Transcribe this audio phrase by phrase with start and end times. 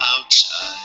[0.00, 0.78] outside.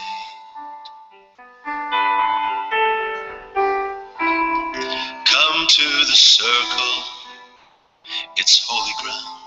[5.26, 7.04] Come to the circle,
[8.38, 9.41] it's holy ground.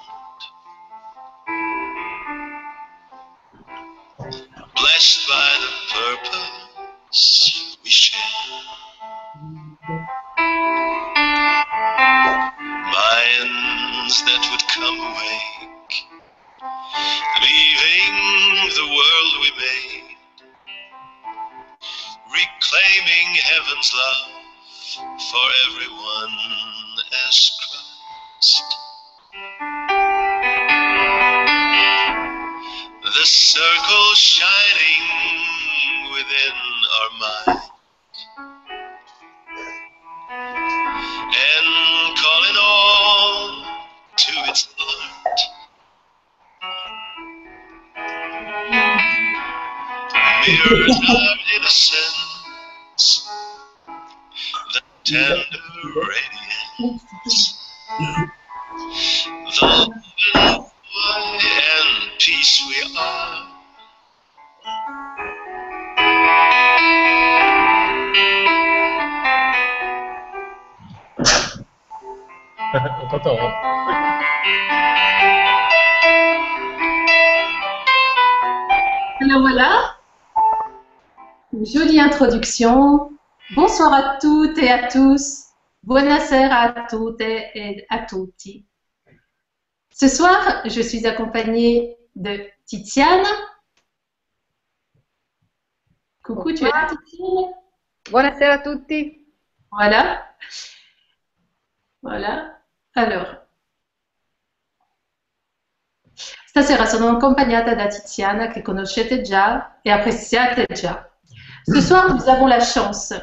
[82.25, 83.11] Introduction.
[83.55, 85.45] Bonsoir à toutes et à tous.
[85.83, 88.65] Buonasera a tutte et a tutti.
[89.91, 93.29] Ce soir, je suis accompagnée de Tiziana.
[96.23, 97.53] Coucou, tu es là, Tiziana?
[98.11, 99.27] Buonasera a tutti.
[99.71, 100.25] Voilà.
[102.03, 102.59] Voilà.
[102.95, 103.43] Alors.
[106.47, 111.14] Stasera sono accompagnata da Tiziana che conoscete già e appreciate già.
[111.67, 113.15] Ce soir, nous avons la chance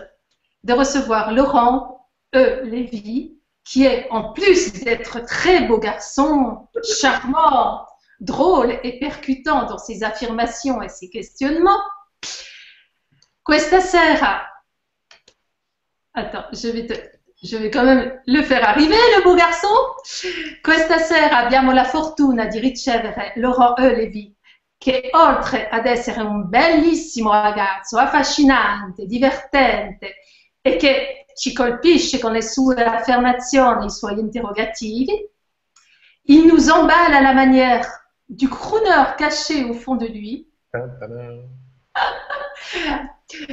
[0.64, 2.64] de recevoir Laurent E.
[2.64, 6.68] Lévy, qui est, en plus d'être très beau garçon,
[7.00, 7.86] charmant,
[8.20, 11.82] drôle et percutant dans ses affirmations et ses questionnements,
[13.46, 14.48] questa sera
[16.14, 16.94] Attends, je vais, te,
[17.42, 19.74] je vais quand même le faire arriver, le beau garçon.
[20.64, 23.96] Questa sera abbiamo la fortuna di ricevere Laurent E.
[23.96, 24.36] Lévy,
[24.82, 30.16] che oltre ad essere un bellissimo ragazzo, affascinante, divertente
[30.60, 35.30] e che ci colpisce con le sue affermazioni, i suoi interrogativi,
[36.24, 37.88] il nous emballe à la manière
[38.28, 40.50] du crooner caché au fond de lui,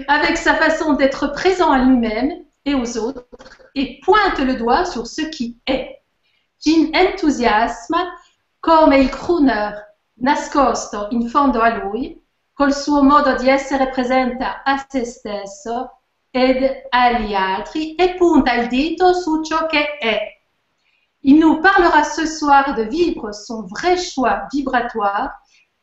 [0.06, 3.27] avec sa façon d'être présent à lui-même et aux autres,
[3.75, 6.00] et pointe le doigt sur ce qui est.
[6.56, 8.15] Ci entusiasma
[8.61, 9.88] come il crooner
[10.21, 12.21] nascosto in fondo a lui,
[12.53, 18.69] col suo modo di essere presente a se stesso ed agli altri, e punta il
[18.69, 20.39] dito su ciò che è.
[21.23, 25.31] Il nous parlera ce soir de vivre son vrai choix vibratoire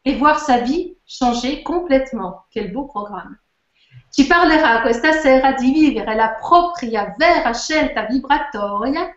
[0.04, 2.46] et voir sa vie changer complètement.
[2.52, 3.40] Quel beau programme.
[4.10, 9.14] Ci parlerà questa sera di vivere la propria vera scelta vibratoria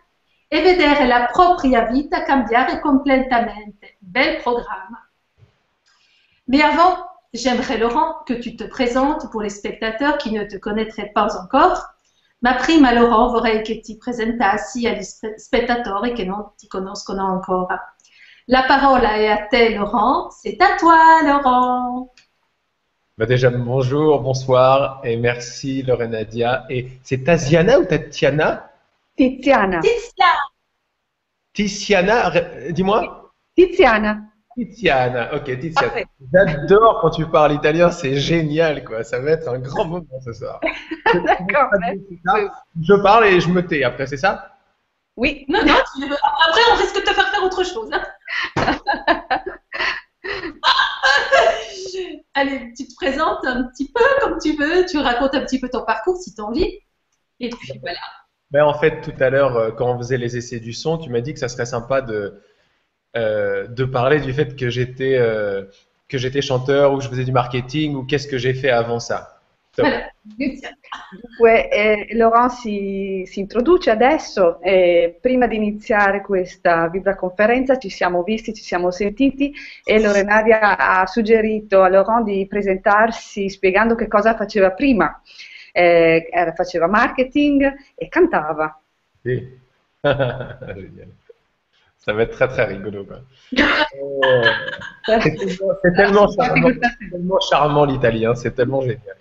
[0.47, 3.95] e vedere la propria vita cambiare completamente.
[3.99, 5.08] Bel programme.
[6.49, 6.97] Mais avant,
[7.31, 11.85] j'aimerais, Laurent, que tu te présentes pour les spettateurs qui ne te connaîtraient pas encore.
[12.41, 17.93] Ma prima, Laurent, vorrei che ti presentassi agli spe- spettatori che non ti conoscono ancora.
[18.45, 20.31] La parola è a te, Laurent.
[20.31, 22.11] C'est à toi, Laurent.
[23.15, 26.65] Bah déjà, bonjour, bonsoir et merci Lorena Dia.
[26.69, 28.71] Et c'est Tatiana ou Tatiana?
[29.15, 29.81] Tiziana.
[29.81, 30.49] Tiziana.
[31.53, 32.31] Tiziana,
[32.71, 33.29] dis-moi.
[33.55, 34.28] Tiziana.
[34.55, 35.93] Tiziana, ok, Tiziana.
[36.33, 39.03] J'adore quand tu parles italien, c'est génial, quoi.
[39.03, 40.59] Ça va être un grand moment ce soir.
[41.13, 41.69] D'accord.
[42.81, 44.55] Je parle et je me tais après, c'est ça?
[45.15, 45.45] Oui.
[45.49, 47.89] Non, non, tu- après, on risque de te faire faire autre chose.
[47.93, 48.03] hein.
[52.33, 55.69] Allez, tu te présentes un petit peu comme tu veux, tu racontes un petit peu
[55.69, 56.79] ton parcours si tu as envie.
[57.39, 57.99] Et puis voilà.
[58.51, 61.09] Ben, en fait, tout à l'heure, euh, quand on faisait les essais du son, tu
[61.09, 62.41] m'as dit que ça serait sympa de,
[63.15, 65.63] euh, de parler du fait que j'étais euh,
[66.07, 68.99] que j'étais chanteur ou que je faisais du marketing ou qu'est-ce que j'ai fait avant
[68.99, 69.39] ça.
[69.77, 70.59] Dunque,
[71.71, 74.59] eh, Laurent si, si introduce adesso.
[74.61, 79.53] eh, prima di iniziare questa vibra-conferenza ci siamo visti, ci siamo sentiti
[79.83, 85.21] e Lorenaria ha suggerito a Laurent di presentarsi spiegando che cosa faceva prima.
[85.71, 88.81] Eh, faceva marketing e cantava.
[89.21, 89.57] Sì.
[92.09, 93.05] Ça va être très très rigolo.
[93.05, 93.19] Quoi.
[95.05, 99.15] C'est tellement, charmant, c'est tellement charmant l'italien, c'est tellement génial.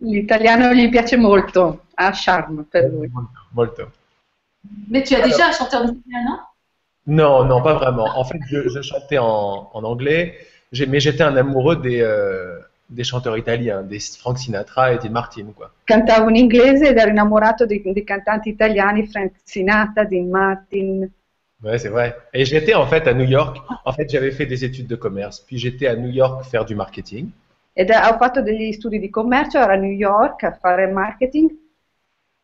[0.00, 3.10] L'italiano gli piace molto, ha charme per lui.
[3.52, 3.90] Molto.
[4.88, 6.38] Mais tu as déjà un chanteur italien, non?
[7.04, 8.06] Non, non, pas vraiment.
[8.16, 10.38] En fait, je, je chantais en, en anglais,
[10.88, 12.58] mais j'étais un amoureux des, euh,
[12.88, 15.52] des chanteurs italiens, des Frank Sinatra et Dean Martin.
[15.54, 15.70] Quoi.
[15.84, 21.06] Cantavo in inglese ed ero innamorato dei, dei cantanti italiani, Frank Sinatra, Dean Martin.
[21.62, 22.16] Ouais, c'est vrai.
[22.32, 23.56] Et j'étais en fait à New York.
[23.84, 26.74] En fait, j'avais fait des études de commerce, puis j'étais à New York faire du
[26.74, 27.30] marketing.
[27.74, 31.50] Ed ho fatto degli studi di commercio, ero a New York a fare marketing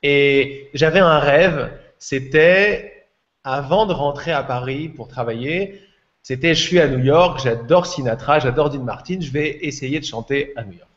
[0.02, 3.08] Et j'avais un rêve, c'était
[3.44, 5.82] avant de rentrer à Paris pour travailler,
[6.22, 10.04] c'était je suis à New York, j'adore Sinatra, j'adore Dean Martin, je vais essayer de
[10.04, 10.88] chanter à New York.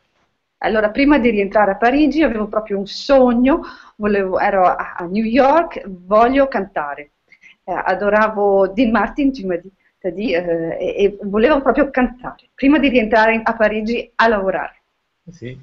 [0.60, 3.62] Allora, prima di rientrare a Parigi avevo proprio un sogno,
[3.98, 7.12] volevo- ero a, a New York, voglio cantare.
[7.72, 9.72] Eh, adoravo Dean Martin, tu m'as dit,
[10.04, 14.82] dit, eh, e, volevo proprio cantare, prima di rientrare a Parigi a lavorare.
[15.32, 15.58] Si.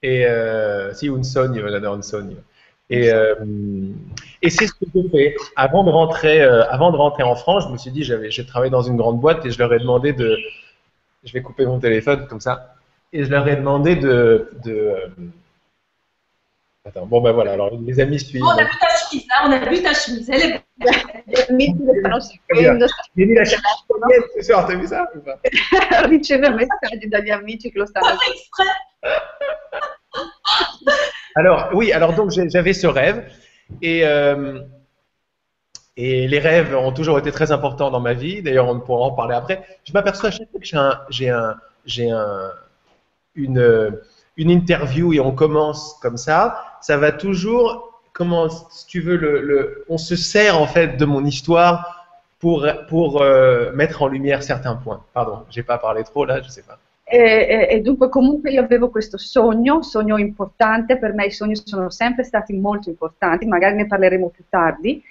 [0.00, 2.42] Et euh, si, un sogno, j'adore un sogno.
[2.90, 3.34] Et, euh,
[4.42, 5.36] et c'est ce que j'ai fait.
[5.56, 8.44] Avant de rentrer, euh, avant de rentrer en France, je me suis dit, j'avais, j'ai
[8.44, 10.36] travaillé dans une grande boîte et je leur ai demandé de,
[11.22, 12.74] je vais couper mon téléphone comme ça,
[13.12, 15.06] et je leur ai demandé de, de euh,
[16.84, 18.42] attends, bon ben voilà, alors les amis suivent.
[18.42, 20.28] Bon, on a vu ta chemise, là, on a vu ta chemise.
[20.30, 20.62] Elle est
[21.52, 21.74] mis
[23.34, 23.60] la chaîne
[24.36, 25.38] ce soir, t'as vu ça ou pas?
[26.08, 28.64] Riceve messaggi dagli amici che lo stanno pas fait exprès.
[31.36, 33.28] Alors, oui, alors donc j'avais ce rêve
[33.82, 34.60] et, euh,
[35.96, 38.40] et les rêves ont toujours été très importants dans ma vie.
[38.40, 39.66] D'ailleurs, on pourra en parler après.
[39.84, 41.56] Je m'aperçois à chaque fois que j'ai un, j'ai un,
[41.86, 42.52] j'ai un,
[43.34, 43.98] une,
[44.36, 49.42] une interview et on commence comme ça, ça va toujours, comment, si tu veux, le,
[49.42, 52.06] le- on se sert en fait de mon histoire
[52.38, 55.02] pour, pour euh, mettre en lumière certains points.
[55.12, 56.78] Pardon, j'ai pas parlé trop là, je sais pas.
[57.06, 61.54] E, e- e dunque comunque io avevo questo sogno, sogno importante, per me i sogni
[61.56, 65.02] sono sempre stati molto importanti, magari ne parleremo più tardi.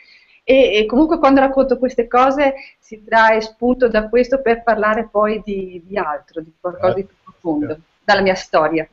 [0.45, 5.41] E, e comunque quando racconto queste cose si trae spunto da questo per parlare poi
[5.45, 8.87] di, di altro, di qualcosa di più profondo, dalla mia storia.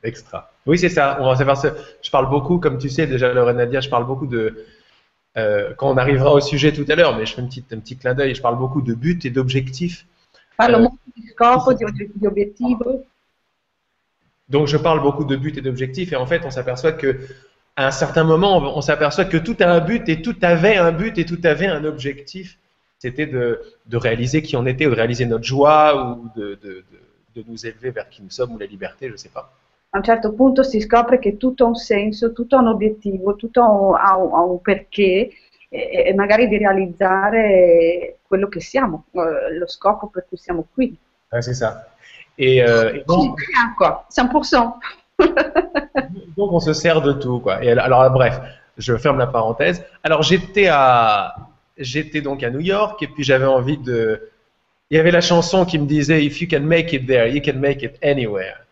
[0.00, 0.48] Extra.
[0.70, 1.18] Oui, c'est ça.
[1.20, 1.34] On va
[2.00, 4.64] Je parle beaucoup, comme tu sais déjà, Laura Nadia, je parle beaucoup de.
[5.36, 7.80] euh, quand on arrivera au sujet tout à l'heure, mais je fais une petite, un
[7.80, 10.06] petit clin d'œil, je parle beaucoup de but et d'objectif.
[10.56, 10.82] Parlo Eh.
[10.82, 11.72] molto di scopo,
[12.24, 13.04] obiettivo.
[14.48, 17.18] Donc je parle beaucoup de but et d'objectif, et en fait, on s'aperçoit que
[17.74, 20.92] à un certain moment, on, s'aperçoit que tout a un but et tout avait un
[20.92, 22.58] but et tout avait un objectif.
[22.98, 26.84] C'était de, de réaliser qui on était, ou de réaliser notre joie, ou de, de,
[26.92, 26.98] de,
[27.36, 29.52] de nous élever vers qui nous sommes, ou la liberté, je sais pas.
[29.92, 33.34] A un certo punto si scopre che tutto ha un senso, tutto ha un obiettivo,
[33.34, 35.30] tutto ha un, ha un- perché
[35.68, 40.96] e, e magari di realizzare quello che siamo, eh, lo scopo per cui siamo qui.
[41.32, 41.86] Ouais, c'est ça.
[42.38, 44.78] Et, euh, et donc, siamo qua, 100%.
[46.36, 47.62] Donc on se sert de tout quoi.
[47.62, 48.40] Et alors, alors, bref,
[48.78, 49.84] je ferme la parenthèse.
[50.02, 51.34] Alors j'étais à
[51.76, 54.30] j'étais donc à New York et puis j'avais envie de
[54.90, 57.40] il y avait la chanson qui me disait if you can make it there, you
[57.42, 58.66] can make it anywhere.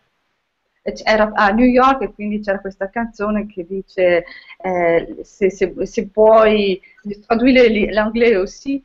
[1.03, 4.25] Era a New York e quindi c'era questa canzone che dice
[4.61, 6.79] eh, se, se- se puoi,
[7.25, 8.81] traduire li- l'anglais aussi,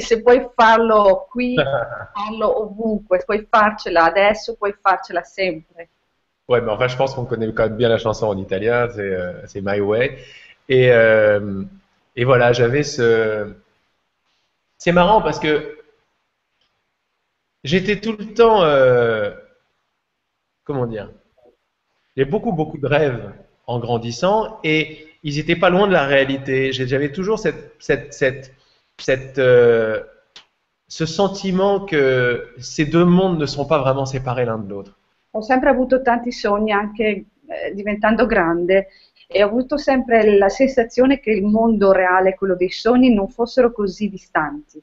[0.00, 1.56] se puoi farlo qui,
[2.12, 5.88] farlo ovunque, puoi farcela adesso, puoi farcela sempre.
[6.48, 9.00] Ouais, mais enfin je pense qu'on connaît quand même bien la chanson en italien, c'est
[9.00, 10.16] euh, My Way.
[10.68, 11.62] Et euh,
[12.14, 13.52] et voilà, j'avais ce
[14.78, 15.76] c'est marrant parce que
[17.64, 19.30] j'étais tout le temps euh,
[20.64, 21.10] comment dire
[22.16, 23.32] J'ai beaucoup, beaucoup de rêves
[23.66, 26.72] en grandissant et ils n'étaient pas loin de la réalité.
[26.72, 28.54] J'avais toujours cette, cette, cette,
[28.96, 30.02] cette, euh,
[30.88, 34.96] ce sentiment que ces deux mondes ne sont pas vraiment séparés l'un de l'autre.
[35.32, 38.88] Ho sempre avuto tanti sogni, anche eh, diventando grande,
[39.26, 43.28] e ho avuto sempre la sensazione che il mondo reale e quello dei sogni non
[43.28, 44.82] fossero così distanti.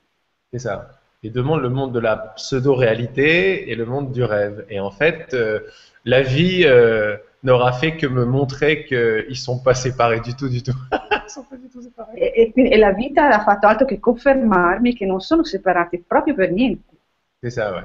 [0.52, 1.00] C'est ça.
[1.22, 4.66] Les deux mondes, le monde de la pseudo-réalité et le monde du rêve.
[4.70, 5.62] Et en fait, euh,
[6.06, 10.50] la vie euh, n'aura fait que me montrer qu'ils ne sont pas séparés du tout,
[10.50, 10.76] du tout.
[11.26, 12.20] Ils sont pas du tout séparés.
[12.20, 16.34] E, e e la vita ha fatto altro che confermarmi che non sono separati proprio
[16.36, 16.92] per niente.
[17.42, 17.84] C'est ça, ouais.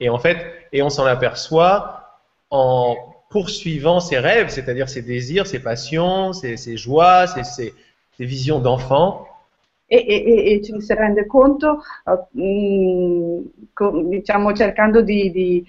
[0.00, 0.36] Et en fait,
[0.72, 2.18] et on s'en aperçoit
[2.50, 2.96] en
[3.30, 7.74] poursuivant ses rêves, c'est-à-dire ses désirs, ses passions, ses, ses joies, ses, ses-
[8.16, 9.26] ses visions d'enfant.
[9.88, 13.42] E, e- e- e ci si rende conto, eh, mh,
[13.74, 15.64] co- diciamo, cercando di, di,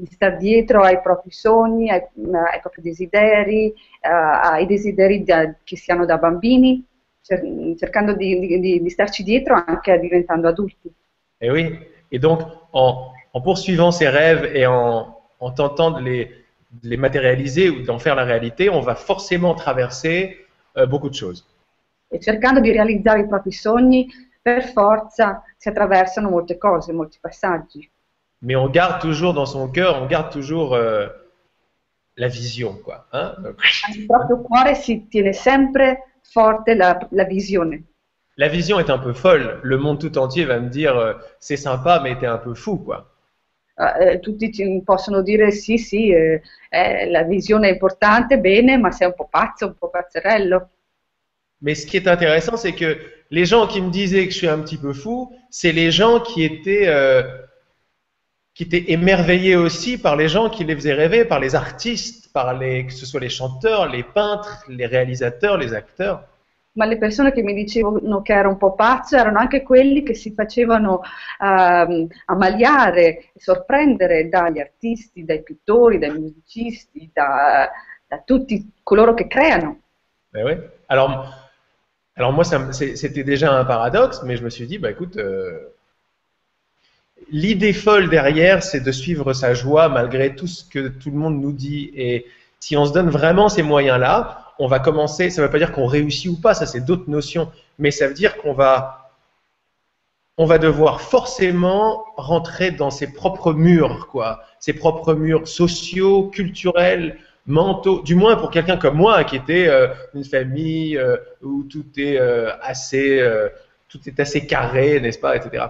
[0.00, 5.76] di star dietro ai propri sogni, ai, ai propri desideri, eh, ai desideri da- che
[5.76, 6.84] si hanno da bambini.
[7.26, 10.88] cer- cercando di, di- di- starci dietro anche diventando adulti.
[11.40, 11.76] Et oui.
[12.12, 12.40] Et donc,
[12.72, 16.24] en, en poursuivant ces rêves et en, en tentant de les,
[16.70, 21.14] de les matérialiser ou d'en faire la réalité, on va forcément traverser euh, beaucoup de
[21.16, 21.44] choses.
[22.08, 24.06] E cercando di realizzare i propri sogni,
[24.40, 27.90] per forza si attraversano molte cose, molti passaggi.
[28.42, 31.06] Mais on garde toujours dans son cœur, on garde toujours euh,
[32.16, 33.06] la vision, quoi.
[33.12, 33.34] hein.
[33.88, 35.96] Nel proprio cuore si tiene sempre
[36.32, 37.84] forte la, la visione.
[38.36, 39.60] la vision est un peu folle.
[39.62, 42.76] Le monde tout entier va me dire euh, c'est sympa, mais t'es un peu fou,
[42.78, 43.10] quoi.
[43.78, 44.50] Eh, tutti
[44.84, 46.40] possono dire sì, sì, eh,
[46.70, 50.68] eh, la visione è importante, bene, ma sei un po' pazzo, un po' pazzerello.
[51.60, 52.98] Mais ce qui est intéressant, c'est que
[53.30, 56.20] les gens qui me disaient que je suis un petit peu fou, c'est les gens
[56.20, 57.22] qui étaient, euh,
[58.56, 62.54] qui étaient émerveillés aussi par les gens qui les faisaient rêver, par les artistes, par
[62.54, 66.24] les, que ce soit les chanteurs, les peintres, les réalisateurs, les acteurs.
[66.72, 70.14] Ma le persone che mi dicevano che ero un po' pazzo erano anche quelli che
[70.14, 71.02] si facevano
[71.38, 77.70] ehm, ammaliare e sorprendere dagli artisti, dai pittori, dai musicisti, da,
[78.06, 79.80] da tutti coloro che creano.
[80.30, 80.56] Ben oui.
[80.86, 81.28] Alors,
[82.14, 85.75] alors moi, c'était déjà un paradoxe, mais je me suis dit, bah écoute, euh,
[87.30, 91.40] l'idée folle derrière, c'est de suivre sa joie malgré tout ce que tout le monde
[91.40, 91.90] nous dit.
[91.94, 92.26] Et
[92.60, 95.30] si on se donne vraiment ces moyens-là, on va commencer.
[95.30, 98.08] Ça ne veut pas dire qu'on réussit ou pas, ça c'est d'autres notions, mais ça
[98.08, 99.12] veut dire qu'on va,
[100.38, 107.18] on va devoir forcément rentrer dans ses propres murs, quoi, ses propres murs sociaux, culturels,
[107.46, 108.02] mentaux.
[108.02, 112.18] Du moins pour quelqu'un comme moi qui était euh, une famille euh, où tout est
[112.18, 113.48] euh, assez, euh,
[113.88, 115.66] tout est assez carré, n'est-ce pas, etc.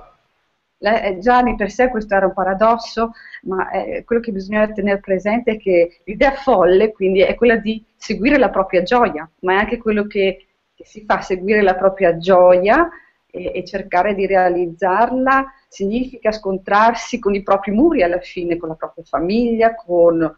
[0.78, 4.70] Le- eh, Già di per sé questo era un paradosso, ma eh, quello che bisogna
[4.72, 9.54] tenere presente è che l'idea folle, quindi, è quella di seguire la propria gioia, ma
[9.54, 12.88] è anche quello che, che si fa, seguire la propria gioia
[13.30, 18.74] e, e cercare di realizzarla significa scontrarsi con i propri muri alla fine, con la
[18.74, 20.36] propria famiglia, con,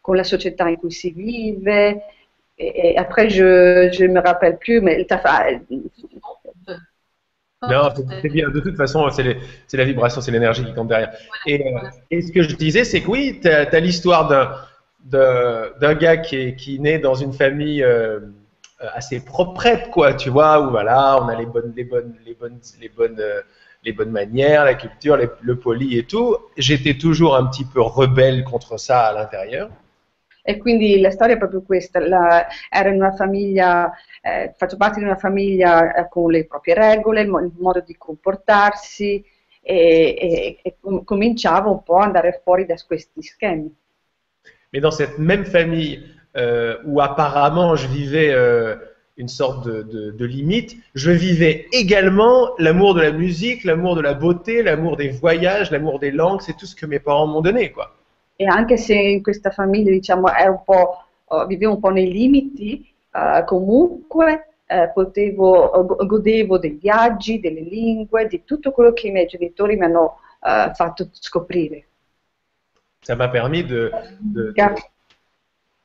[0.00, 2.04] con la società in cui si vive.
[2.56, 4.58] Et, et après, je ne me rappelle
[5.06, 5.60] t'as fait-
[7.70, 7.88] Non,
[8.22, 8.48] c'est- bien.
[8.50, 11.12] De toute façon, c'est la vibration, c'est l'énergie qui compte derrière.
[11.46, 11.78] Et, euh,
[12.10, 16.56] et ce que je disais, c'est que oui, tu as, l'histoire d'un- gars qui est,
[16.56, 18.20] qui naît dans une famille euh,
[18.94, 22.58] assez propre, quoi, tu vois, où voilà, on a les bonnes, les bonnes, les bonnes,
[22.80, 23.40] les bonnes, euh,
[23.84, 26.36] les bonnes manières, la culture, les- le poli et tout.
[26.56, 29.68] J'étais toujours un petit peu rebelle contre ça à l'intérieur.
[30.46, 34.98] E quindi la storia è proprio questa, la- ero in una famiglia, eh, faccio parte
[34.98, 39.24] di una famiglia eh, con le proprie regole, il, mo- il modo di comportarsi
[39.62, 43.74] e, e- e com- cominciavo un po' ad andare fuori da questi schemi.
[44.74, 46.02] Mais dans cette même famille
[46.36, 48.76] euh, où apparemment je vivais euh,
[49.16, 54.00] une sorte de, de- de limite, je vivais également l'amour de la musique, l'amour de
[54.02, 57.40] la beauté, l'amour des voyages, l'amour des langues, c'est tout ce que mes parents m'ont
[57.40, 57.96] donné, quoi.
[58.36, 62.92] E anche se in questa famiglia, diciamo, un po', eh, vivevo un po' nei limiti,
[63.12, 69.10] eh, comunque eh, potevo, go- godevo dei viaggi, delle lingue, di tutto quello che i
[69.12, 71.86] miei genitori mi hanno eh, fatto scoprire.
[73.02, 74.74] Ça m'a permis de, de- de-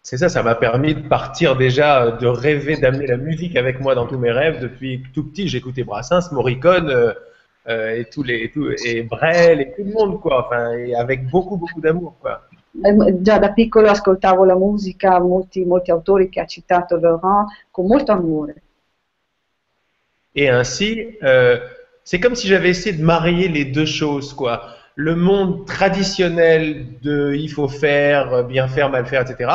[0.02, 3.96] c'est ça, ça m'a permis de partir déjà, de rêver d'amener la musique avec moi
[3.96, 4.60] dans tous mes rêves.
[4.62, 7.14] Depuis tout petit, j'écoutais Brassens, Morricone euh,
[7.68, 10.46] et tous les, et, tout- et Brel et tout le monde, quoi.
[10.46, 12.42] Enfin, et avec beaucoup, beaucoup d'amour, quoi.
[12.84, 17.88] Eh, Già da piccolo ascoltavo la musica, molti, molti autori che ha citato Laurent, con
[17.88, 18.56] molto amore.
[20.36, 21.58] Et ainsi, euh,
[22.04, 24.62] c'est comme si j'avais essayé de marier les deux choses, quoi.
[24.96, 29.50] Le monde traditionnel de il faut faire, euh, bien faire, mal faire, etc.,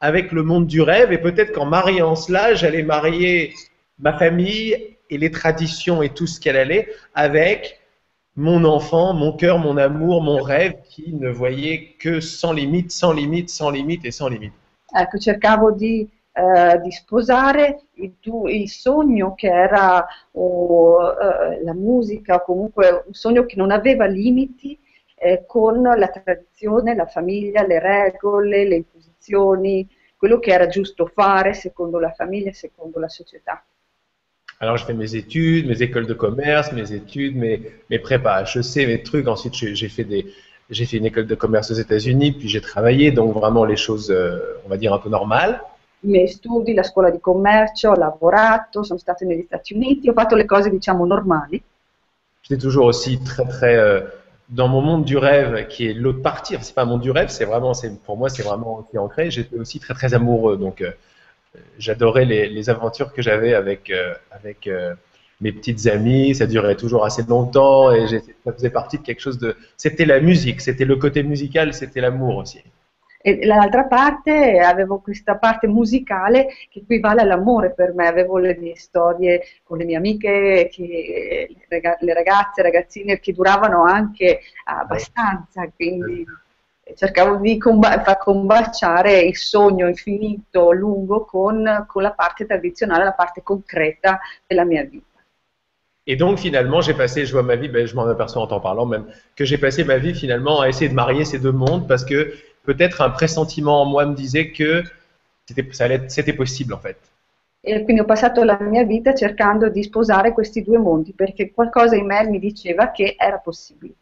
[0.00, 1.12] avec le monde du rêve.
[1.12, 3.52] Et peut-être qu'en mariant cela, j'allais marier
[3.98, 7.80] ma famille et les traditions et tout ce qu'elle allait avec
[8.34, 13.12] mon enfant, mon cœur, mon amour, mon rêve qui ne voyait que sans limite, sans
[13.12, 14.54] limite, sans limite et sans limite.
[14.94, 21.74] Ecco, cercavo di, eh, di sposare il, tu- il sogno che era o, eh, la
[21.74, 24.78] musica, o comunque un sogno che non aveva limiti,
[25.16, 31.52] eh, con la tradizione, la famiglia, le regole, le imposizioni, quello che era giusto fare
[31.52, 33.62] secondo la famiglia secondo la società.
[34.62, 38.86] Alors, je fais mes études, mes écoles de commerce, mes études, mes, mes prépas HEC,
[38.86, 39.26] mes trucs.
[39.26, 40.32] Ensuite, j'ai fait, des,
[40.70, 44.12] j'ai fait une école de commerce aux États-Unis, puis j'ai travaillé, donc vraiment les choses,
[44.12, 45.60] euh, on va dire, un peu normales.
[46.04, 50.12] I miei studi, la scuola di commercio, ho lavorato, sono stata negli Stati Uniti, ho
[50.12, 51.60] fatto le cose diciamo normali.
[52.42, 54.02] J'étais toujours aussi très, très euh,
[54.48, 56.56] dans mon monde du rêve, qui est l'autre partie.
[56.60, 59.28] C'est pas monde du rêve, c'est vraiment, c'est pour moi, c'est vraiment aussi ancré.
[59.32, 60.56] J'étais aussi très, très amoureux.
[60.56, 60.92] Donc, euh,
[61.78, 64.94] j'adorais les, les aventures que j'avais avec, euh, avec euh,
[65.40, 66.34] mes petites amies.
[66.34, 69.56] Ça durait toujours assez longtemps et ça faisait partie de quelque chose de.
[69.76, 72.62] C'était la musique, c'était le côté musical, c'était l'amour aussi.
[73.24, 78.74] E dall'altra parte avevo questa parte musicale che equivale all'amore per me, avevo le mie
[78.74, 86.26] storie con le mie amiche, che, le ragazze, ragazzine che duravano anche abbastanza, quindi
[86.94, 93.12] cercavo di comba- far combaciare il sogno infinito, lungo, con, con la parte tradizionale, la
[93.12, 95.06] parte concreta della mia vita.
[96.04, 98.58] Et donc finalement, j'ai passé, je vois ma vie, ben, je m'en aperçois en t'en
[98.58, 101.86] parlant même, que j'ai passé ma vie finalement à essayer de marier ces deux mondes
[101.86, 102.34] parce que
[102.64, 104.82] peut-être un pressentiment en moi me disait que
[105.46, 106.98] c'était possible en fait.
[107.64, 111.94] E quindi ho passato la mia vita cercando di sposare questi due mondi, perché qualcosa
[111.94, 113.94] in me mi diceva che era possibile.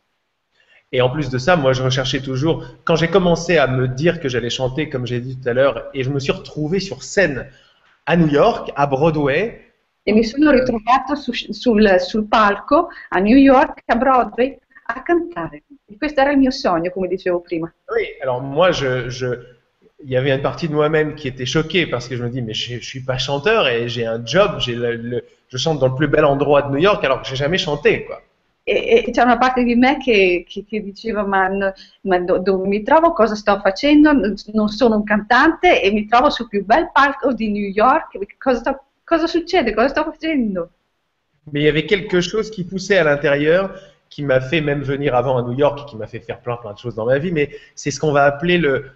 [0.92, 4.20] Et en plus de ça, moi je recherchais toujours, quand j'ai commencé à me dire
[4.20, 7.02] que j'allais chanter, comme j'ai dit tout à l'heure, et je me suis retrouvé sur
[7.02, 7.47] scène
[8.06, 9.61] à New York, à Broadway,
[10.02, 15.64] E mi sono ritrovato su- sul, sul palco a New York, a Broadway, a cantare.
[15.87, 17.73] E questo era il mio sogno, come dicevo prima.
[17.94, 19.26] Oui, alors moi, je, je,
[20.02, 22.40] il y avait une partie de moi-même qui était choquée parce que je me dis,
[22.42, 25.78] mais je, je suis pas chanteur et j'ai un job, j'ai le, le- je chante
[25.78, 28.23] dans le plus bel endroit de New York alors que j'ai jamais chanté, quoi.
[28.72, 31.48] E, e c'è una parte di me che, che- che diceva: Ma,
[32.02, 33.12] ma do- dove mi trovo?
[33.12, 34.12] Cosa sto facendo?
[34.12, 38.16] Non sono un cantante e mi trovo sul più bel palco di New York.
[38.38, 39.74] Cosa, sto- cosa succede?
[39.74, 40.70] Cosa sto facendo?
[41.52, 43.74] Mais il y avait quelque chose qui poussait à l'intérieur,
[44.08, 46.72] qui m'a fait même venir avant à New York, qui m'a fait faire plein plein
[46.72, 47.30] de choses dans ma vie.
[47.32, 48.86] Mais c'est ce qu'on va appeler le,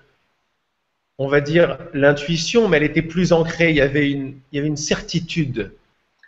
[1.18, 3.70] on va dire l'intuition, mais elle était plus ancrée.
[3.70, 5.72] Il y avait une, il y avait une certitude.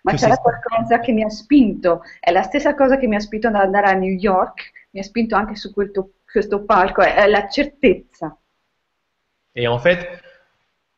[0.06, 3.20] Ma c'era sei- qualcosa che mi ha spinto, è la stessa cosa che mi ha
[3.20, 7.14] spinto ad andare a New York, mi ha spinto anche su questo, questo palco, è,
[7.14, 8.36] è la certezza.
[9.54, 10.06] Et en fait,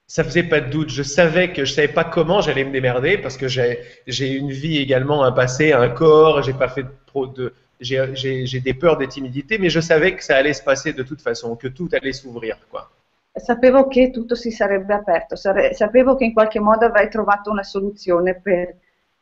[0.07, 0.91] ça faisait pas de doute.
[0.91, 4.79] Je savais que je savais pas comment j'allais me démerder parce que j'ai une vie
[4.79, 6.43] également, un passé, un corps.
[6.43, 10.25] J'ai pas fait de pro de j'ai des peurs, des timidités, mais je savais que
[10.25, 12.91] ça allait se passer de toute façon, que tout allait s'ouvrir, quoi.
[13.39, 18.35] Sapevo che tutto si sarebbe aperto, sapevo che in qualche modo avrei trovato una soluzione
[18.35, 18.75] per,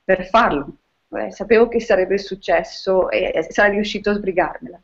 [0.07, 0.79] per farlo,
[1.15, 4.81] Eh, sapevo che sarebbe successo e, e sarei riuscito a sbrigarmela.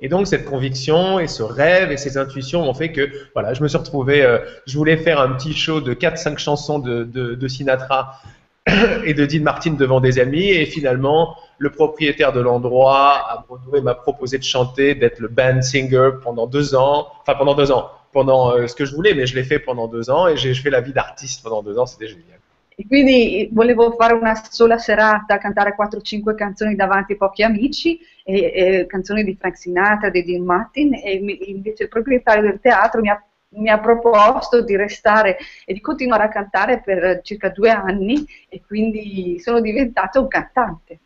[0.00, 3.62] Et donc cette conviction et ce rêve et ces intuitions ont fait que voilà, je
[3.64, 7.34] me suis retrouvé, euh, je voulais faire un petit show de 4-5 chansons de, de,
[7.34, 8.20] de Sinatra
[9.04, 10.48] et de Dean Martin devant des amis.
[10.50, 15.60] Et finalement le propriétaire de l'endroit à Broadway m'a proposé de chanter, d'être le band
[15.60, 19.26] singer pendant deux ans, enfin pendant deux ans, pendant euh, ce que je voulais, mais
[19.26, 21.86] je l'ai fait pendant deux ans et j'ai fait la vie d'artiste pendant deux ans,
[21.86, 22.37] c'était génial.
[22.80, 28.52] E quindi volevo fare una sola serata, cantare 4-5 canzoni davanti a pochi amici, e,
[28.54, 33.00] e canzoni di Frank Sinatra, di Dean Martin, e mi- invece il proprietario del teatro
[33.00, 33.20] mi ha,
[33.54, 38.62] mi ha proposto di restare e di continuare a cantare per circa due anni e
[38.64, 41.00] quindi sono diventata un cantante.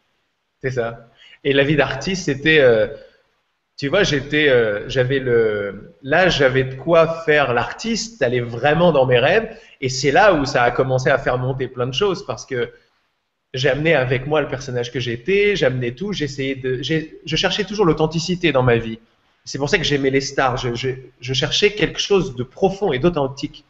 [0.59, 1.09] C'est ça.
[1.43, 2.87] Et la vie d'artiste, c'était, euh,
[3.83, 5.21] tu vois, euh, j'avais
[6.03, 10.45] là, j'avais de quoi faire l'artiste, d'aller vraiment dans mes rêves, et c'est là où
[10.45, 12.73] ça a commencé à faire monter plein de choses parce que
[13.53, 17.85] j'ai amené avec moi le personnage que j'étais, j'amenais tout, j'essayais de, je cherchais toujours
[17.85, 19.01] l'authenticité dans ma vie.
[19.45, 20.59] C'est pour ça que j'aimais les stars.
[20.59, 20.91] Je, je,
[21.21, 23.65] je cherchais quelque chose de profond et d'authentique.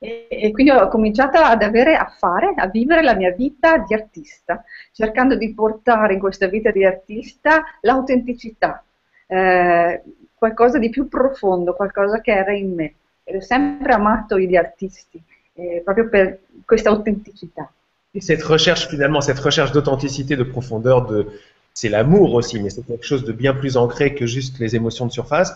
[0.00, 3.94] E, e quindi ho cominciato ad avere a fare, a vivere la mia vita di
[3.94, 8.84] artista, cercando di portare in questa vita di artista l'autenticità,
[9.26, 10.02] eh,
[10.34, 12.94] qualcosa di più profondo, qualcosa che era in me.
[13.24, 15.20] Ed ho sempre amato gli artisti,
[15.54, 17.70] eh, proprio per questa autenticità.
[18.14, 21.26] Et cette recherche, finalement, cette recherche d'authenticité, de profondeur, de,
[21.74, 25.04] c'est l'amour aussi, mais c'est quelque chose de bien plus ancré que juste les émotions
[25.04, 25.54] de surface.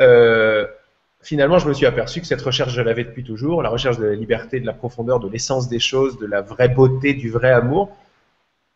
[0.00, 0.66] Euh,
[1.20, 4.06] finalement, je me suis aperçu que cette recherche, je l'avais depuis toujours, la recherche de
[4.06, 7.52] la liberté, de la profondeur, de l'essence des choses, de la vraie beauté, du vrai
[7.52, 7.96] amour,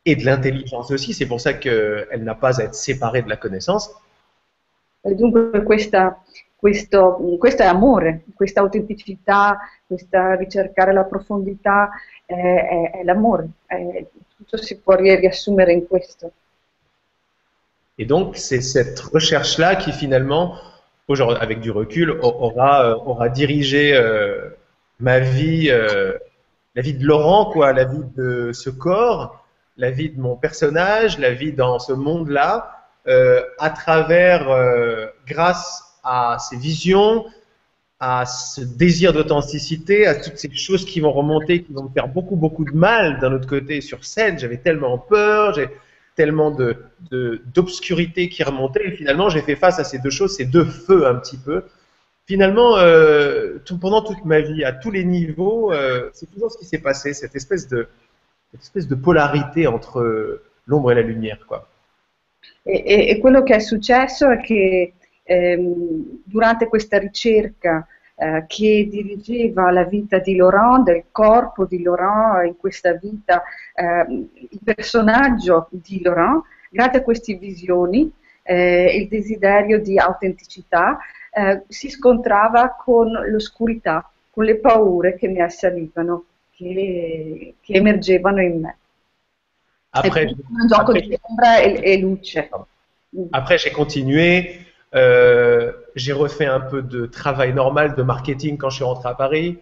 [0.05, 1.13] et de l'intelligence aussi.
[1.13, 3.91] C'est pour ça qu'elle n'a pas à être séparée de la connaissance.
[5.09, 6.21] E dunque questa,
[6.57, 11.91] questo, questo è amore, questa autenticità, questa ricercare la profondità
[12.25, 14.05] è, è- è l'amore, è-
[14.37, 16.33] tutto si può ri- riassumere in questo.
[17.99, 20.57] Et donc, c'est cette recherche-là qui finalement,
[21.09, 24.51] aujourd'hui, avec du recul, aura, euh, aura dirigé euh,
[25.01, 26.19] ma vie, euh,
[26.75, 29.43] la vie de Laurent, quoi, la vie de ce corps,
[29.79, 32.76] la vie de mon personnage, la vie dans ce monde-là,
[33.59, 37.27] à travers, euh, grâce à ces visions,
[38.01, 42.09] à ce désir d'authenticité, à toutes ces choses qui vont remonter, qui vont me faire
[42.09, 44.39] beaucoup, beaucoup de mal d'un autre côté sur scène.
[44.39, 45.69] J'avais tellement peur, j'ai
[46.17, 46.77] tellement de,
[47.11, 48.89] de- d'obscurité qui remontait.
[48.89, 51.65] Et finalement, j'ai fait face à ces deux choses, ces deux feux un petit peu.
[52.27, 56.65] finalement, euh, pendant toute ma vie, à tous les niveaux, euh, c'est toujours ce qui
[56.67, 57.89] s'est passé, cette espèce de,
[58.53, 61.69] cette espèce de polarité entre euh, l'ombre et la lumière, quoi.
[62.63, 68.89] E, e- e quello che è successo è che ehm, durante questa ricerca eh, che
[68.91, 73.43] dirigeva la vita di Laurent, del corpo di Laurent in questa vita,
[73.75, 78.11] ehm, il personaggio di Laurent, grazie a queste visioni,
[78.43, 80.99] eh, il desiderio di autenticità,
[81.33, 88.61] eh, si scontrava con l'oscurità, con le paure che mi assalivano, che, che emergevano in
[88.61, 88.77] me.
[89.97, 92.39] Après, un gioco après- di e, e luce.
[93.33, 94.61] Après, j'ai continué.
[94.95, 99.15] euh, j'ai refait un peu de travail normal de marketing quand je suis rentré à
[99.15, 99.59] Paris.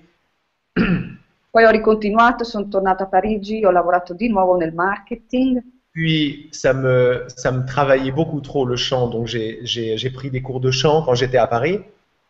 [1.51, 5.61] Poi ho ricontinuato, sono tornata a Parigi, ho lavorato di nuovo nel marketing,
[5.93, 10.29] Puis, ça me, ça me travaillait beaucoup trop le chant, donc j'ai j'ai- j'ai pris
[10.29, 11.81] des cours de chant quand j'étais à Paris.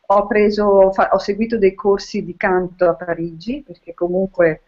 [0.07, 4.61] ho, preso, ho seguito dei corsi di canto a Parigi perché comunque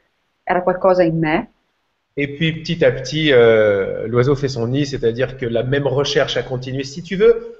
[0.43, 1.51] era qualcosa in me.
[2.17, 6.37] Et puis, petit à petit, euh, l'oiseau fait son nid, c'est-à-dire que la même recherche
[6.37, 6.83] a continué.
[6.83, 7.57] Si tu veux,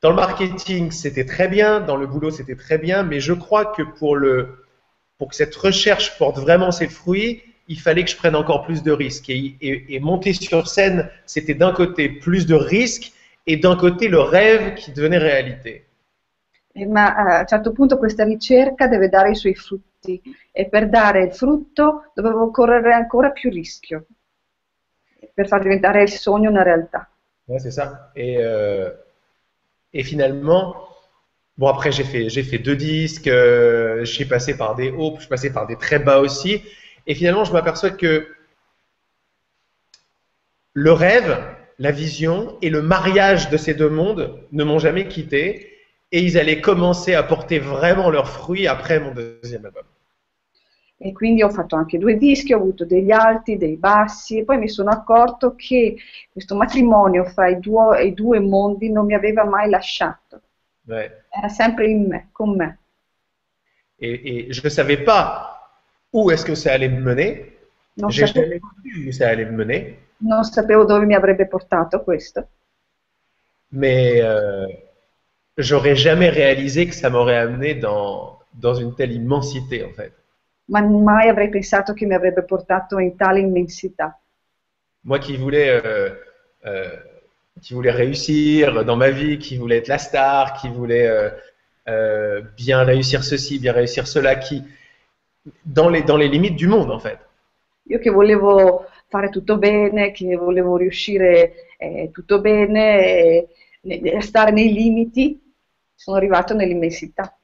[0.00, 3.66] dans le marketing, c'était très bien, dans le boulot, c'était très bien, mais je crois
[3.66, 8.64] que pour, que cette recherche porte vraiment ses fruits, il fallait que je prenne encore
[8.64, 9.28] plus de risques.
[9.28, 13.12] Et, monter sur scène, c'était d'un côté plus de risques
[13.46, 15.84] et d'un côté le rêve qui devenait réalité.
[16.74, 19.93] Ma un certo punto questa ricerca deve dare i suoi frutti
[20.52, 24.06] e per dare il frutto dovevo correre ancora più rischio
[25.34, 27.08] per far diventare il sogno una realtà.
[27.46, 28.10] Ouais, c'est ça.
[28.14, 28.90] Et, euh,
[30.02, 30.88] finalement,
[31.58, 35.14] bon, après, j'ai fait, j'ai fait deux disques, euh, je suis passé par des hauts,
[35.16, 36.62] je suis passé par des très bas aussi.
[37.06, 38.26] Et finalement, je m'aperçois que
[40.72, 41.38] le rêve,
[41.78, 45.70] la vision et le mariage de ces deux mondes ne m'ont jamais quitté.
[46.12, 49.84] Et ils allaient commencer à porter vraiment leurs fruits après mon deuxième album.
[50.96, 54.58] E quindi ho fatto anche due dischi, ho avuto degli alti, dei bassi e poi
[54.58, 55.96] mi sono accorto che
[56.30, 60.42] questo matrimonio fra i due, i due mondi non mi aveva mai lasciato,
[60.86, 61.10] Ouais.
[61.28, 62.78] era sempre in me, con me.
[63.98, 65.60] Et, et je ne savais pas
[66.12, 67.52] où est-ce que ça allait me mener.
[67.96, 69.98] Non J'ai sapevo, jamais ça allait me mener.
[70.28, 72.48] non sapevo dove mi avrebbe portato questo,
[73.72, 74.66] Mais euh,
[75.58, 80.12] j'aurais jamais réalisé que ça m'aurait amené dans, dans une telle immensité, en fait.
[80.66, 84.18] Ma mai avrei pensato che mi avrebbe portato in tale immensità.
[85.02, 86.10] Moi qui voulais, euh,
[86.64, 86.96] euh,
[87.60, 91.08] qui voulais réussir dans ma vie, qui voulais être la star, qui voulait
[91.88, 94.62] euh, bien réussir ceci, bien réussir cela, qui,
[95.64, 97.18] dans les, dans les limites du monde, en fait.
[97.86, 103.48] Io che volevo fare tutto bene, che volevo riuscire eh, tutto bene, e,
[103.82, 105.38] ne- stare nei limiti,
[105.94, 107.38] sono arrivato nell'immensità.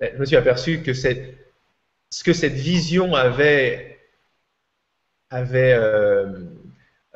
[0.00, 1.47] Je me suis aperçu que c'est,
[2.10, 3.98] ce que cette vision avait,
[5.30, 6.26] avait euh,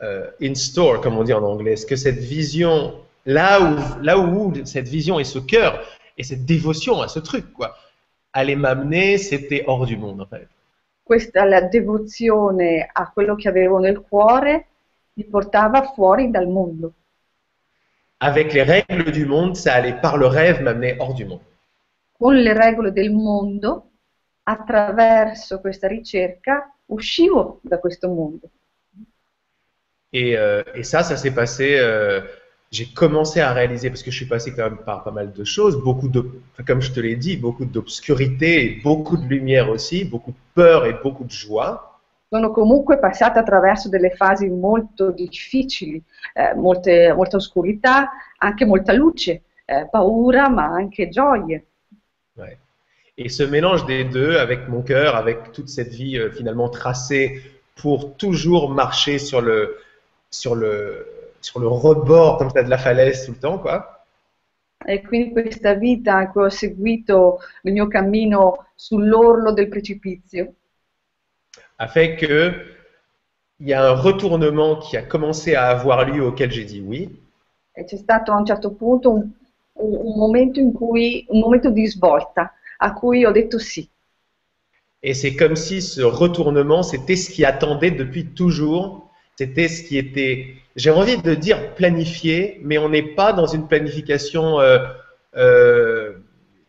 [0.03, 4.19] euh, in store, comme on dit en anglais, ce que cette vision, là où, là
[4.19, 5.83] où cette vision et ce cœur
[6.19, 7.75] et cette dévotion à ce truc, quoi,
[8.33, 10.49] allait m'amener, c'était hors du monde, en fait.
[11.05, 14.67] Questa la devozione a quello che avevo nel cuore
[15.15, 16.95] mi portava fuori dal mondo.
[18.19, 21.41] Avec les règles du monde, ça allait par le rêve m'amener hors du monde.
[22.19, 23.92] Con le regole del mondo,
[24.45, 28.51] attraverso questa ricerca, uscivo da questo mondo.
[30.13, 31.77] Et, euh, et ça, ça s'est passé.
[31.79, 32.21] euh,
[32.71, 35.45] j'ai commencé à réaliser, parce que je suis passé quand même par pas mal de
[35.45, 36.25] choses, beaucoup de,
[36.67, 40.95] comme je te l'ai dit, beaucoup d'obscurité beaucoup de lumière aussi, beaucoup de peur et
[41.03, 42.01] beaucoup de joie.
[42.29, 46.03] Sono comunque passata attraverso delle fasi molto difficili,
[46.35, 51.67] eh, molte- molta oscurità, anche molta luce, eh, paura, ma anche gioie.
[52.37, 52.59] Ouais.
[53.17, 57.41] Et ce mélange des deux, avec mon cœur, avec toute cette vie euh, finalement tracée
[57.77, 59.79] pour toujours marcher sur le,
[60.31, 61.07] sur le,
[61.41, 64.05] sur le rebord comme ça de la falaise tout le temps, quoi.
[64.93, 70.55] E quindi questa vita cui ho seguito il mio cammino sull'orlo del precipizio
[71.79, 72.55] a fait que
[73.61, 77.11] il y a un retournement qui a commencé à avoir lieu auquel j'ai dit oui.
[77.73, 79.21] e c'è stato a un certo punto un,
[79.75, 83.89] un- un momento in cui, un momento di svolta a cui ho detto sì.
[85.05, 89.11] Et c'est comme si ce retournement, c'était ce qui attendait depuis toujours.
[89.37, 93.67] C'était ce qui était, j'ai envie de dire planifié, mais on n'est pas dans une
[93.67, 94.79] planification euh,
[95.37, 96.13] euh,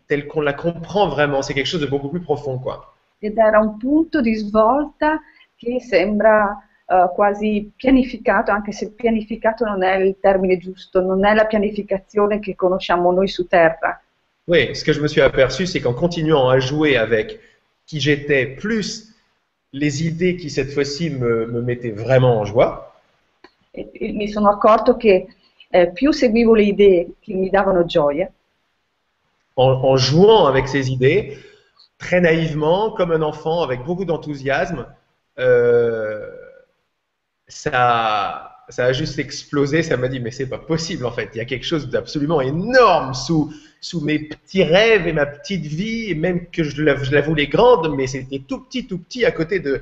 [0.08, 1.42] telle qu'on la comprend vraiment.
[1.42, 2.96] C'est quelque chose de beaucoup plus profond, quoi.
[3.20, 5.22] Ed era un punto di svolta
[5.56, 11.34] che sembra eh, quasi pianificato, anche se pianificato non è il termine giusto, non è
[11.34, 14.02] la pianificazione che conosciamo noi su Terra.
[14.48, 17.40] Oui, ce que je me suis aperçu, c'est qu'en continuant à jouer avec
[17.86, 19.14] qui j'étais, plus
[19.74, 22.94] les idées qui cette fois-ci me, me mettaient vraiment en joie,
[23.72, 25.28] E- e mi sono accorto che
[25.70, 28.32] eh, più seguivo le idee che mi davano gioia,
[29.56, 31.38] en, en jouant avec ces idées,
[31.98, 34.86] très naïvement, comme un enfant, avec beaucoup d'enthousiasme,
[35.40, 36.30] euh,
[37.48, 39.84] ça, ça a juste explosé.
[39.84, 41.30] Ça m'a dit, mais c'est pas possible en fait.
[41.34, 45.66] Il y a quelque chose d'absolument énorme sous, sous mes petits rêves et ma petite
[45.66, 48.98] vie, et même que je la, je la voulais grande, mais c'était tout petit, tout
[48.98, 49.82] petit à côté, de,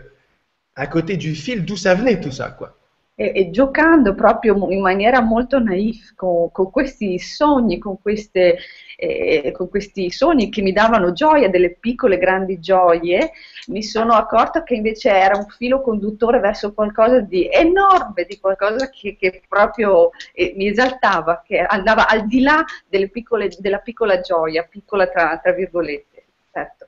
[0.76, 2.50] à côté du fil d'où ça venait tout ça.
[2.50, 2.78] Quoi.
[3.16, 8.58] E, e giocando proprio in maniera molto naif con, con questi sogni, con, queste,
[8.98, 13.32] eh, con questi sogni che mi davano gioia, delle piccole grandi gioie,
[13.68, 18.90] mi sono accorta che invece era un filo conduttore verso qualcosa di enorme, di qualcosa
[18.90, 22.64] che, che proprio eh, mi esaltava, che andava al di là
[23.12, 26.26] piccole, della piccola gioia, piccola tra, tra virgolette.
[26.52, 26.88] Certo.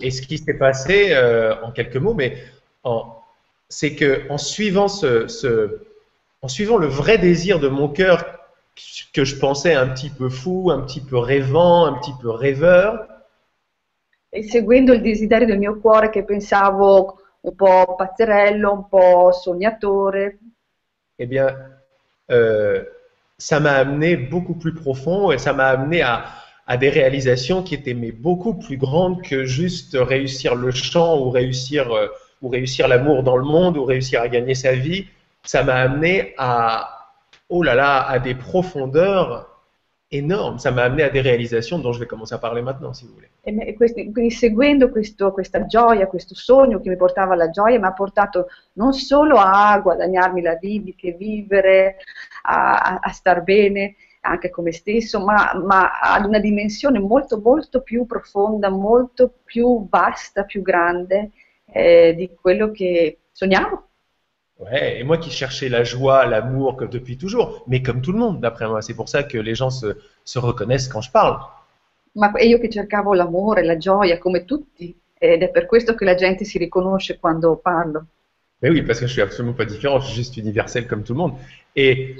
[0.00, 2.36] Et ce qui s'est passé, euh, en quelques mots, mais
[2.82, 3.23] en-
[3.74, 5.80] c'est que en suivant ce, ce-
[6.42, 8.24] en suivant le vrai désir de mon cœur,
[9.12, 13.06] que je pensais un petit peu fou, un petit peu rêvant, un petit peu rêveur,
[14.30, 20.38] E seguendo il desiderio del mio cuore che pensavo un po' pazzerello, un po' sognatore,
[21.18, 21.54] eh bien,
[22.30, 22.84] euh,
[23.38, 26.26] ça m'a amené beaucoup plus profond et ça m'a amené à,
[26.66, 31.30] à des réalisations qui étaient mais beaucoup plus grandes que juste réussir le chant ou
[31.30, 32.08] réussir, euh,
[32.44, 35.06] ou réussir l'amour dans le monde ou réussir à gagner sa vie.
[35.42, 36.54] Ça m'a amené à,
[37.48, 39.48] oh là là, à des profondeurs
[40.10, 40.58] énormes.
[40.58, 43.14] Ça m'a amené à des réalisations dont je vais commencer à parler maintenant, si vous
[43.14, 43.30] voulez.
[43.46, 47.86] E questi- quindi seguendo questo- questa gioia, questo sogno che mi portava alla gioia, mi
[47.86, 51.96] ha portato non solo a guadagnarmi la vita, che vivere,
[52.42, 57.38] a, a- a star bene anche con me stesso, ma, ma ad una dimensione molto
[57.40, 61.30] molto più profonda, molto più vasta, più grande
[61.74, 63.88] eh, di quello che sognavo.
[64.58, 68.40] Ouais, et moi qui cherchais la joie, l'amour depuis toujours, mais comme tout le monde,
[68.40, 68.82] d'après moi.
[68.82, 71.38] C'est pour ça que les gens se, se reconnaissent quand je parle.
[72.12, 76.04] Ma e io che cercavo l'amore, la gioia come tutti, ed è per questo che
[76.04, 78.06] la gente si riconosce quando parlo.
[78.62, 81.12] Mais oui, parce que je suis absolument pas différent, je suis juste universel comme tout
[81.12, 81.34] le monde.
[81.76, 82.16] Et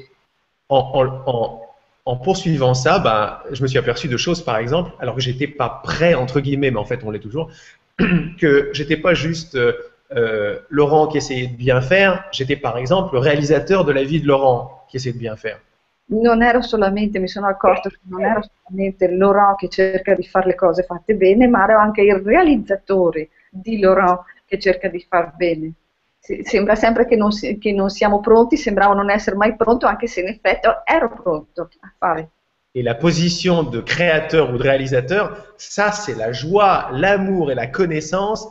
[0.69, 1.63] en, en- en-
[2.07, 5.49] en poursuivant ça, bah, je me suis aperçu de choses, par exemple, alors que j'étais
[5.49, 7.51] pas prêt, entre guillemets, mais en fait on l'est toujours,
[8.39, 9.73] que j'étais pas juste euh,
[10.13, 14.21] euh, Laurent qui essayait de bien faire, j'étais par exemple le réalisateur de la vie
[14.21, 15.61] de Laurent qui essayait de bien faire.
[16.07, 20.49] Non ero solamente, mi sono accorto che non ero solamente Laurent che cerca di fare
[20.49, 25.35] le cose fatte bene, ma ero anche il realizzatore di Laurent che cerca di far
[25.37, 25.73] bene.
[26.19, 30.07] Se- Sembra sempre che non, che non siamo pronti, sembrava non essere mai pronto, anche
[30.07, 32.31] se in effetti ero pronto a fare.
[32.75, 37.67] Et la position de créateur ou de réalisateur, ça c'est la joie, l'amour et la
[37.67, 38.49] connaissance,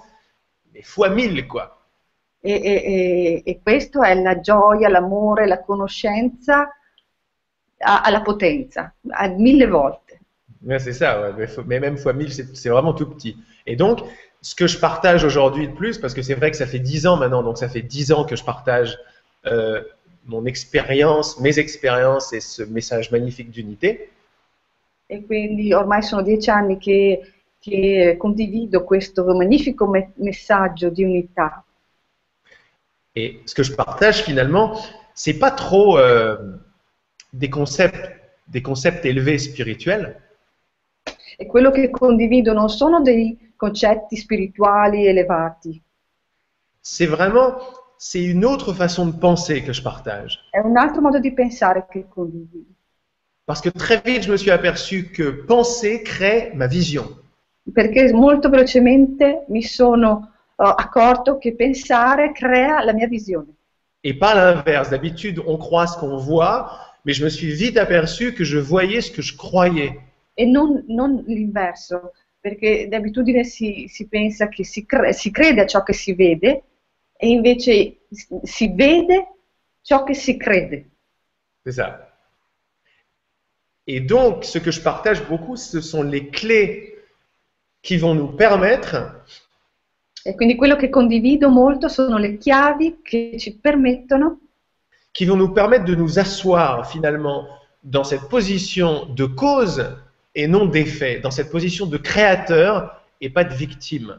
[0.74, 1.80] mais fois mille quoi.
[2.46, 6.70] E, e- e- e questo è la gioia, l'amore, la conoscenza
[7.84, 10.20] alla potenza, a mille volte.
[10.66, 13.38] Ouais, c'est ça, ouais, mais, même fois 1000, c'est vraiment tout petit.
[13.66, 14.00] Et donc,
[14.42, 17.08] ce que je partage aujourd'hui de plus, parce que c'est vrai que ça fait 10
[17.08, 18.98] ans maintenant, donc ça fait 10 ans que je partage
[19.46, 19.82] euh,
[20.26, 24.10] mon expérience, mes expériences et ce message magnifique d'unité,
[25.06, 31.64] E quindi ormai sono dieci anni che, che condivido questo magnifico me- messaggio di unità.
[33.16, 34.74] et ce que je partage finalement,
[35.14, 36.36] c'est pas trop euh,
[37.32, 38.10] des concepts,
[38.48, 40.16] des concepts élevés spirituels,
[41.38, 45.82] E quello che condivido non sono dei concetti spirituali elevati,
[46.82, 47.56] c'est vraiment,
[47.98, 50.40] c'est une autre façon de penser que je partage.
[50.52, 52.73] è un altro modo di pensare che condivido.
[53.46, 57.06] Parce que très vite, je me suis aperçu que penser crée ma vision.
[57.74, 63.54] Perché molto velocemente mi sono eh, accorto che pensare crea la mia visione.
[64.04, 64.90] Et pas l'inverse.
[64.90, 66.72] D'habitude, on croit ce qu'on voit,
[67.06, 70.00] mais je me suis vite aperçu que je voyais ce que je croyais.
[70.36, 75.66] E non, non l'inverso, perché d'abitudine si, si pensa che si, cre- si crede a
[75.66, 76.64] ciò che si vede
[77.18, 79.28] e invece si- si vede
[79.82, 80.90] ciò che si crede.
[81.66, 82.13] C'est ça.
[83.86, 86.96] Et donc, ce que je partage beaucoup, ce sont les clés
[87.82, 89.24] qui vont nous permettre
[90.26, 94.40] E quindi quello che condivido molto sono le chiavi che ci permettono
[95.14, 97.46] qui vont nous permettre de nous asseoir finalement
[97.84, 99.86] dans cette position de cause
[100.34, 104.18] et non d'effet, dans cette position de créateur et pas de victime.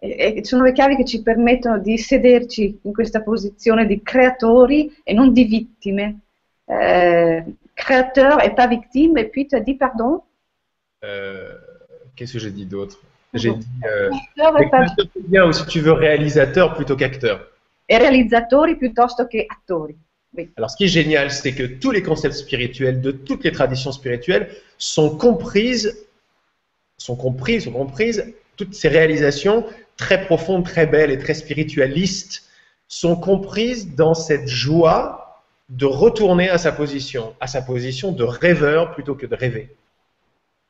[0.00, 4.90] e e sono le chiavi che ci permettono di sederci in questa posizione di creatori
[5.04, 6.20] e non di vittime.
[6.66, 7.44] Euh,
[7.76, 10.22] créateur et pas victime, et puis tu as dit pardon
[11.04, 11.52] euh,
[12.16, 13.00] Qu'est-ce que j'ai dit d'autre?
[13.32, 17.50] J'ai dit euh, e spectateur, c'est bien, ou si tu veux réalisateur plutôt qu'acteur.
[17.86, 19.96] e realizzatori piuttosto che attori.
[20.36, 20.50] Oui.
[20.56, 23.92] Alors, ce qui est génial, c'est que tous les concepts spirituels de toutes les traditions
[23.92, 26.06] spirituelles sont comprises,
[26.96, 28.34] sont compris, sont comprises.
[28.56, 29.64] Toutes ces réalisations
[29.96, 32.48] très profondes, très belles et très spiritualistes
[32.88, 35.23] sont comprises dans cette joie
[35.68, 39.74] de retourner à sa position, à sa position de rêveur plutôt que de rêver.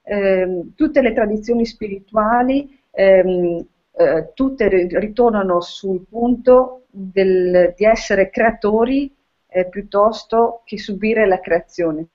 [0.07, 3.65] Ehm, tutte le tradizioni spirituali, ehm,
[3.97, 9.11] eh, tutte ri- ritornano sul punto del- di essere creatori
[9.57, 12.07] eh, piuttosto che subire la creazione.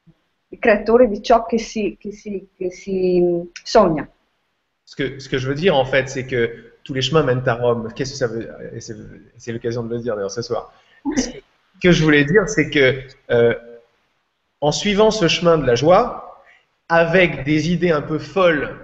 [0.50, 4.06] I creatori di ciò che si, che si- che si, mm, sogna.
[4.86, 7.48] Ce que, ce que je veux dire, en fait, c'est que tous les chemins mènent
[7.48, 7.94] à Rome.
[7.96, 8.96] Qu'est-ce que ça veut C'est
[9.38, 10.74] c'est l'occasion de le dire d'ailleurs ce soir.
[11.82, 13.56] Ce que je voulais dire, c'est que euh,
[14.60, 16.42] en suivant ce chemin de la joie,
[16.90, 18.76] avec des idées un peu folles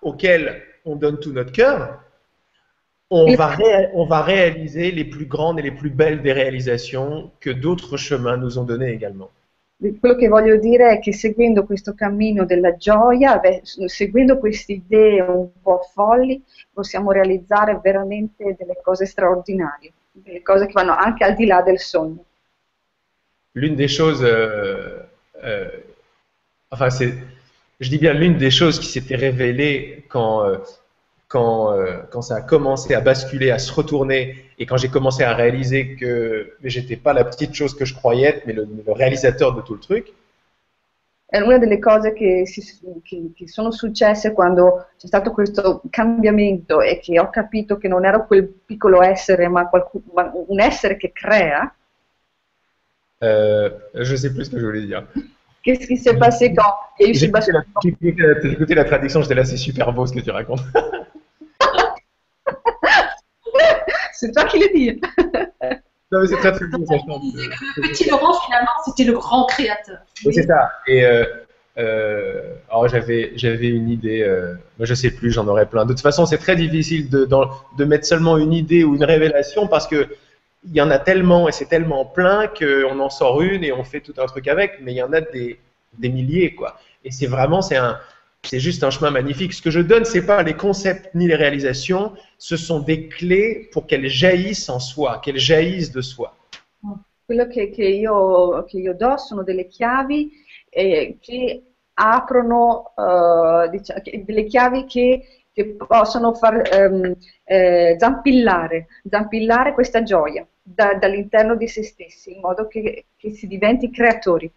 [0.00, 2.00] auxquelles on donne tout notre cœur,
[3.10, 7.30] on va, ré- on va réaliser les plus grandes et les plus belles des réalisations
[7.40, 9.30] que d'autres chemins nous ont données également.
[10.00, 13.38] Quello che voglio dire è che seguendo questo cammino della gioia,
[13.86, 20.72] seguendo queste idee un po' folli, possiamo realizzare veramente delle cose straordinarie, delle cose che
[20.72, 21.78] vanno anche al di là del
[23.54, 24.98] l'une des choses, euh,
[25.44, 25.68] euh,
[26.70, 27.12] enfin c'est,
[27.80, 30.56] je dis bien l'une des choses qui s'était révélée quand euh,
[31.28, 31.74] quand
[32.10, 35.96] quand ça a commencé à basculer, à se retourner et quand j'ai commencé à réaliser
[35.96, 39.74] que j'étais pas la petite chose que je croyais, mais le, le réalisateur de tout
[39.74, 40.12] le truc.
[41.32, 42.62] È una delle cose che, si-
[43.02, 48.04] che- che sono successe quando c'è stato questo cambiamento e che ho capito che non
[48.04, 51.74] ero quel piccolo essere, ma, qualcu- ma un essere che crea.
[53.22, 55.06] Euh, je sais plus ce que je voulais dire.
[55.62, 57.30] Qu'est-ce qui s'est passé quand il y a eu ce
[57.82, 60.60] J'ai écouté, la, traduction, j'étais là, c'est super beau ce que tu racontes.
[64.12, 65.00] C'est toi qui le dis.
[66.12, 69.98] non mais c'est très très ça le petit Laurent, finalement, c'était le grand créateur.
[70.24, 70.70] Oui, c'est ça.
[70.86, 71.24] Et euh,
[71.78, 74.22] euh, alors j'avais j'avais une idée.
[74.22, 75.84] Euh, moi je sais plus, j'en aurais plein.
[75.84, 77.48] De toute façon, c'est très difficile de dans-
[77.78, 80.06] de mettre seulement une idée ou une révélation parce que
[80.64, 83.82] il y en a tellement et c'est tellement plein qu'on en sort une et on
[83.84, 84.78] fait tout un truc avec.
[84.82, 85.58] Mais il y en a des
[85.98, 86.76] des milliers quoi.
[87.04, 87.98] Et c'est vraiment c'est un
[88.44, 89.52] c'est juste un chemin magnifique.
[89.52, 93.68] Ce que je donne, c'est pas les concepts ni les réalisations, ce sont des clés
[93.72, 96.34] pour qu'elles jaillissent en soi, qu'elles jaillissent de soi.
[97.24, 100.30] Quello che, che io, che io do sono delle chiavi
[100.70, 101.62] eh, che
[101.94, 110.46] aprono, eh, diciamo, delle chiavi che, che possono far ehm, eh, zampillare, zampillare questa gioia
[110.60, 114.50] da- dall'interno di se stessi, in modo che, che si diventi creatori.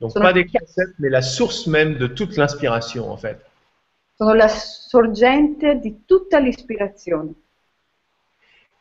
[0.00, 3.38] Donc Sono pas des concepts, mais la source même de toute l'inspiration en fait.
[4.16, 7.34] Sono la sorgente di tutta l'ispirazione.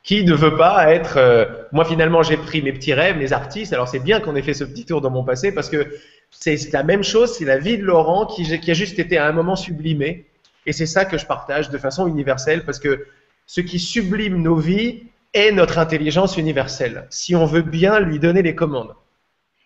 [0.03, 1.17] Qui ne veut pas être...
[1.17, 4.41] euh, moi finalement j'ai pris mes petits rêves, mes artistes, alors c'est bien qu'on ait
[4.41, 5.87] fait ce petit tour dans mon passé parce que
[6.29, 9.27] c'est la même chose, c'est la vie de Laurent qui, qui a juste été à
[9.27, 10.25] un moment sublimé.
[10.65, 13.07] Et c'est ça que je partage de façon universelle parce que
[13.45, 15.03] ce qui sublime nos vies
[15.33, 18.93] est notre intelligence universelle, si on veut bien lui donner les commandes.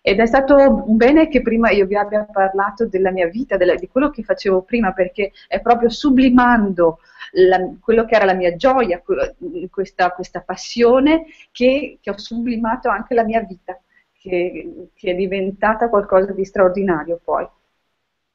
[0.04, 3.88] Ed è stato bene che prima io vi abbia parlato della mia vita, della- di
[3.88, 6.98] quello che facevo prima, perché è proprio sublimando
[7.34, 9.32] la- quello che era la mia gioia, quello-
[9.70, 13.80] questa, questa passione, che, che ho sublimato anche la mia vita,
[14.20, 17.46] che, che è diventata qualcosa di straordinario poi.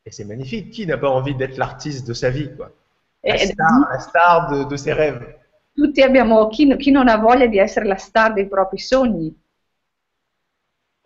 [0.06, 0.71] Et c'est magnifique.
[0.73, 2.71] Qui n'a pas envie d'être l'artiste de sa vie, quoi
[3.23, 5.36] La E- star, la star de, de ses rêves.
[5.73, 9.36] tutti abbiamo, chi, chi non ha voglia di essere la star dei propri sogni?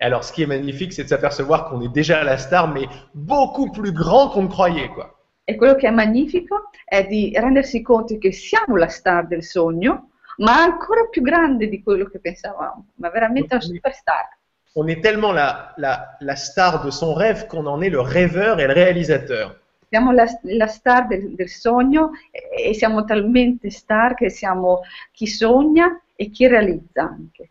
[0.02, 2.88] Et alors, ce qui est magnifique, c'est de s'apercevoir qu'on est déjà la star, mais
[3.14, 5.16] beaucoup plus grand qu'on ne croyait, quoi.
[5.46, 10.10] E quello che è magnifico è di rendersi conto che siamo la star del sogno,
[10.38, 14.38] ma ancora più grande di quello che pensavamo, ma veramente una superstar.
[14.74, 18.60] On est tellement la, la, la star de son rêve qu'on en est le rêveur
[18.60, 19.60] et le réalisateur.
[19.90, 25.28] Siamo la, la star del, del sogno e, e siamo talmente star che siamo chi
[25.28, 27.49] sogna e chi realizza anche.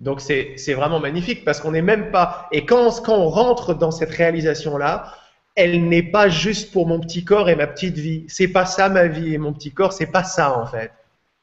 [0.00, 2.48] Donc, c'est vraiment magnifique parce qu'on n'est même pas.
[2.52, 5.12] Et quand, quand on rentre dans cette réalisation-là,
[5.56, 8.24] elle n'est pas juste pour mon petit corps et ma petite vie.
[8.28, 10.92] C'est pas ça ma vie et mon petit corps, c'est pas ça en fait.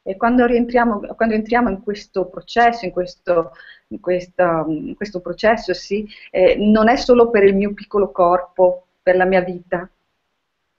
[0.07, 3.51] E quando rientriamo, quando entriamo in questo processo, in questo,
[3.89, 8.85] in questa- in questo processo, sì, eh, non è solo per il mio piccolo corpo,
[9.01, 9.89] per la mia vita.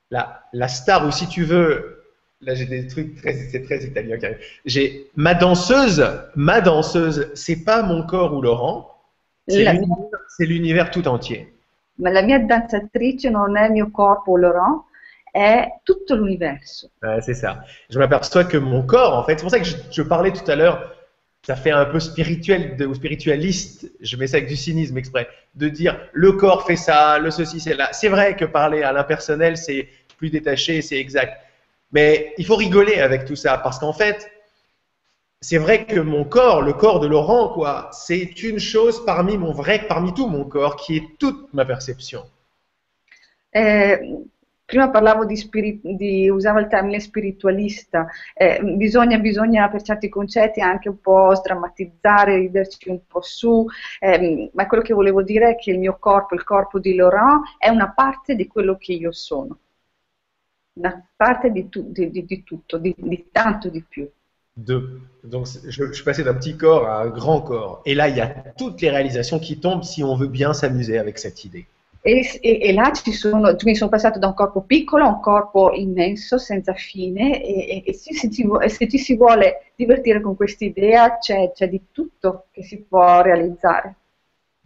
[0.08, 1.95] La, la star, ou si tu veux,
[2.40, 4.16] là j'ai des trucs très, c'est très italien.
[4.64, 8.94] J'ai ma danseuse, ma danseuse, c'est pas mon corps ou Laurent,
[9.48, 9.96] c'est La- l'univers-
[10.36, 11.52] c'est l'univers tout entier.
[11.98, 14.84] Ma la mia danzatrice non è il mio corpo Laurent,
[15.32, 16.90] è tutto l'universo.
[17.22, 17.64] C'est ça.
[17.88, 20.50] Je m'aperçois que mon corps, en fait, c'est pour ça que je, je parlais tout
[20.50, 20.94] à l'heure,
[21.42, 25.28] ça fait un peu spirituel de- ou spiritualiste, je mets ça avec du cynisme exprès,
[25.54, 27.88] de dire le corps fait ça, le ceci c'est là.
[27.92, 31.32] C'est vrai que parler à l'impersonnel, c'est plus détaché, c'est exact.
[31.92, 34.30] Mais il faut rigoler avec tout ça, parce qu'en fait,
[35.40, 39.52] c'est vrai que mon corps, le corps de Laurent, quoi, c'est une chose parmi mon
[39.52, 42.22] vrai, parmi tout mon corps, qui est toute ma perception.
[43.50, 44.24] Eh,
[44.64, 50.60] prima parlavo di, spiri- di- usavo il termine spiritualista, Eh, bisogna, bisogna per certi concetti
[50.60, 53.64] anche un po' sdrammatizzare, riderci un po' su,
[54.00, 57.42] ehm, ma quello che volevo dire è che il mio corpo, il corpo di Laurent,
[57.58, 59.58] è una parte di quello che io sono,
[60.76, 62.94] una parte di, tu- di- di- di tutto, di,
[63.32, 64.08] tanto di più.
[64.54, 65.00] Deux.
[65.22, 67.82] Donc, je, je suis passé d'un petit corps à un grand corps.
[67.84, 70.98] Et là, il y a toutes les réalisations qui tombent si on veut bien s'amuser
[70.98, 71.66] avec cette idée.
[72.02, 75.20] E, e- e là ci sono, quindi sono passato da un corpo piccolo a un
[75.20, 80.36] corpo immenso, senza fine, e, e- se, se ci, se ci si vuole divertire con
[80.36, 83.94] quest'idea c'è, c'è di tutto che si può realizzare.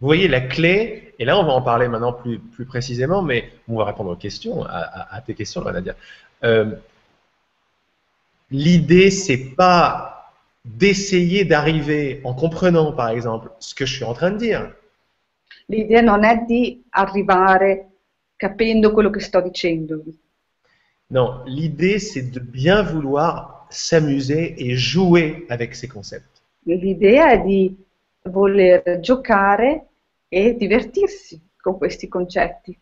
[0.01, 3.51] Vous voyez la clé, et là, on va en parler maintenant plus, plus précisément, mais
[3.67, 5.95] on va répondre aux questions, à, à- à tes questions, Nadia.
[6.43, 6.75] Euh,
[8.49, 10.33] L'idée, c'est pas
[10.65, 14.73] d'essayer d'arriver en comprenant, par exemple, ce que je suis en train de dire.
[15.69, 17.87] L'idea non è di arrivare
[18.35, 20.03] capendo quello che sto dicendo,
[21.09, 26.41] Non, l'idée, c'est de bien vouloir s'amuser et jouer avec ces concepts.
[26.65, 27.75] l'idea è di
[28.23, 29.87] voler giocare
[30.33, 32.77] e divertirsi con questi concetti,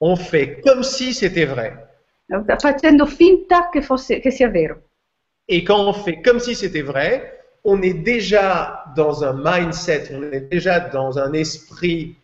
[0.00, 1.72] On fait comme si c'était vrai.
[2.58, 4.80] facendo finta che, fosse, che sia vero.
[5.48, 10.22] Et quand on fait comme si c'était vrai, on est déjà dans un mindset, on
[10.32, 12.16] est déjà dans un esprit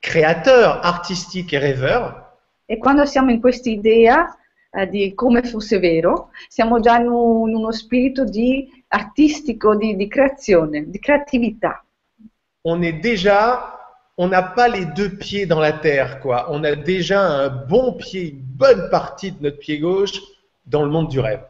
[0.00, 2.32] créateur, artistique et rêveur.
[2.66, 4.34] E quando siamo in questa idea
[4.70, 9.94] eh, di come fosse vero, siamo già in, un- in uno spirito di artistico, di,
[9.96, 11.84] di creazione, di creatività.
[12.64, 13.78] On est déjà,
[14.16, 16.46] on n'a pas les deux pieds dans la terre, quoi.
[16.50, 20.20] On a déjà un bon pied, une bonne partie de notre pied gauche
[20.66, 21.42] dans le monde du rêve.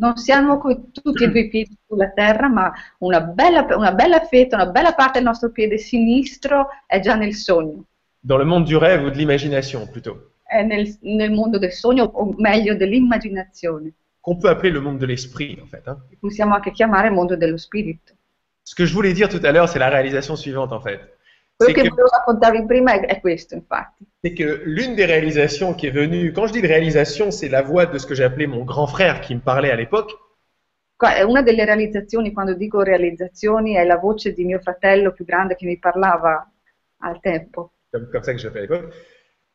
[0.00, 4.54] Non siamo con tutti e due piedi sulla terra, ma una bella, una bella fetta,
[4.54, 7.84] una bella parte del nostro piede sinistro è già nel sogno,
[8.20, 10.30] Dans le monde du rêve ou de l'imagination, plutôt.
[10.44, 15.06] è nel, nel mondo del sogno, o meglio dell'immaginazione, Qu'on peut appeler le monde de
[15.06, 15.86] l'esprit, en fait.
[15.88, 15.96] hein.
[16.20, 18.12] possiamo anche chiamare mondo dello spirito.
[18.68, 21.00] Ce que je voulais dire tout à l'heure, c'est la réalisation suivante, en fait.
[21.56, 24.04] Quello che que volevo raccontarvi prima è, è questo, infatti.
[24.22, 27.62] c'est que l'une des réalisations qui est venue, quand je dis de réalisation, c'est la
[27.62, 30.10] voix de ce que j'ai appelé mon grand frère qui me parlait à l'époque.
[30.96, 35.24] Qua- è Una delle realizzazioni, quando dico realizzazioni, è la voce di mio fratello più
[35.24, 36.46] grande che mi parlava
[36.98, 37.72] al tempo.
[37.90, 38.92] comme, comme ça que j'appelais à l'époque.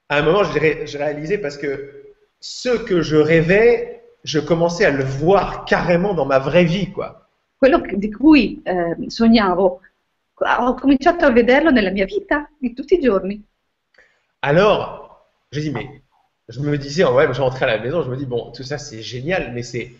[0.09, 4.85] À un moment, je, ré- je réalisais parce que ce que je rêvais, je commençais
[4.85, 7.22] à le voir carrément dans ma vraie vie, quoi.
[7.55, 9.81] Quello di cui eh, sognavo,
[10.33, 13.41] ho cominciato a vederlo nella mia vita di tutti i giorni.
[14.39, 15.29] Alors,
[15.71, 16.01] mais
[16.49, 18.77] je me disais, ouais, je rentrais à la maison, je me dis, bon, tout ça
[18.77, 19.93] c'est génial, mais c'est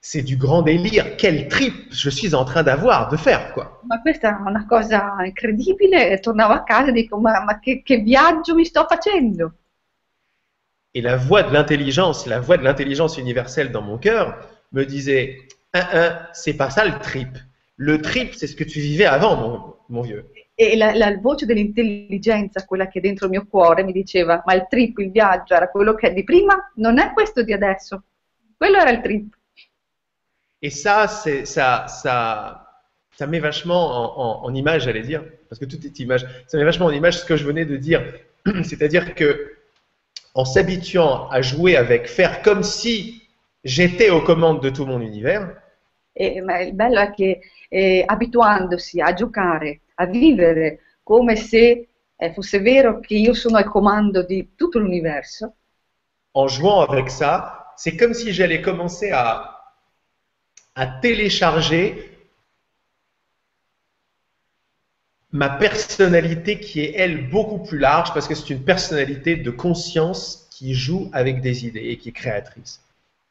[0.00, 1.16] c'est du grand délire.
[1.16, 3.80] Quel trip je suis en train d'avoir, de faire, quoi.
[3.84, 6.10] Ma questa è una cosa incredibile.
[6.10, 9.52] E tornavo a casa e dico: Ma, ma che, che viaggio mi sto facendo?
[10.94, 14.38] Et la voix de l'intelligence, la voix de l'intelligence universelle dans mon cœur
[14.72, 17.36] me disait, un, un, c'est pas ça le trip.
[17.76, 20.26] Le trip, c'est ce que tu vivais avant, mon, mon vieux.
[20.60, 24.54] E la, la voce dell'intelligenza, quella che è dentro il mio cuore, mi diceva: Ma
[24.54, 28.02] il trip, il viaggio era quello che è di prima, non è questo di adesso.
[28.56, 29.34] Quello era il trip.
[30.60, 32.82] Et ça, c'est ça, ça,
[33.16, 36.26] ça met vachement en, en- en image, j'allais dire, parce que tout est image.
[36.48, 38.02] Ça met vachement en image ce que je venais de dire,
[38.64, 39.54] c'est-à-dire que
[40.34, 43.27] en s'habituant à jouer avec, faire comme si
[43.64, 45.54] j'étais aux commandes de tout mon univers,
[46.20, 47.38] E, ma il bello è che
[47.68, 53.66] eh, abituandosi a giocare, a vivere come se eh, fosse vero che io sono al
[53.66, 55.54] comando di tutto l'universo,
[56.34, 59.74] en jouant avec ça, c'est comme si j'allais commencer à,
[60.74, 62.16] à télécharger
[65.30, 70.48] ma personnalité qui est, elle, beaucoup plus large, parce que c'est une personnalité de conscience
[70.50, 72.80] qui joue avec des idées et qui est créatrice.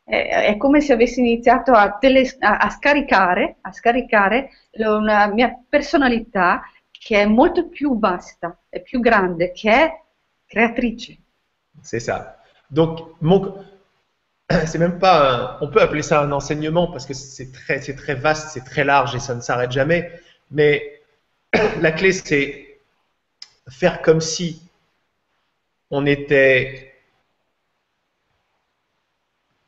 [0.07, 5.27] È, è come se avessi iniziato a, tele- a- a scaricare, a scaricare lo- una
[5.27, 10.01] mia personalità che è molto più vasta, è più grande, che è
[10.45, 11.17] creatrice.
[11.83, 12.37] C'est ça.
[12.71, 13.63] Donc, mon,
[14.65, 17.95] c'est même pas, un- on peut appeler ça un enseignement parce que c'est très, c'est
[17.95, 20.09] très vaste, c'est très large et ça ne s'arrête jamais.
[20.51, 21.01] Mais
[21.81, 22.79] la clé, c'est
[23.69, 24.61] faire comme si
[25.91, 26.86] on était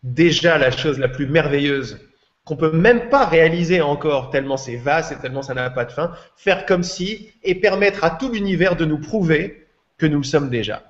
[0.04, 2.00] déjà la chose la plus merveilleuse
[2.46, 5.92] qu'on peut même pas réaliser encore tellement c'est vaste et tellement ça n'a pas de
[5.92, 10.24] fin, faire comme si et permettre à tout l'univers de nous prouver que nous le
[10.24, 10.82] sommes déjà.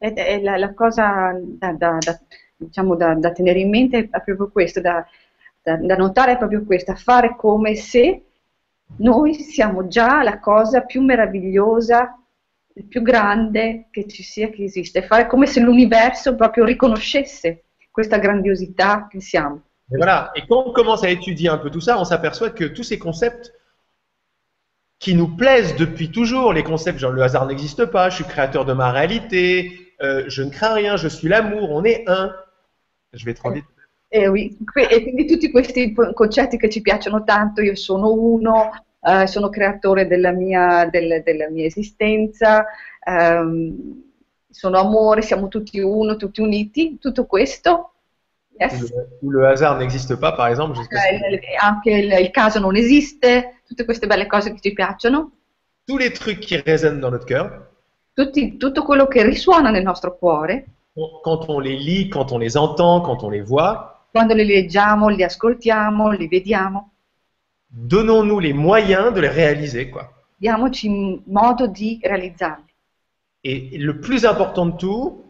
[0.00, 2.20] La, la cosa da, da- da-
[2.56, 5.06] diciamo, da- tenere in mente è proprio questo, da,
[5.96, 8.22] notare è proprio questo, fare come se
[8.96, 12.18] noi siamo già la cosa più meravigliosa,
[12.88, 17.64] più grande che ci sia, che esiste, fare come se l'universo proprio riconoscesse
[17.98, 19.62] questa grandiosità che siamo.
[19.90, 20.30] Et voilà.
[20.36, 22.96] Et quand on commence à étudier un peu tout ça, on s'aperçoit que tous ces
[22.96, 23.52] concepts
[25.00, 28.64] qui nous plaisent depuis toujours, les concepts genre le hasard n'existe pas, je suis créateur
[28.64, 32.32] de ma réalité, euh, je ne crains rien, je suis l'amour, on est un.
[33.14, 33.64] Je vais trop vite.
[34.10, 34.56] E, oui,
[34.90, 38.70] e quindi tutti questi concetti che ci piacciono tanto, io sono uno,
[39.02, 42.64] eh, sono creatore della mia, del- della mia esistenza,
[43.04, 44.07] ehm,
[44.58, 47.92] sono amore, siamo tutti uno, tutti uniti, tutto questo.
[48.60, 48.80] Yes.
[48.90, 50.82] le, ou le hasard n'existe pas, par exemple.
[50.82, 55.30] si- Eh, anche il, il caso non esiste, tutte queste belle cose che ci piacciono,
[55.86, 57.68] Tous les trucs qui résonnent dans notre cœur,
[58.14, 60.64] tutti- tutto quello che risuona nel nostro cuore,
[61.22, 65.08] quand on les lit, quand on les entend, quand on les voit, quando li leggiamo,
[65.08, 66.90] li ascoltiamo, li vediamo,
[67.70, 70.10] donnons-nous les moyens de les réaliser, quoi.
[70.36, 72.66] diamoci modo di realizzarli.
[73.50, 75.24] Et le plus important de tout,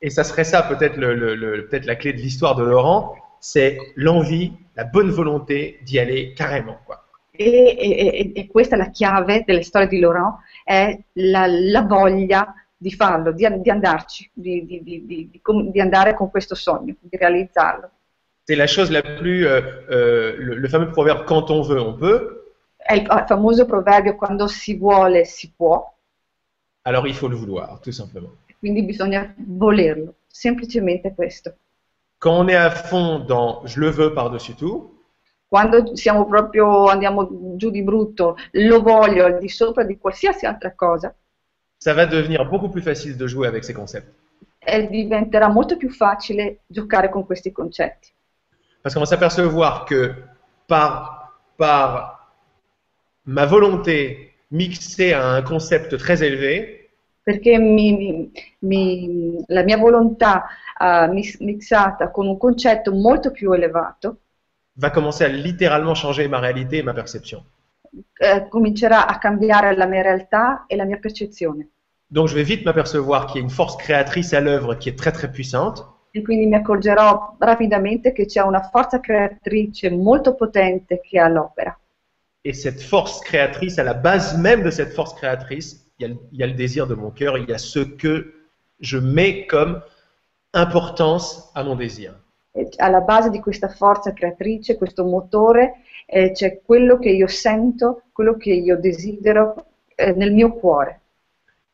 [0.00, 3.14] et ça serait ça peut-être le, le- le- peut-être la clé de l'histoire de Laurent,
[3.40, 7.04] c'est l'envie, la bonne volonté d'y aller carrément, quoi.
[7.36, 11.82] E, e- e- e questa è la chiave delle storie di Laurent, è la, la
[11.82, 15.30] voglia di farlo, di, di andarci, di, di-
[15.72, 17.90] di- andare con questo sogno, di realizzarlo.
[18.46, 19.60] C'est la chose la plus, euh,
[19.90, 22.52] euh, le, le fameux proverbe quand on veut, on peut.
[22.76, 25.93] È il, il famoso proverbio quando si vuole si può,
[26.84, 28.30] Alors il faut le vouloir, tout simplement.
[28.60, 31.52] quindi bisogna volerlo, semplicemente questo.
[32.18, 34.90] Quand on est à fond dans je le veux par-dessus tout,
[35.48, 40.72] Quando siamo proprio, andiamo giù di brutto, lo voglio al di sopra di qualsiasi altra
[40.74, 41.14] cosa,
[41.78, 44.10] ça va devenir beaucoup plus facile de jouer avec ces concepts.
[44.66, 48.12] e diventerà molto più facile giocare con questi concetti.
[48.80, 50.14] Parce qu'on va s'apercevoir que
[50.66, 52.32] par, par
[53.26, 56.90] ma volonté mixée à un concept très élevé,
[57.22, 58.30] perché mi-
[58.60, 60.44] mi- la mia volontà
[61.10, 64.18] mis- mixata con un concetto molto più elevato
[64.76, 67.44] va commencer à littéralement changer ma réalité et ma perception.
[68.20, 71.68] eh, comincerà a cambiare la mia realtà e la mia percezione.
[72.10, 74.96] Donc je vais vite m'apercevoir qu'il y a une force créatrice à l'œuvre qui est
[74.96, 81.00] très très puissante, E quindi mi accorgerò rapidamente che c'è una forza creatrice molto potente
[81.00, 81.78] che è all'opera.
[82.44, 86.08] Et cette force créatrice, à la base même de cette force créatrice, il y a
[86.08, 88.34] le, il y a le désir de mon cœur, il y a ce que
[88.80, 89.80] je mets comme
[90.52, 92.14] importance à mon désir.
[92.56, 98.02] E alla base di questa forza creatrice, questo motore, eh, c'è quello che io sento,
[98.12, 99.66] quello che io desidero
[99.96, 101.00] eh, nel mio cuore.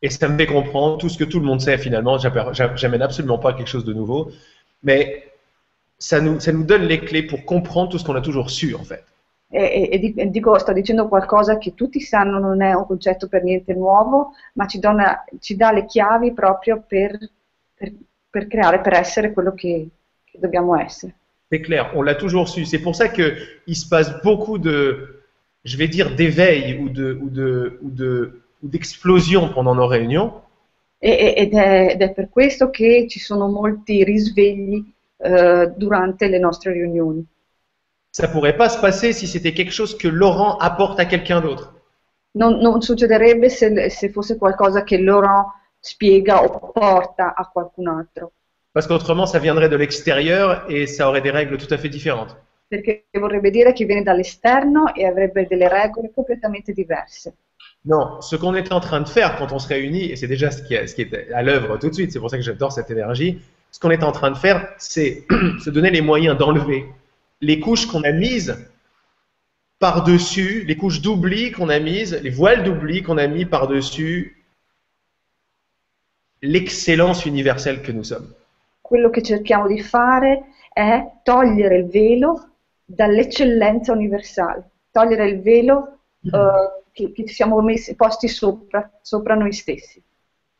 [0.02, 2.16] Et ça me fait comprendre tout ce que tout le monde sait finalement.
[2.16, 4.30] J'amène absolument pas quelque chose de nouveau,
[4.82, 5.30] mais
[5.98, 8.74] ça nous, ça nous donne les clés pour comprendre tout ce qu'on a toujours su
[8.74, 9.04] en fait.
[9.52, 13.42] E, e- di- dico, sto dicendo qualcosa che tutti sanno non è un concetto per
[13.42, 17.18] niente nuovo, ma ci, dona- ci dà le chiavi proprio per,
[17.74, 17.92] per-
[18.30, 19.88] per creare, per essere quello che,
[20.24, 21.14] che dobbiamo essere.
[21.50, 22.64] C'est clair, on l'a toujours su.
[22.64, 23.34] C'est pour ça que
[23.66, 25.20] il se passe beaucoup de,
[25.64, 30.32] je vais dire, d'éveil ou de, ou de, ou de, ou d'explosion pendant nos réunions.
[31.00, 34.84] E- ed, è, ed è per questo che ci sono molti risvegli
[35.16, 37.26] eh, durante le nostre riunioni.
[38.12, 41.74] Ça pourrait pas se passer si c'était quelque chose que Laurent apporte à quelqu'un d'autre.
[42.34, 45.46] Non, non succederebbe se, se fosse qualcosa che Laurent
[45.80, 48.32] spiega o porta a qualcun altro,
[48.72, 52.36] Parce qu'autrement, ça viendrait de l'extérieur et ça aurait des règles tout à fait différentes.
[52.68, 57.32] perché vorrebbe dire che viene dall'esterno e avrebbe delle regole completamente diverse.
[57.82, 60.50] Non, ce qu'on est en train de faire quand on se réunit, et c'est déjà
[60.52, 62.44] ce qui est, ce qui est à l'œuvre tout de suite, c'est pour ça que
[62.44, 63.40] j'adore cette énergie,
[63.72, 65.24] ce qu'on est en train de faire, c'est
[65.64, 66.86] se donner les moyens d'enlever
[67.40, 68.56] les couches qu'on a mises
[69.78, 74.44] par-dessus, les couches d'oubli qu'on a mises, les voiles d'oubli qu'on a mis par-dessus
[76.42, 78.32] l'excellence universelle que nous sommes.
[78.82, 82.48] Quello che cerchiamo di fare è togliere il velo
[82.84, 86.30] dall'eccellenza universale, togliere il velo eh,
[86.92, 90.02] che, che ci siamo messi, posti sopra, sopra noi stessi.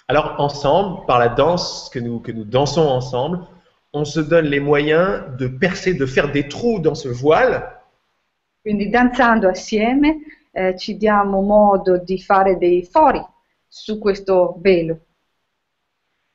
[0.07, 3.47] Alors ensemble, par la danse que nous, que nous dansons ensemble,
[3.93, 7.79] on se donne les moyens de percer, de faire des trous dans ce voile
[8.63, 10.19] Quindi danzando assieme
[10.53, 13.25] eh, ci diamo modo di fare dei fori
[13.67, 14.99] su questo velo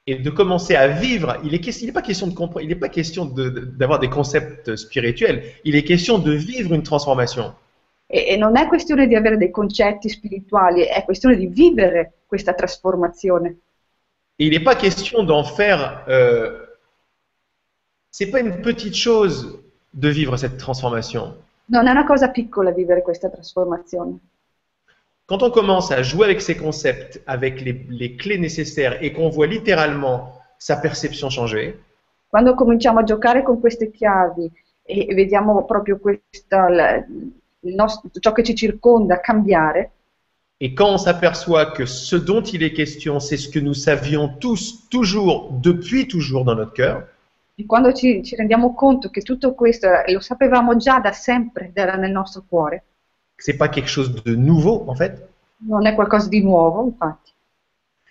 [0.07, 1.39] et de commencer à vivre.
[1.43, 3.99] Il n'est il est pas question de comprendre, il n'est pas question de- de- d'avoir
[3.99, 5.43] des concepts spirituels.
[5.63, 7.53] Il est question de vivre une transformation.
[8.07, 12.53] E, e non è questione di avere dei concetti spirituali, è questione di vivere questa
[12.53, 13.57] trasformazione.
[14.37, 16.03] Et il n'est pas question d'en faire.
[16.07, 16.64] Euh,
[18.18, 19.59] c'est pas une petite chose
[19.93, 21.34] de vivre cette transformation.
[21.68, 24.20] Non è una cosa piccola vivere questa trasformazione.
[25.26, 29.30] Quand on commence à jouer avec ces concepts, avec les, les clés nécessaires et qu'on
[29.30, 31.78] voit littéralement sa perception changer,
[32.30, 34.49] Quando cominciamo a giocare con queste chiavi
[34.84, 37.03] e vediamo proprio questa, la-
[37.61, 39.91] nostro- ciò che ci circonda cambiare,
[40.61, 44.30] et quand on s'aperçoit que ce dont il est question, c'est ce que nous savions
[44.39, 47.03] tous, toujours, depuis toujours dans notre cœur,
[47.57, 51.95] e quando ci, ci rendiamo conto che tutto questo lo sapevamo già da sempre era
[51.95, 52.83] nel nostro cuore,
[53.37, 55.27] c'est pas quelque chose de nouveau en fait.
[55.67, 57.33] non è qualcosa di nuovo, infatti,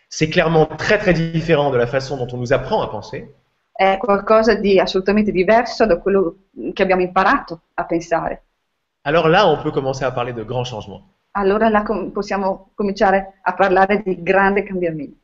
[0.08, 3.34] C'est clairement très très différent de la façon dont on nous apprend à penser.
[3.72, 6.36] è qualcosa di assolutamente diverso da quello
[6.72, 8.42] che abbiamo imparato a pensare.
[9.02, 11.02] Alors là, on peut commencer à parler de grands changements.
[11.32, 11.82] Allora là
[12.12, 15.23] possiamo cominciare a parlare di grande cambiamento.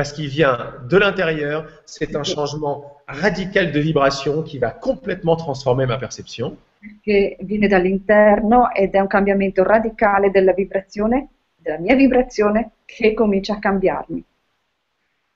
[0.00, 5.84] Parce qu'il vient de l'intérieur, c'est un changement radical de vibration qui va complètement transformer
[5.84, 6.56] ma perception.
[7.02, 13.56] che viene dall'interno ed è un cambiamento radicale della vibrazione, della mia vibrazione, che comincia
[13.56, 14.24] a cambiarmi.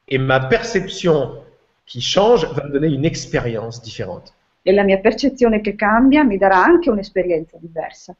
[0.06, 1.42] Et ma perception
[1.86, 4.32] qui change va me donner une expérience différente.
[4.62, 8.16] E la mia percezione che cambia mi darà anche un'esperienza diversa,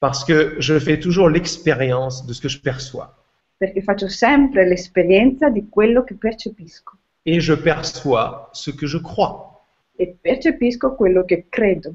[0.00, 3.23] Parce que je fais toujours l'expérience de ce que je perçois.
[3.56, 6.96] Perché faccio sempre l'esperienza di quello che percepisco
[7.26, 9.52] Et je perçois ce que je crois.
[9.96, 11.94] e percepisco quello che credo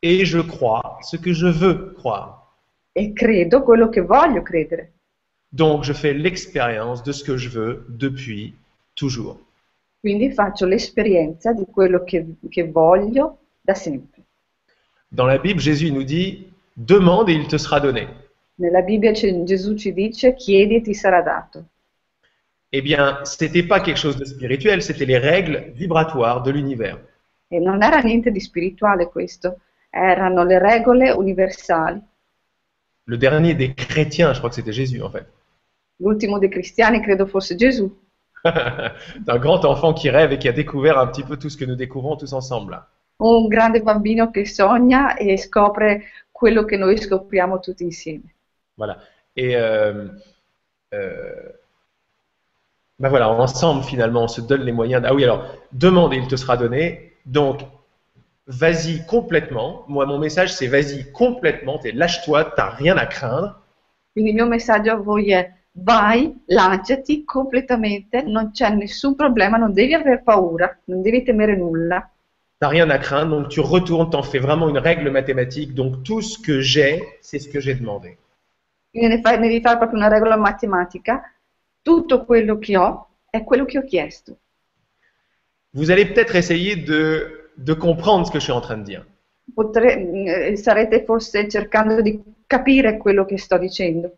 [0.00, 2.42] Et je crois ce que je veux croire.
[2.92, 4.92] e credo quello che voglio credere.
[5.50, 8.54] Donc je fais l'expérience de ce que je veux depuis
[8.94, 9.38] toujours.
[10.00, 14.22] Quindi faccio l'esperienza di quello che, che voglio da sempre.
[15.08, 18.06] Dans la Bible, Jésus nous dit, demande et il te sera donné.
[18.56, 21.64] Nella Bibbia c'è- Gesù ci dice chiedi e ti sarà dato.
[22.70, 26.98] Eh bien, c'était pas quelque chose de spirituel, c'était les règles vibratoires de l'univers.
[27.48, 32.00] E non era niente di spirituale questo, erano le regole universali.
[33.06, 35.26] Le dernier des chrétiens, je crois que c'était Jésus en fait.
[35.98, 37.88] L'ultimo dei cristiani credo fosse Gesù,
[38.44, 41.64] un grand enfant qui rêve et qui a découvert un petit peu tout ce que
[41.64, 42.72] nous découvrons tous ensemble.
[42.72, 42.88] là.
[43.18, 46.02] un grande bambino che sogna e scopre
[46.32, 48.34] quello che noi scopriamo tutti insieme.
[48.76, 48.98] Voilà.
[49.36, 50.08] Et euh,
[50.94, 51.52] euh,
[52.98, 55.02] ben voilà, ensemble finalement, on se donne les moyens.
[55.06, 57.12] Ah oui, alors, demande et il te sera donné.
[57.26, 57.60] Donc,
[58.46, 59.84] vas-y complètement.
[59.88, 61.78] Moi, mon message, c'est vas-y complètement.
[61.78, 63.60] T'es- Lâche-toi, t'as rien à craindre.
[64.12, 69.72] Quindi il mio messaggio a voi è vai, lanciati completamente, non c'è nessun problema, non
[69.72, 72.08] devi aver paura, non devi temere nulla.
[72.60, 73.30] T'as rien à craindre.
[73.36, 75.74] Donc, tu retournes, t'en fais vraiment une règle mathématique.
[75.74, 78.16] Donc, tout ce que j'ai, c'est ce que j'ai demandé.
[78.94, 81.20] Quindi ne devi fare proprio una regola matematica,
[81.82, 84.38] tutto quello che ho è quello che ho chiesto.
[85.72, 89.04] Vous allez peut-être essayer de, de comprendre ce que je suis en train de dire.
[89.52, 94.16] Potre- eh, starete forse cercando di capire quello che sto dicendo.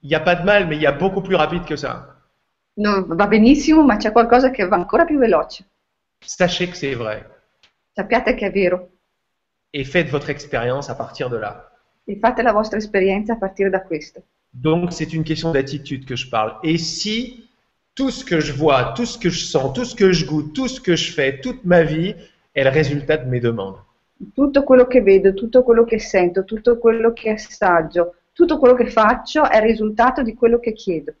[0.00, 2.16] Il n'y a pas de mal, mais il y a beaucoup plus rapide que ça.
[2.76, 5.66] No, va benissimo, ma c'è qualcosa che va ancora più veloce.
[6.22, 7.22] Sachez que c'est vrai.
[7.92, 8.88] Sappiate che è vero
[9.74, 11.73] Et faites votre expérience à partir de là.
[12.04, 14.22] E fate la vostra esperienza a partire da questo.
[14.50, 16.58] Donc, c'est une question d'attitude que je parle.
[16.62, 17.48] Et si
[17.94, 20.52] tout ce que je vois, tout ce que je sens, tout ce que je goûte,
[20.52, 22.14] tout ce que je fais, toute ma vie
[22.54, 23.78] est le résultat de mes demandes?
[24.34, 28.86] Tutto quello che vedo, tutto quello che sento, tutto quello che assaggio, tutto quello che
[28.86, 31.14] faccio è il risultato di quello che chiedo.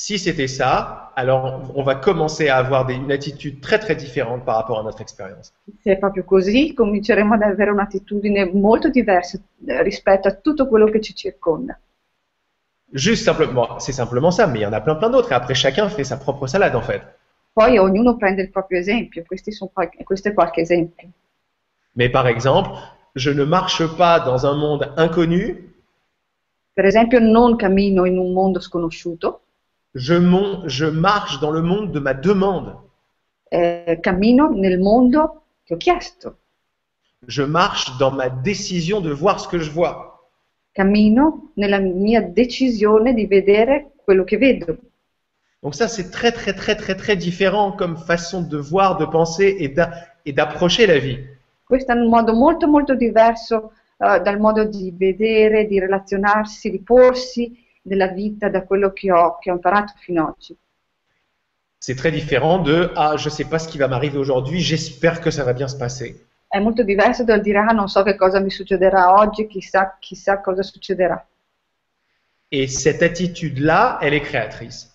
[0.00, 4.44] Si c'était ça, alors on va commencer à avoir des- une attitude très très différente
[4.44, 5.52] par rapport à notre expérience.
[5.82, 10.86] Se è proprio così, cominceremo ad avere un'attitudine molto diversa eh, rispetto a tutto quello
[10.86, 11.76] che ci circonda.
[12.92, 15.32] Juste simplement, c'est simplement ça, mais il y en a plein plein d'autres.
[15.32, 17.02] Et après, chacun fait sa propre salade en fait.
[17.52, 19.72] Poi ognuno prende il proprio esempio, questi sono
[20.04, 21.08] questo è qualche esempio.
[21.96, 22.70] Mais par exemple,
[23.16, 25.74] je ne marche pas dans un monde inconnu,
[26.72, 29.40] Per esempio, non cammino in un mondo sconosciuto,
[29.94, 32.76] je, mon- je marche dans le monde de ma demande.
[33.50, 36.36] eh, cammino nel mondo che ho chiesto,
[37.26, 40.28] Je marche dans ma décision de voir ce que je vois.
[40.72, 44.78] cammino nella mia decisione di vedere quello che vedo.
[45.62, 49.56] Donc ça, c'est très très très très très différent comme façon de voir, de penser
[49.58, 49.92] et d'a-
[50.24, 51.18] et d'approcher la vie.
[51.64, 56.80] Questo è un modo molto molto diverso eh, dal modo di vedere, di relazionarsi, di
[56.80, 60.56] porsi della vita da quello che ho, che ho imparato fino ad oggi.
[61.80, 65.30] C'est très différent de ah je sais pas ce qui va m'arriver aujourd'hui, j'espère que
[65.30, 66.26] ça va bien se passer.
[66.48, 70.40] È molto diverso dal dire ah non so che cosa mi succederà oggi, chissà, chissà
[70.40, 71.24] cosa succederà.
[72.50, 74.88] Et cette attitude-là, elle est créatrice.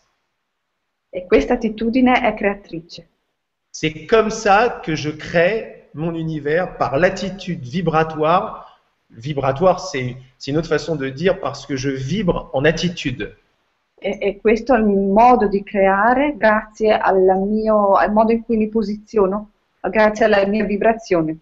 [1.10, 3.08] E questa attitudine è creatrice.
[3.70, 8.73] C'est comme ça que je crée mon univers par l'attitude vibratoire.
[9.16, 13.36] Vibratoire, c'est c'est une autre façon de dire parce que je vibre en attitude.
[14.02, 17.00] E, e questo è il modo di creare grazie
[17.48, 21.38] mio, al modo in cui mi posiziono, grazie alla mia vibrazione.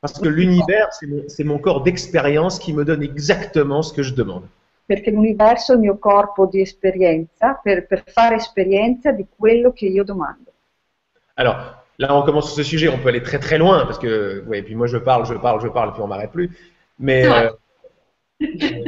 [0.00, 4.02] Parce que l'univers, c'est mon, c'est mon corps d'expérience qui me donne exactement ce que
[4.02, 4.46] je demande.
[4.84, 9.86] Perché l'universo è il mio corpo di esperienza per, per fare esperienza di quello che
[9.86, 10.52] io domando.
[11.34, 11.56] Alors,
[11.96, 14.62] là, on commence sur ce sujet, on peut aller très très loin, parce que, ouais,
[14.62, 16.50] puis moi je parle, je parle, je parle, puis on m'arrête plus.
[16.98, 17.50] Mais, euh,
[18.38, 18.82] mais,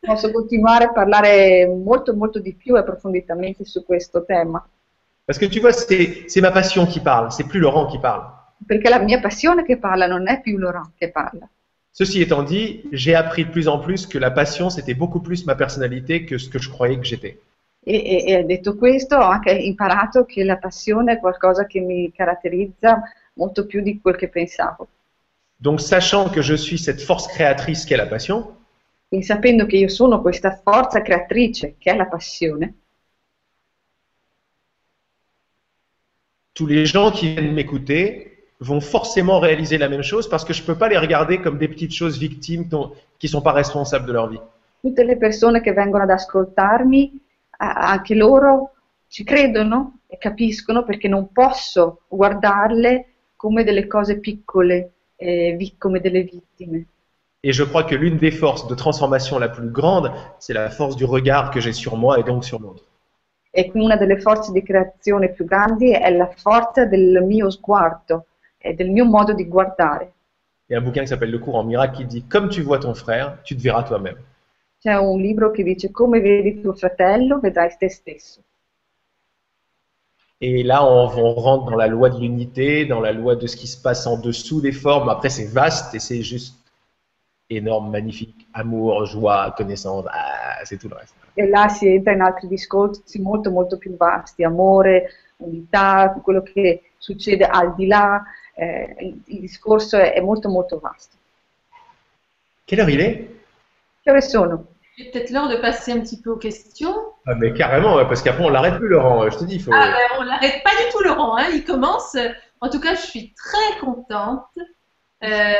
[0.00, 4.64] Posso, continuare a parlare molto molto di più e approfonditamente su questo tema,
[5.24, 8.22] parce que tu vois, c'est ma passion qui parle, c'est plus Laurent qui parle.
[8.64, 11.48] perché la mia passione che parla, non è più Laurent che parla.
[11.90, 15.44] Ceci étant dit, j'ai appris de plus en plus que la passion, c'était beaucoup plus
[15.44, 17.40] ma personnalité que ce que je croyais que j'étais.
[17.84, 23.02] E- e detto questo, ho anche imparato che la passione è qualcosa che mi caratterizza
[23.36, 24.88] molto più di quel che pensavo.
[25.58, 28.54] Donc, sachant que je suis cette force créatrice qu'est la passion,
[29.08, 32.74] Quindi sapendo che io sono questa forza creatrice che è la passione,
[36.52, 40.62] tous les gens qui viennent m'écouter vont forcément réaliser la même chose parce que je
[40.62, 42.68] ne peux pas les regarder comme des petites choses victimes
[43.18, 44.40] qui ne sont pas responsables de leur vie.
[44.80, 47.12] tutte le persone che vengono ad ascoltarmi,
[47.58, 48.72] anche loro
[49.08, 56.22] ci credono e capiscono perché non posso guardarle come delle cose piccole, eh, come delle
[56.22, 56.86] vittime.
[57.42, 60.10] Et je crois que l'une des forces de transformation la plus grande,
[60.40, 62.82] c'est la force du regard que j'ai sur moi et donc sur l'autre.
[63.52, 68.26] E una delle forze di creazione più grandi è la forza del mio sguardo
[68.58, 70.12] e del mio modo di guardare.
[70.68, 72.62] Il y a un bouquin qui s'appelle Le cours en miracle qui dit Comme tu
[72.62, 74.18] vois ton frère, tu te verras toi-même.
[74.80, 78.42] C'è un libro che dice come vedi tuo fratello, vedrai te stesso.
[80.40, 83.56] Et là, on, on rentre dans la loi de l'unité, dans la loi de ce
[83.56, 85.08] qui se passe en dessous des formes.
[85.08, 86.56] Après, c'est vaste et c'est juste
[87.48, 88.46] énorme, magnifique.
[88.52, 91.14] Amour, joie, connaissance, ah, c'est tout le reste.
[91.38, 96.92] E là si entra in altri discorsi molto molto più vasti, amore, unità, quello che
[96.96, 98.24] succede al di là,
[98.54, 101.14] eh, il, discorso è, è molto molto vasto.
[102.64, 103.28] Quelle heure il est
[104.00, 104.66] Che ore sono?
[104.96, 106.94] C'est peut-être l'heure de passer un petit peu aux questions.
[107.26, 109.28] ah, Mais carrément, parce qu'après, on l'arrête plus, Laurent.
[109.28, 109.70] Je te dis, il faut.
[109.74, 111.36] Ah ben, on l'arrête pas du tout, Laurent.
[111.36, 111.48] hein.
[111.52, 112.16] Il commence.
[112.60, 114.46] En tout cas, je suis très contente
[115.22, 115.52] euh,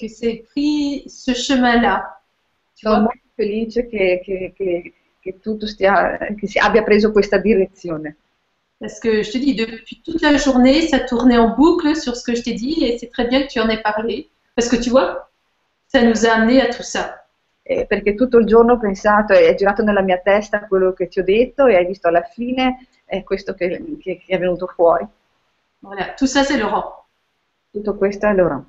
[0.00, 2.18] que c'est pris ce chemin-là.
[2.76, 7.10] Tu Sono vois molto felice che, che- che- che tutto stia, che si abbia preso
[7.10, 8.16] questa direzione.
[8.78, 12.22] Parce que je te dis, depuis toute la journée, ça tournait en boucle sur ce
[12.24, 14.28] que je t'ai dit et c'est très bien que tu en aies parlé.
[14.54, 15.30] Parce que tu vois,
[15.88, 17.23] ça nous a amené à tout ça.
[17.66, 21.08] Eh, perché tutto il giorno ho pensato e è girato nella mia testa quello che
[21.08, 24.66] ti ho detto e hai visto alla fine è questo che, che- che è venuto
[24.66, 25.06] fuori.
[25.80, 26.84] Voilà, tout ça, c'est Laurent.
[27.70, 28.64] Tutto questo è Laurent.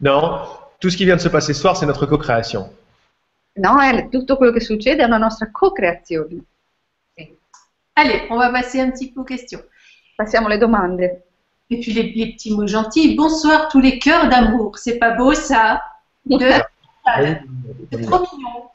[0.00, 0.46] Non,
[0.78, 2.68] tout ce qui vient de se passer ce soir, c'est notre co-création.
[3.54, 6.38] No, è tutto quello che succede è una nostra co-creazione.
[7.14, 7.34] Sì.
[7.94, 9.64] Allez, on va passer un petit peu aux questions.
[10.14, 11.22] Passiamo alle domande.
[11.68, 13.14] Et puis les, les petits mots gentils.
[13.14, 14.76] Bonsoir tous les cœurs d'amour.
[14.78, 15.80] C'est pas beau ça
[16.26, 16.44] De-
[17.92, 18.70] C'est trop mignon.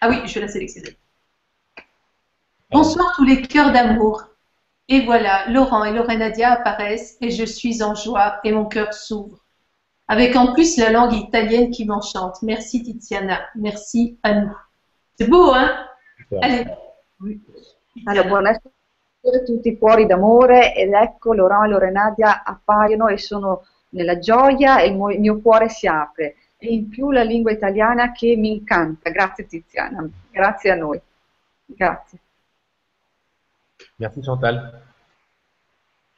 [0.00, 0.96] Ah oui, je vais la sélectionner.
[2.70, 4.24] Bonsoir tous les cœurs d'amour.
[4.88, 9.44] Et voilà, Laurent et Lorenadia apparaissent et je suis en joie et mon cœur s'ouvre.
[10.08, 12.42] Avec en plus la langue italienne qui m'enchante.
[12.42, 14.56] Merci Tiziana, merci à nous.
[15.18, 15.86] C'est beau, hein?
[16.40, 16.64] Allez.
[18.06, 18.70] Allora, buonasera
[19.34, 24.88] a tutti cuori d'amore ed ecco Laurent e Lorenadia appaiono e sono nella gioia e
[24.88, 26.36] il mio cuore si apre.
[26.66, 29.10] E in più la lingua italiana che mi incanta.
[29.10, 31.00] Grazie Tiziana, grazie a noi.
[31.64, 32.18] Grazie.
[33.96, 34.82] Merci Chantal.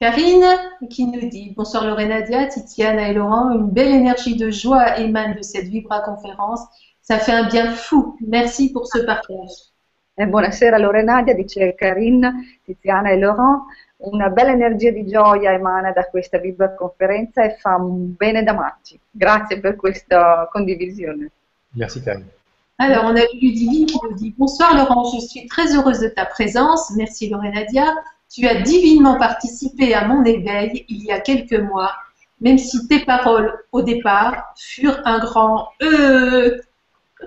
[0.00, 5.34] Karine qui nous dit Bonsoir Lorenadia, Titiana et Laurent, une belle énergie de joie émane
[5.34, 6.60] de cette Vibra conférence.
[7.02, 8.16] Ça fait un bien fou.
[8.26, 9.72] Merci pour ce partage.
[10.16, 13.66] Eh, buonasera Lorenadia, dice Karin, Tiziana e Laurent.
[13.98, 18.52] Una bella energia di gioia emana da questa Vibra conferenza e fa un bene da
[18.52, 18.98] matti.
[19.10, 21.30] Grazie per questa condivisione.
[21.70, 22.30] Merci Karine.
[22.80, 26.26] Alors, on a Ludivine qui nous dit Bonsoir Laurent, je suis très heureuse de ta
[26.26, 26.92] présence.
[26.94, 27.92] Merci Lorenadia.
[28.32, 31.92] Tu as divinement participé à mon éveil il y a quelques mois,
[32.40, 36.60] même si tes paroles au départ furent un grand euh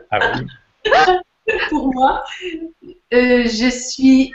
[0.10, 0.48] Ah oui.
[1.70, 2.24] pour moi.
[3.14, 4.34] Euh, je suis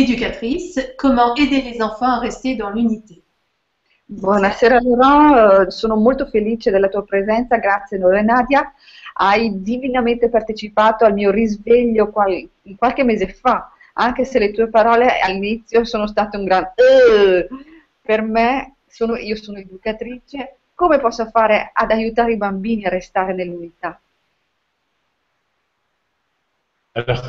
[0.00, 3.22] éducatrice, comment aider les enfants à rester dans l'unité
[4.08, 8.72] Buonasera Laurent, eh, sono molto felice della tua presenza, grazie Lorenadia.
[9.14, 15.18] Hai divinamente partecipato al mio risveglio qual- qualche mese fa, anche se le tue parole
[15.18, 17.48] all'inizio sono state un gran "Eh".
[18.02, 23.32] per me, sono- io sono educatrice, come posso fare ad aiutare i bambini a restare
[23.34, 23.98] nell'unità?
[26.94, 27.22] Alors,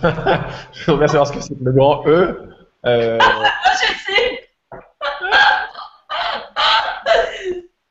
[0.73, 2.56] j'aimerais bien savoir ce que c'est le grand E.
[2.87, 3.19] Euh,
[3.81, 4.49] Je sais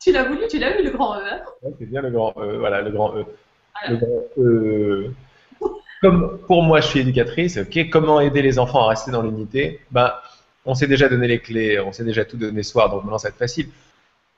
[0.01, 2.32] Tu l'as voulu, tu l'as vu le grand E hein ouais, c'est bien le grand
[2.38, 3.24] E, voilà, le grand E.
[3.88, 5.12] Le grand E.
[6.01, 9.80] Comme pour moi, je suis éducatrice, ok, comment aider les enfants à rester dans l'unité?
[9.90, 10.12] Ben,
[10.64, 13.18] On s'est déjà donné les clés, on s'est déjà tout donné ce soir, donc maintenant
[13.18, 13.68] ça va être facile.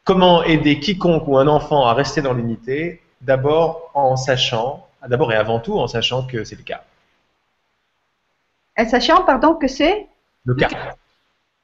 [0.05, 3.01] Comment aider quiconque ou un enfant à rester dans l'unité?
[3.21, 6.83] D'abord en sachant, d'abord et avant tout en sachant que c'est le cas.
[8.79, 10.07] E sachant, pardon, che se
[10.57, 10.97] Le cas.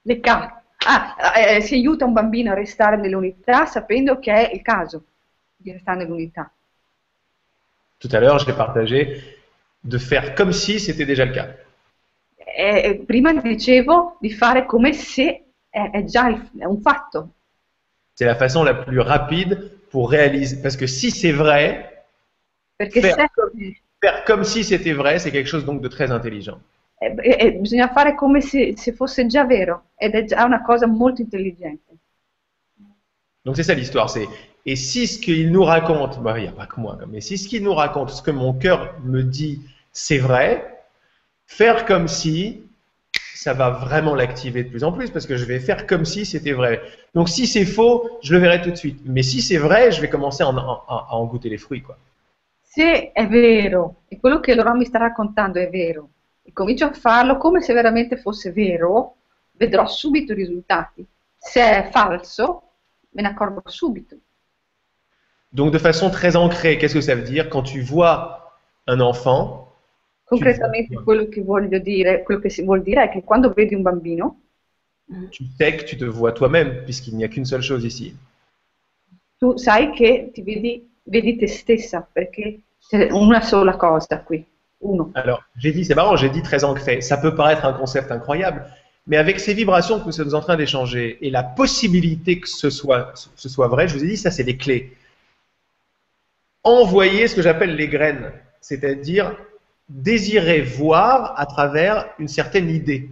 [0.03, 4.63] le ca- ah, eh, si aiuta un bambino a restare nell'unità sapendo che è il
[4.63, 5.05] caso
[5.57, 6.53] di restare nell'unità.
[7.99, 9.21] Tout à l'heure, j'ai partagé
[9.83, 11.49] de faire comme si c'était déjà le cas.
[12.67, 15.27] E- e prima dicevo di fare come se
[15.69, 17.31] è, è già il- è un fatto,
[18.17, 20.61] C'est la façon la plus rapide pour réaliser.
[20.63, 22.05] Parce que si c'est vrai,
[22.79, 23.15] perché se
[24.03, 26.61] faire comme si c'était vrai, c'est quelque chose donc de très intelligent.
[26.99, 30.87] Eh, eh, bisogna fare come se, se fosse già vero ed è già una cosa
[30.87, 31.97] molto intelligente.
[33.45, 34.09] Donc c'est ça l'histoire.
[34.09, 34.29] C'est
[34.67, 37.37] et si ce qu'il nous raconte, bah, il n'y a pas que moi, mais si
[37.37, 39.61] ce qu'il nous raconte, ce que mon cœur me dit,
[39.93, 40.83] c'est vrai,
[41.47, 42.63] faire comme si,
[43.35, 46.25] ça va vraiment l'activer de plus en plus parce que je vais faire comme si
[46.25, 46.81] c'était vrai.
[47.15, 49.01] Donc si c'est faux, je le verrai tout de suite.
[49.05, 51.83] Mais si c'est vrai, je vais commencer à en, à- à en goûter les fruits,
[51.83, 51.99] quoi.
[52.63, 56.09] Se è vero e quello che Laurent mi sta raccontando è vero
[56.47, 59.17] e comincio a farlo come se veramente fosse vero,
[59.53, 61.05] vedrò subito i risultati.
[61.37, 62.63] Se è falso,
[63.11, 64.17] me ne accorgo subito.
[65.51, 68.53] Donc de façon très ancrée, qu'est-ce que ça veut dire Quand tu vois
[68.87, 69.63] un enfant,
[70.25, 73.83] Concretamente quello che voglio dire, quello che si vuol dire è che quando vedi un
[73.83, 74.41] bambino,
[75.31, 78.17] tu sais que tu te vois toi-même, puisqu'il n'y a qu'une seule chose ici.
[79.39, 84.45] tu sai che ti vedi, vedi te stessa, perché c'è una sola cosa qui,
[85.15, 87.01] Alors, j'ai dit, c'est marrant, j'ai dit très ancré.
[87.01, 88.67] Ça peut paraître un concept incroyable,
[89.07, 92.71] mais avec ces vibrations que nous sommes en train d'échanger et la possibilité que ce
[92.71, 94.93] soit, ce soit vrai, je vous ai dit, ça, c'est les clés.
[96.63, 99.37] Envoyer ce que j'appelle les graines, c'est-à-dire
[99.89, 103.09] désirer voir à travers une certaine idée.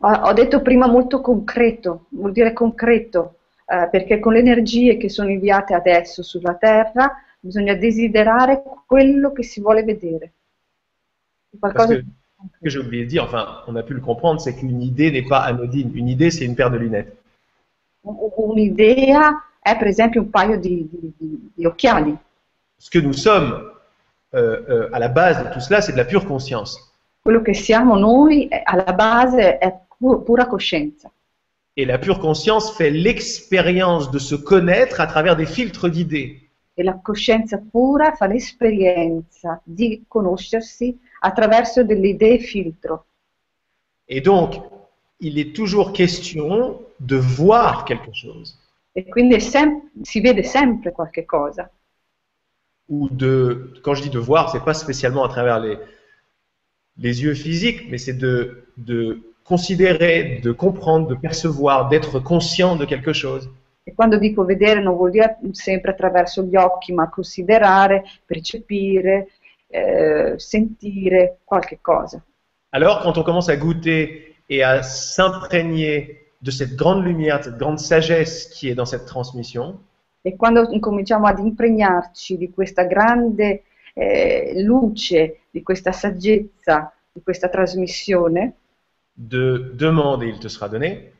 [0.00, 5.08] Ho, ho detto prima molto concreto, vuol dire concreto, eh, perché con le energie che
[5.08, 7.12] sono inviate adesso sulla Terra
[7.42, 10.32] bisogna desiderare quello che si vuole vedere.
[11.58, 12.04] Qualcosa que
[12.54, 15.10] ce que j'ai oublié de dire, enfin, on a pu le comprendre, c'est qu'une idée
[15.10, 15.90] n'est pas anodine.
[15.94, 17.12] Une idée, c'est une paire de lunettes.
[18.04, 22.16] Un- Un'idea è per esempio un paio di, di- di- di occhiali.
[22.78, 23.52] Ce que nous sommes
[24.34, 26.78] euh, euh, à la base de tout cela, c'est de la pure conscience.
[27.22, 31.10] Quello che siamo noi alla base è pu- pura coscienza.
[31.76, 36.41] Et la pure conscience fait l'expérience de se connaître à travers des filtres d'idées.
[36.74, 43.06] E la coscienza pura fa l'esperienza di conoscersi attraverso delle idee filtro.
[44.08, 44.54] Et donc,
[45.18, 48.56] il est toujours question de voir quelque chose
[48.98, 51.70] E quindi sem- si vede sempre qualche cosa.
[52.88, 55.78] ou de, quand je dis de voir, c'est pas spécialement à travers les,
[56.98, 62.84] les yeux physiques, mais c'est de, de considérer, de comprendre, de percevoir, d'être conscient de
[62.84, 63.50] quelque chose.
[63.84, 69.28] E quando dico vedere non vuol dire sempre attraverso gli occhi, ma considerare, percepire,
[69.66, 72.22] eh, sentire qualche cosa.
[72.70, 77.58] Alors, quand on commence à goûter et à s'imprégner de cette grande lumière, de cette
[77.58, 79.78] grande sagesse qui est dans cette transmission,
[80.24, 87.48] E quando incominciamo ad impregnarci di questa grande eh, luce, di questa saggezza, di questa
[87.48, 88.54] trasmissione,
[89.14, 91.12] de demande et il te sera donné,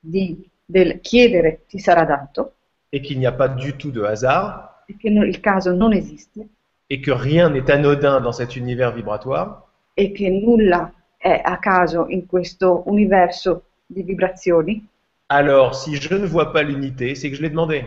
[0.00, 2.52] di, del chiedere ti sarà dato,
[2.92, 5.92] et qu'il n'y a pas du tout de hasard, e che no- il caso non
[5.92, 6.46] esiste,
[6.90, 9.62] et que rien n'est anodin dans cet univers vibratoire,
[9.94, 14.86] e che nulla è a caso in questo universo di vibrazioni,
[15.30, 17.84] alors si je ne vois pas l'unité, c'est que je l'ai demandé.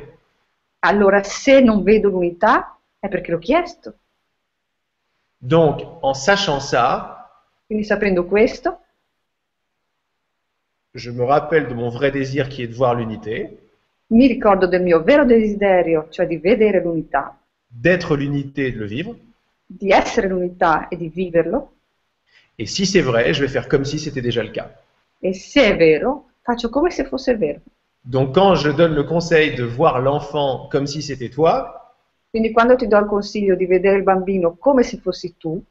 [0.84, 3.94] allora se non vedo l'unità è perché l'ho chiesto.
[5.42, 7.18] Donc, en sachant ça,
[7.66, 8.80] Quindi sapendo questo,
[10.94, 13.58] je me rappelle de mon vrai désir qui est de voir l'unité,
[14.08, 17.38] mi ricordo del mio vero desiderio, cioè di vedere l'unità,
[17.70, 19.16] d'être l'unité et de le vivre.
[19.66, 21.72] di essere l'unità e di viverlo,
[22.60, 24.70] Et si c'est vrai, je vais faire comme si c'était déjà le cas.
[25.20, 27.62] E se è vero, faccio come se fosse vero.
[28.04, 31.78] Donc quand je donne le conseil de voir l'enfant comme si c'était toi,
[32.30, 35.62] Quindi quando ti do il consiglio di vedere il bambino come se fossi tu,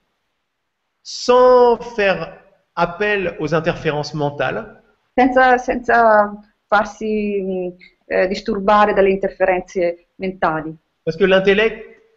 [1.03, 2.33] sans faire
[2.75, 4.80] appel aux interférences mentales,
[5.21, 6.33] senza, senza
[6.67, 7.75] farsi mh,
[8.07, 10.75] eh, disturbare dalle interferenze mentali.
[11.05, 11.77] parce que l'intellect,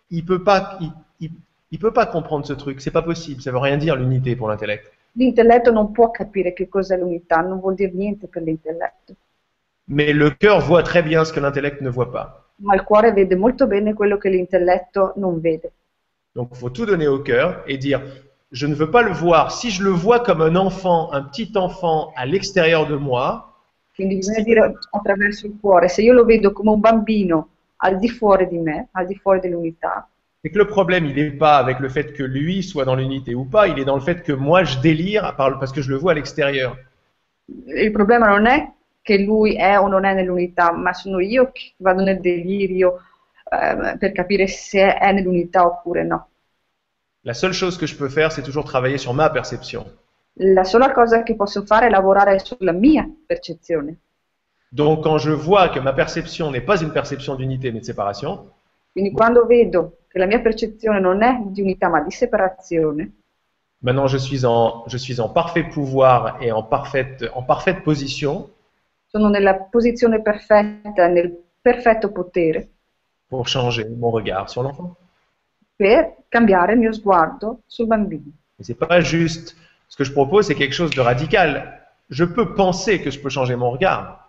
[0.10, 1.32] il peut pas, il, il-
[1.72, 2.82] il peut pas comprendre ce truc.
[2.82, 3.42] C'est pas possible.
[3.42, 4.92] Ça veut rien dire l'unité pour l'intellect.
[5.14, 9.16] L'intelletto non può capire che cos'è l'unità, non vuol dire niente per l'intelletto,
[9.88, 12.28] Mais le cœur voit très bien ce que l'intellect ne voit pas.
[12.58, 15.72] ma il cuore vede molto bene quello che l'intelletto non vede.
[16.36, 18.02] Donc il faut tout donner au cœur et dire
[18.54, 19.52] je ne veux pas le voir.
[19.52, 23.50] Si je le vois comme un enfant, un petit enfant à l'extérieur de moi,
[23.96, 28.10] Quindi bisogna dire attraverso il cuore, se io lo vedo come un bambino al di
[28.10, 30.08] fuori di me, al di fuori dell'unità,
[30.42, 33.36] c'est que le problème, il n'est pas avec le fait que lui soit dans l'unité
[33.36, 35.90] ou pas, il est dans le fait que moi je délire par- parce que je
[35.90, 36.76] le vois à l'extérieur.
[37.68, 41.74] il problema non è che lui è o non è nell'unità, ma sono io che
[41.78, 43.02] vado nel delirio
[43.52, 46.28] eh, per capire se è nell'unità oppure no.
[47.26, 49.86] La seule chose que je peux faire, c'est toujours travailler sur ma perception.
[50.38, 53.98] La sola cosa che posso fare è lavorare sulla mia percezione.
[54.70, 58.52] Donc quand je vois que ma perception n'est pas une perception d'unité mais de séparation,
[58.92, 63.12] Quindi quando vedo che la mia percezione non è di unità ma di separazione,
[63.80, 68.48] maintenant je suis en, je suis en parfait pouvoir et en parfaite, en parfaite position
[69.08, 72.70] sono nella posizione perfetta, nel perfetto potere
[73.30, 74.96] pour changer mon regard sur l'enfant.
[75.76, 78.32] Per cambiare il mio sguardo sul bambino.
[78.60, 79.56] C'est pas juste.
[79.88, 81.82] Ce que je propose, c'est quelque chose de radical.
[82.10, 84.22] Je peux penser que je peux changer mon regard,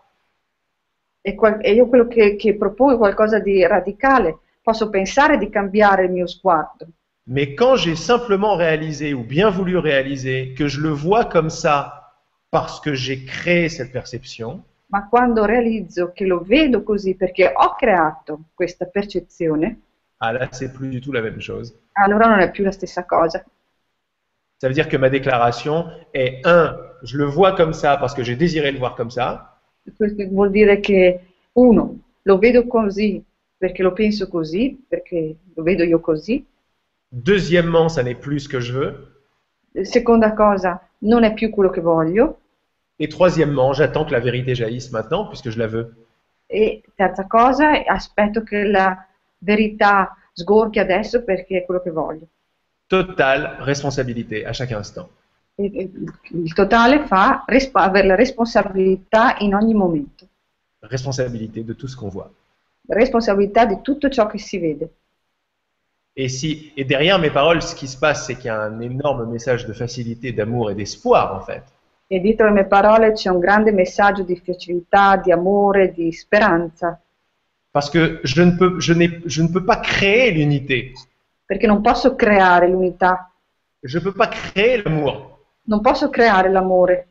[1.26, 4.38] E, qual- e io quello che, che propongo è qualcosa di radicale.
[4.60, 6.86] Posso pensare di cambiare il mio sguardo,
[7.26, 12.12] mais quand j'ai simplement réalisé ou bien voulu réaliser que je le vois comme ça
[12.50, 17.74] parce que j'ai créé cette perception, ma quando realizzo che lo vedo così perché ho
[17.74, 19.80] creato questa percezione,
[20.20, 21.74] ah là, c'est plus du tout la même chose.
[21.92, 23.44] allora non è più la stessa cosa.
[24.58, 28.22] Ça veut dire que ma déclaration est un, je le vois comme ça parce que
[28.22, 29.50] j'ai désiré le voir comme ça,
[29.98, 31.20] Questo vuol dire che
[31.52, 33.22] uno, lo vedo così
[33.56, 36.44] perché lo penso così, perché lo vedo io così.
[37.10, 39.84] Deuxièmement, ça n'est plus ce que je veux.
[39.84, 42.38] Seconda cosa, non è più quello che voglio.
[42.98, 45.94] Et troisièmement, j'attends que la vérité jaillisse maintenant puisque je la veux.
[46.48, 49.06] E terza cosa, aspetto che la
[49.44, 52.26] verità sgorchi adesso perché è quello che voglio.
[52.86, 55.08] Totale responsabilité à chaque instant.
[55.56, 60.26] Il totale fa resp- avere la responsabilità in ogni momento,
[60.80, 62.30] Responsabilité de tout ce qu'on voit.
[62.88, 64.88] responsabilità di tutto ciò che si vede.
[66.16, 68.80] Et, si, et derrière mes paroles, ce qui se passe, c'est qu'il y a un
[68.80, 71.62] énorme message de facilité, d'amour et d'espoir, en fait.
[72.06, 77.00] E dietro le mie parole c'è un grande messaggio di facilità, di amore, di speranza,
[77.74, 80.94] Parce que je ne peux, je n'ai- je ne peux pas créer l'unité.
[81.46, 83.30] perché non posso creare l'unità,
[83.82, 85.40] Je ne peux pas créer l'amour.
[85.66, 87.04] non posso creare l'amore,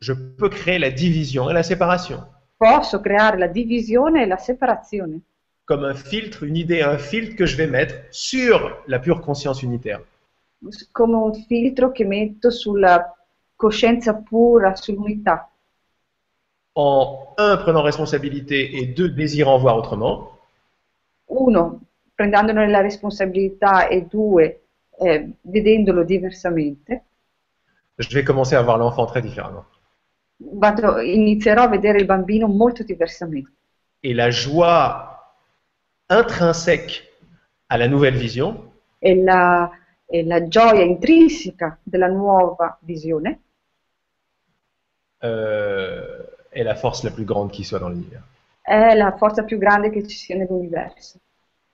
[0.00, 2.22] Je peux créer la division et la séparation.
[2.58, 5.20] posso creare la divisione e la separazione,
[5.64, 9.62] Comme un filtre, une idée, un filtre que je vais mettre sur la pure conscience
[9.62, 10.00] unitaire.
[10.92, 13.10] come un filtro che metto sulla
[13.56, 15.50] coscienza pura, sull'unità.
[16.76, 20.30] En un, prenant responsabilité et deux, désirant voir autrement.
[21.28, 21.80] Uno,
[22.14, 24.60] prendendone la responsabilità e due,
[24.98, 27.04] eh, vedendolo diversamente,
[27.98, 29.64] Je vais commencer à voir l'enfant très différemment.
[30.38, 33.52] vado- inizierò a vedere il bambino molto diversamente.
[34.02, 35.18] Et la joie
[36.08, 37.04] intrinsèque
[37.68, 39.70] à la nouvelle vision, E la,
[40.06, 43.40] e la gioia intrinseca della nuova visione
[45.22, 48.22] euh, est la force la plus grande qui soit dans l'univers.
[48.62, 51.18] è la forza più grande che ci sia nell'universo.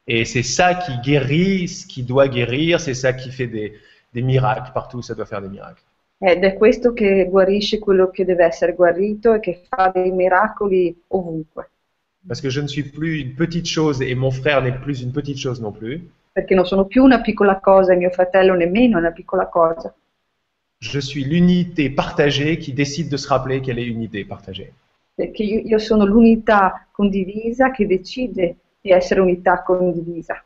[0.07, 3.73] Et c'est ça qui guérit ce qui doit guérir, c'est ça qui fait des,
[4.13, 5.83] des miracles partout, ça doit faire des miracles.
[6.19, 10.95] Ed è questo che guarisce quello che deve essere guarito e che fa dei miracoli
[11.09, 11.71] ovunque.
[12.27, 15.13] Parce que je ne suis plus une petite chose et mon frère n'est plus une
[15.13, 16.01] petite chose non plus.
[16.33, 19.93] Perché non sono più una piccola cosa e mio fratello nemmeno una piccola cosa.
[20.83, 24.73] Je suis l'unité partagée qui décide de se rappeler qu'elle est unité partagée.
[25.15, 30.43] Perché io, io sono l'unità condivisa che decide di essere unità condivisa.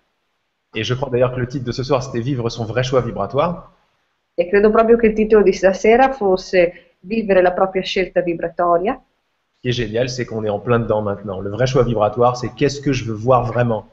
[0.74, 3.00] Et je crois d'ailleurs que le titre de ce soir, c'était Vivre son vrai choix
[3.00, 3.72] vibratoire.
[4.34, 8.92] E credo proprio che il titolo di stasera fosse Vivere la propria scelta vibratoria.
[8.94, 11.40] Ce qui est génial, c'est qu'on est en plein dedans maintenant.
[11.40, 13.86] Le vrai choix vibratoire, c'est qu'est-ce que je veux voir vraiment.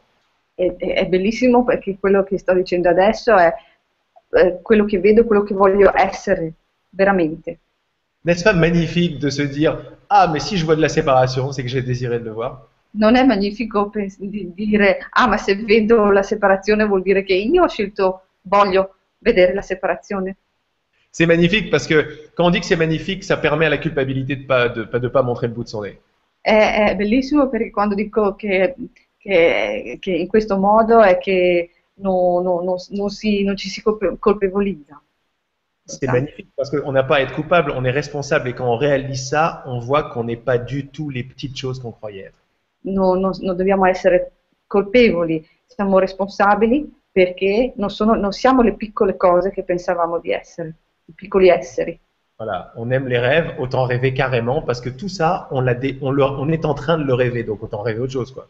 [0.56, 3.54] E, e- è bellissimo perché quello che sto dicendo adesso è
[4.36, 6.54] eh, quello che vedo, quello che voglio essere
[6.90, 7.60] veramente.
[8.26, 9.78] N'est-ce pas magnifique de se dire
[10.10, 12.68] Ah, mais si je vois de la séparation, c'est que j'ai désiré de le voir
[12.92, 17.64] Non è magnifico di dire, ah ma se vedo la separazione vuol dire che io
[17.64, 20.38] ho scelto, voglio vedere la separazione.
[21.12, 24.36] C'est magnifique parce que quand on dit que c'est magnifique, ça permet à la culpabilité
[24.36, 25.98] de pas de, de pas montrer le bout de son nez.
[26.42, 28.76] È, è bellissimo perché quando dico che,
[29.18, 33.82] che- che in questo modo è che non, non- non- non si- non ci si
[33.82, 35.02] colpe- colpevolizza.
[35.86, 38.78] C'est magnifique parce qu'on n'a pas à être coupable, on est responsable et quand on
[38.78, 42.40] réalise ça, on voit qu'on n'est pas du tout les petites choses qu'on croyait être.
[42.86, 44.32] Non, non- non dobbiamo essere
[44.66, 50.74] colpevoli, siamo responsabili perché non, sono- non siamo le piccole cose che pensavamo di essere,
[51.06, 52.00] i piccoli esseri.
[52.38, 55.98] Voilà, on aime les rêves, autant rêver carrément parce que tout ça, on, l'a dé-
[56.02, 58.48] on, le- on est en train de le rêver, donc autant rêver autre chose quoi.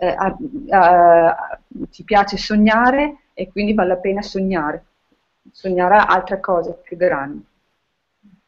[0.00, 0.36] Eh, a-
[0.70, 4.84] a- ci piace sognare e quindi vale la pena sognare,
[5.50, 7.44] sognare altre cose più grandi.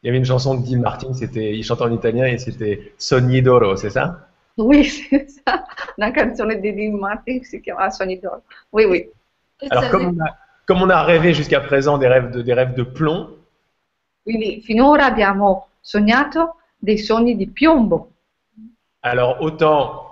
[0.03, 2.92] Il y avait une chanson de Dean Martin, c'était, il chantait en italien et c'était
[2.98, 4.28] Sogni d'oro, c'est ça?
[4.57, 5.64] Oui, c'est ça.
[5.96, 8.42] Una canzone di Dean Martin si chiama Sogni d'oro.
[8.70, 9.11] Oui, oui.
[9.68, 10.36] Alors comme on a,
[10.66, 13.28] comme on a rêvé jusqu'à présent des rêves de, des rêves de plomb,
[14.22, 18.12] Quindi finora abbiamo sognato dei sogni di piombo.
[19.03, 20.09] alors autant,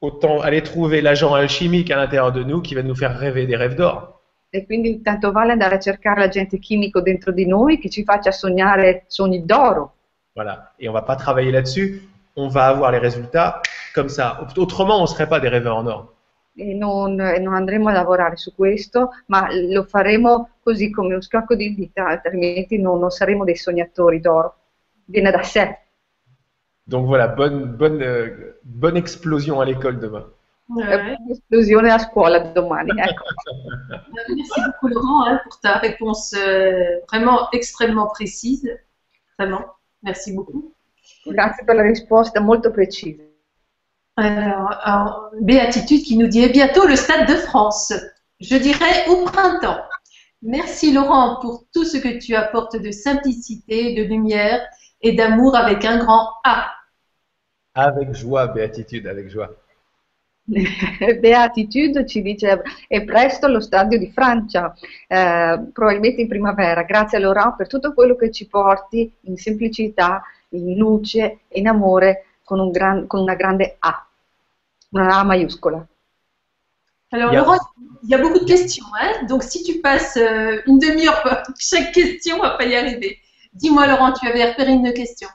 [0.00, 3.56] autant aller trouver l'agent alchimique à l'intérieur de nous qui va nous faire rêver des
[3.56, 4.20] rêves d'or.
[4.50, 8.30] E quindi tanto vale andare a cercare l'agente chimico dentro di noi che ci faccia
[8.30, 9.94] sognare sogni d'oro.
[10.34, 10.72] Voilà.
[10.78, 12.02] Et on va pas travailler là-dessus,
[12.36, 13.60] on va avoir les résultats
[13.94, 14.46] comme ça.
[14.56, 16.12] Autrement, on ne serait pas des rêveurs en or.
[16.58, 21.20] E non, e non andremo a lavorare su questo, ma lo faremo così come un
[21.20, 24.54] scacco di dita, altrimenti non, non saremo dei sognatori d'oro.
[25.04, 25.85] Viene da sé.
[26.86, 30.26] Donc voilà, bonne, bonne, euh, bonne explosion à l'école demain.
[30.68, 30.84] Ouais.
[30.84, 32.90] È un'esplosione a scuola domani.
[32.94, 38.68] Merci beaucoup Laurent hein, pour ta réponse euh, vraiment extrêmement précise.
[39.38, 39.64] Vraiment,
[40.02, 40.72] merci beaucoup.
[41.26, 43.22] Grazie per la risposta molto precisa.
[44.14, 47.92] Alors, alors, Béatitude qui nous dit et bientôt le Stade de France.
[48.40, 49.82] Je dirais au printemps.
[50.42, 54.66] Merci Laurent pour tout ce que tu apportes de simplicité, de lumière
[55.02, 56.72] et d'amour avec un grand A.
[57.78, 59.50] Avec joie, béatitude, avec joie.
[61.20, 64.74] Beatitude ci dice è presto allo stadio di Francia,
[65.08, 66.84] eh, probabilmente in primavera.
[66.84, 72.24] Grazie a Laurent per tutto quello che ci porti in semplicità, in luce in amore
[72.44, 74.06] con, un gran- con una grande A,
[74.90, 75.84] una A maiuscola.
[77.10, 77.60] Alors Il y a- Laurent,
[78.02, 81.92] il y a beaucoup de questions, hein donc si tu passes euh, une demi-heure chaque
[81.92, 83.18] question, on va pas y arriver.
[83.52, 85.28] Dis-moi Laurent, tu avais repéré une question.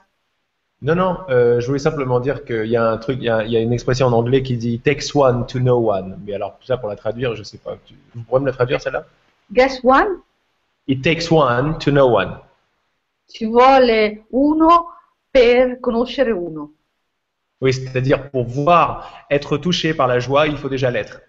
[0.82, 3.44] Non, non, euh, je voulais simplement dire qu'il y a un truc, il y a,
[3.44, 6.18] il y a une expression en anglais qui dit takes one to know one.
[6.26, 7.76] Mais alors, ça pour la traduire, je sais pas.
[7.84, 9.04] Tu, vous pourrez me la traduire celle-là?
[9.52, 10.22] Guess one?
[10.88, 12.36] It takes one to know one.
[13.28, 14.86] Ci vuole uno
[15.30, 16.72] per conoscere uno.
[17.60, 21.20] Oui, c'est-à-dire pour voir être touché par la joie, il faut déjà l'être.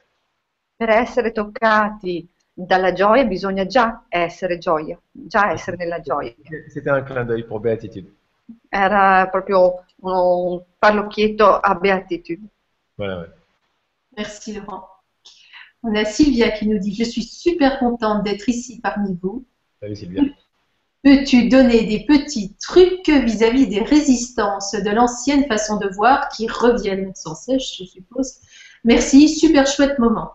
[0.77, 6.33] Per essere toccati dalla gioia bisogna già essere gioia, già essere nella gioia.
[6.69, 8.11] C'était un clin d'œil pour béatitude.
[8.69, 12.47] Era proprio un parlocchietto a beatitude.
[12.97, 13.29] Voilà, ouais.
[14.15, 14.85] Merci Laurent.
[15.81, 19.45] On a Sylvia qui nous dit Je suis super contente d'être ici parmi vous.
[19.79, 20.23] Salut Sylvia.
[21.03, 27.13] Peux-tu donner des petits trucs vis-à-vis des résistances de l'ancienne façon de voir qui reviennent
[27.13, 28.39] sans cesse, je suppose?
[28.85, 30.31] Merci, super chouette moment.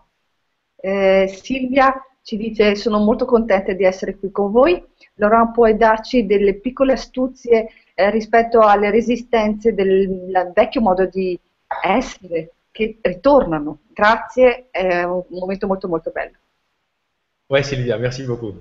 [0.83, 4.83] Eh, Silvia ci dice sono molto contenta di essere qui con voi.
[5.15, 7.69] Laurent puoi darci delle piccole astuzie
[8.09, 11.37] rispetto alle resistenze del vecchio modo di
[11.83, 13.79] essere che ritornano.
[13.93, 16.37] Grazie, è un momento molto molto bello.
[17.47, 18.53] Ouais, Sylvia, merci beaucoup.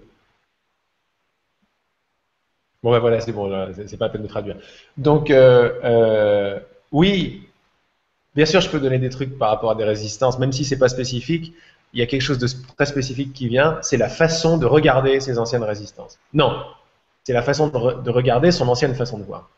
[2.83, 4.57] Bon, ben voilà, c'est bon, c'est pas la peine de traduire.
[4.97, 6.61] Donc, euh, euh,
[6.93, 7.49] oui,
[8.35, 10.79] bien sûr, je peux donner des trucs par rapport à des résistances, même si c'est
[10.79, 11.55] pas spécifique.
[11.93, 12.47] Il y a quelque chose de
[12.77, 16.19] très spécifique qui vient, c'est la façon de regarder ces anciennes résistances.
[16.35, 16.65] Non,
[17.29, 19.51] c'est la façon de, re- de regarder son ancienne façon de voir.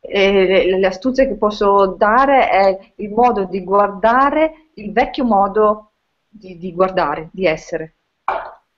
[0.00, 5.92] E astuzie che posso dare è il modo di guardare il vecchio modo
[6.28, 7.94] di, di guardare, di essere.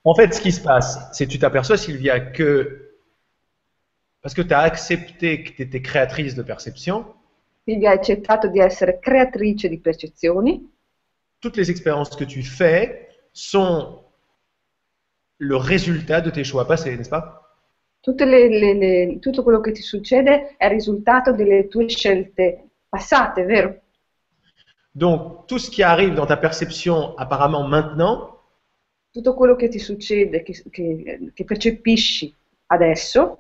[0.03, 2.91] En fait, ce qui se passe, c'est que tu t'aperçois, Sylvia, que
[4.21, 7.07] parce que tu as accepté que tu étais créatrice de perception,
[7.65, 10.71] Silvia ha accettato di essere creatrice di percezioni,
[11.41, 14.05] toutes les expériences que tu fais sont
[15.39, 17.44] le résultat de tes choix passés, n'est-ce pas?
[18.05, 22.69] Tutte le- le- le- tutto quello che ti succede è il risultato delle tue scelte
[22.87, 23.81] passate, vero?
[24.93, 28.31] Donc, tout ce qui arrive dans ta perception apparemment maintenant,
[29.11, 32.35] tutto quello che ti succede, che, che- che percepisci
[32.67, 33.39] adesso,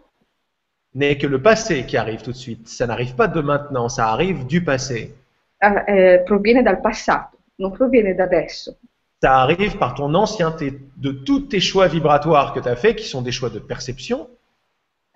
[0.94, 2.66] n'est que le passé qui arrive tout de suite.
[2.66, 5.14] Ça n'arrive pas de maintenant, ça arrive du passé.
[5.58, 8.76] eh, eh, proviene dal passato, non proviene da adesso.
[9.20, 13.06] Ça arrive par ton ancienneté, de tous tes choix vibratoires que tu as faits, qui
[13.06, 14.28] sont des choix de perception,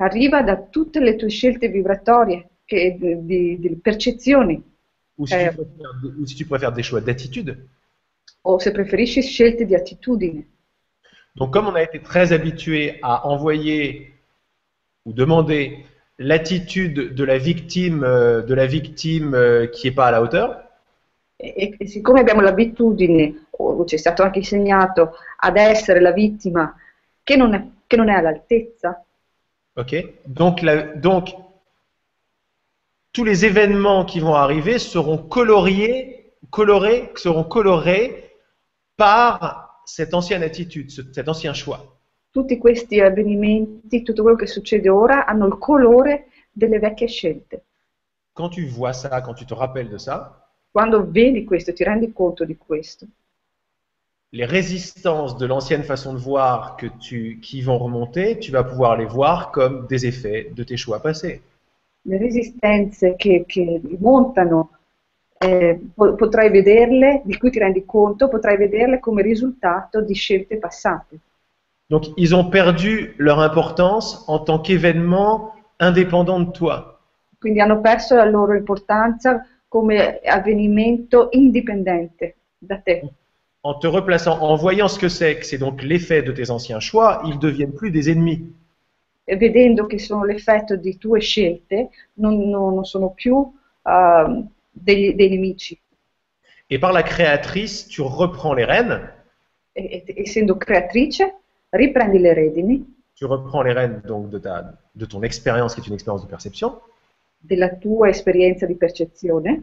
[0.01, 4.63] Arriva da tutte le tue scelte vibratorie, che, di, di- percezioni,
[5.17, 7.57] ou si, tu, préfères, ou si tu préfères des choix d'attitude.
[8.43, 10.47] o se preferisci scelte di attitudine.
[11.35, 14.15] Donc, comme on a été très habitué à envoyer
[15.05, 15.85] ou demander
[16.19, 20.65] l'attitude de la victime, euh, de la victime euh, qui n'est pas à la hauteur,
[21.41, 26.75] E, e siccome abbiamo l'abitudine, o ci è stato anche insegnato, ad essere la vittima
[27.23, 29.05] che non è, che non è all'altezza,
[29.79, 29.95] ok.
[30.27, 31.31] Donc, la- donc,
[33.13, 38.33] tous les événements qui vont arriver seront coloriés, colorés, seront colorés
[38.97, 41.95] par cette ancienne attitude, ce- cet ancien choix.
[42.31, 47.65] tutti questi avvenimenti, tutto quello che succede ora, hanno il colore delle vecchie scelte.
[48.35, 52.13] Quand tu vois ça, quand tu te rappelles de ça, Quando vedi questo, ti rendi
[52.13, 53.07] conto di questo,
[54.33, 58.97] les résistances de l'ancienne façon de voir que tu, qui vont remonter, tu vas pouvoir
[58.97, 61.41] les voir comme des effets de tes choix passés.
[62.09, 64.71] le resistenze che, che montano,
[65.39, 70.57] eh, po- potrai vederle, di cui ti rendi conto, potrai vederle come risultato di scelte
[70.57, 71.19] passate.
[71.87, 76.99] Donc, ils ont perdu leur importance en tant qu'événement indépendant de toi.
[77.39, 83.09] Quindi hanno perso la loro importanza come avvenimento indipendente da te.
[83.69, 86.81] En te replaçant, en voyant ce que c'est, que c'est donc l'effet de tes anciens
[86.81, 88.41] choix, ils deviennent plus des ennemis.
[89.27, 93.35] Vedendo che sono l'effetto di tue scelte, non, non- non sono più
[93.83, 94.27] ah,
[94.71, 95.79] degli- dei nemici.
[96.71, 98.99] Et par la créatrice, tu reprends les rênes,
[99.75, 101.25] E- e- essendo creatrice,
[101.71, 102.77] riprendi le redini
[103.15, 106.29] tu reprends les rênes donc de, ta, de ton expérience qui est une expérience de
[106.31, 106.81] perception,
[107.39, 109.63] della tua esperienza di percezione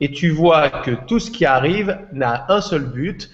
[0.00, 3.28] et tu vois que tout ce qui arrive n'a un seul but,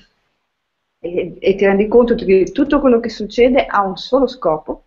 [1.01, 4.83] e, e ti rendi conto che tutto quello che succede ha un solo scopo,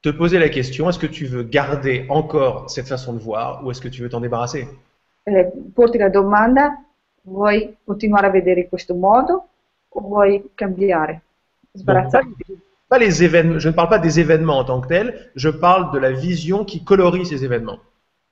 [0.00, 3.70] te poser la question, est-ce que tu veux garder encore cette façon de voir ou
[3.70, 4.66] est-ce que tu veux t'en débarrasser?
[5.24, 6.82] Eh, porti la domanda,
[7.22, 9.48] vuoi continuare a vedere in questo modo
[9.88, 11.22] o vuoi cambiare,
[12.88, 15.92] pas les événements, je ne parle pas des événements en tant que tels, je parle
[15.92, 17.78] de la vision qui colorie ces événements.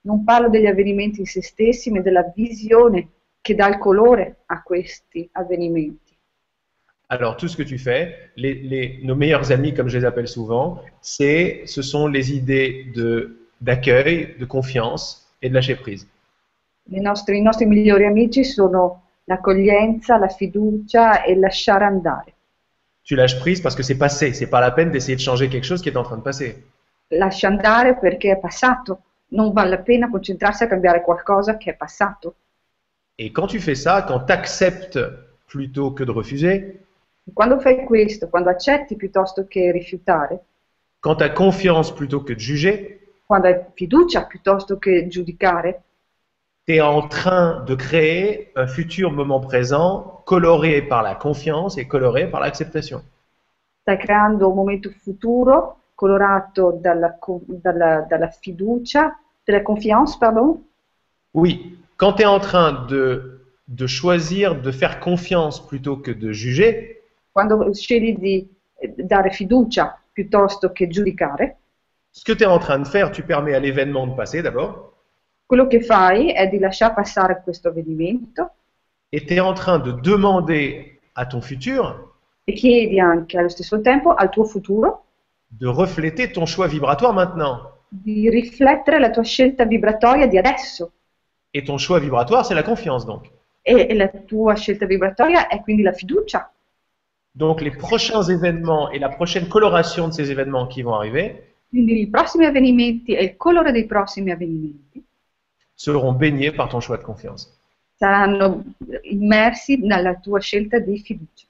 [0.03, 3.09] Non parlo degli avvenimenti in se stessi, ma della visione
[3.41, 6.16] che dà il colore a questi avvenimenti.
[7.11, 10.29] Alors, tout ce que tu fais, les, les- nos meilleurs amis, comme je les appelle
[10.29, 16.07] souvent, c'est, ce sont les idées de, d'accueil, de confiance et de lâcher prise.
[16.91, 22.35] I nostri, I nostri migliori amici sono l'accoglienza, la fiducia e lasciare andare.
[23.05, 25.66] Tu lâches prise parce que c'est passé, c'est pas la peine d'essayer de changer quelque
[25.66, 26.57] chose qui est en train de passer.
[27.09, 31.76] Lascia andare perché è passato, non vale la pena concentrarsi a cambiare qualcosa che è
[31.76, 32.34] passato.
[33.16, 34.98] Et quand tu fais ça, quand tu acceptes
[35.46, 36.86] plutôt que de refuser,
[37.34, 40.44] Quando fai questo, quando accetti piuttosto che rifiutare,
[41.00, 45.82] quand tu as confiance plutôt que de juger, quando hai fiducia piuttosto che giudicare,
[46.64, 51.86] tu es en train de créer un futur moment présent coloré par la confiance et
[51.86, 53.02] coloré par l'acceptation.
[53.82, 59.19] stai creando un momento futuro colorato dalla, dalla- dalla fiducia,
[59.65, 60.62] confiance, pardon,
[61.35, 66.31] Oui, quand tu es en train de, de choisir de faire confiance plutôt que de
[66.33, 67.03] juger,
[67.33, 68.49] quando scegli di
[68.95, 71.57] dare fiducia piuttosto che giudicare,
[72.12, 74.93] ce que tu es en train de faire, tu permets à l'événement de passer d'abord,
[75.47, 78.51] quello che fai è di lasciare passare questo avvenimento.
[79.11, 82.15] Et tu es en train de demander à ton futur
[82.45, 85.07] e chiedi anche allo stesso tempo al tuo futuro
[85.51, 87.61] de refléter ton choix vibratoire maintenant.
[87.91, 90.93] di riflettere la tua scelta vibratoria di adesso.
[91.55, 93.31] Et ton choix vibratoire, c'est la confiance donc.
[93.62, 96.53] E, e la tua scelta vibratoria è quindi la fiducia.
[97.33, 102.01] Donc les prochains événements et la prochaine coloration de ces événements qui vont arriver Quindi
[102.01, 105.03] i prossimi avvenimenti e il colore dei prossimi avvenimenti
[105.75, 107.49] seront baignés par ton choix de confiance.
[107.95, 108.65] saranno
[109.03, 111.47] immersi nella tua scelta di fiducia.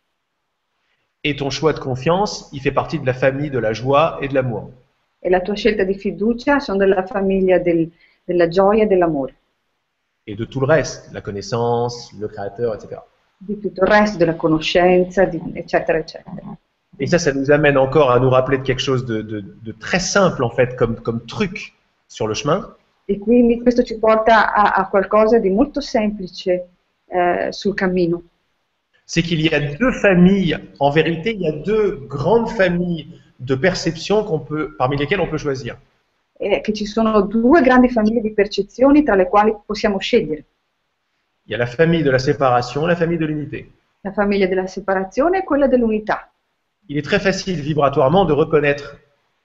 [1.24, 4.28] Et ton choix de confiance, il fait partie de la famille de la joie et
[4.28, 4.70] de l'amour.
[5.20, 7.90] E la tua scelta di fiducia sono della famiglia del-
[8.24, 9.34] della gioia e dell'amore,
[10.26, 13.00] Et de tout le reste, la connaissance, le créateur, etc.
[13.38, 16.56] di tutto il resto, della conoscenza, di- eccetera, eccetera.
[17.00, 19.72] Et ça, ça nous amène encore à nous rappeler de quelque chose de, de- de
[19.72, 21.72] très simple, en fait, comme, comme truc
[22.08, 22.74] sur le chemin.
[23.06, 26.68] E quindi questo ci porta a, a qualcosa di molto semplice
[27.06, 28.22] eh, sul cammino.
[29.08, 33.08] C'est qu'il y a deux familles, en vérité, il y a deux grandes familles
[33.40, 35.76] de perception qu'on peut, parmi lesquelles on peut choisir.
[36.36, 40.44] è che ci sono due grandi famiglie di percezioni tra le quali possiamo scegliere.
[41.46, 43.70] Il y a la famille de la séparation, la famille de l'unité.
[44.02, 46.30] La famiglia della separazione e quella dell'unità.
[46.86, 49.00] Il est très facile vibratoirement de reconnaître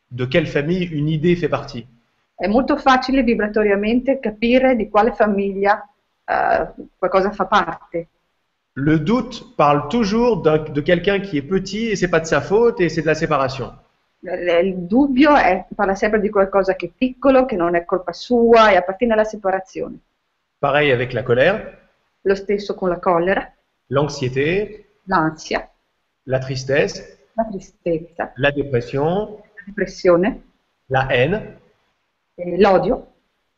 [0.09, 1.87] de quelle famille une idée fait partie.
[2.35, 5.81] È molto facile vibratoriamente capire di quale famiglia
[6.25, 6.67] eh,
[6.97, 8.07] qualcosa fa parte.
[8.75, 12.81] Le doute parle toujours de quelqu'un qui est petit et c'est pas de sa faute
[12.81, 13.71] et c'est de la séparation.
[14.23, 18.13] Il il dubbio è, parla sempre di qualcosa che è piccolo, che non è colpa
[18.13, 19.99] sua e appartiene alla separazione.
[20.59, 21.79] Pareil avec la colère,
[22.21, 23.53] Lo stesso con la collera,
[23.87, 25.69] l'anxiété, l'ansia,
[26.23, 30.43] la tristesse, la tristezza, la dépression, la depressione,
[30.85, 31.59] la haine.
[32.35, 33.07] e l'odio.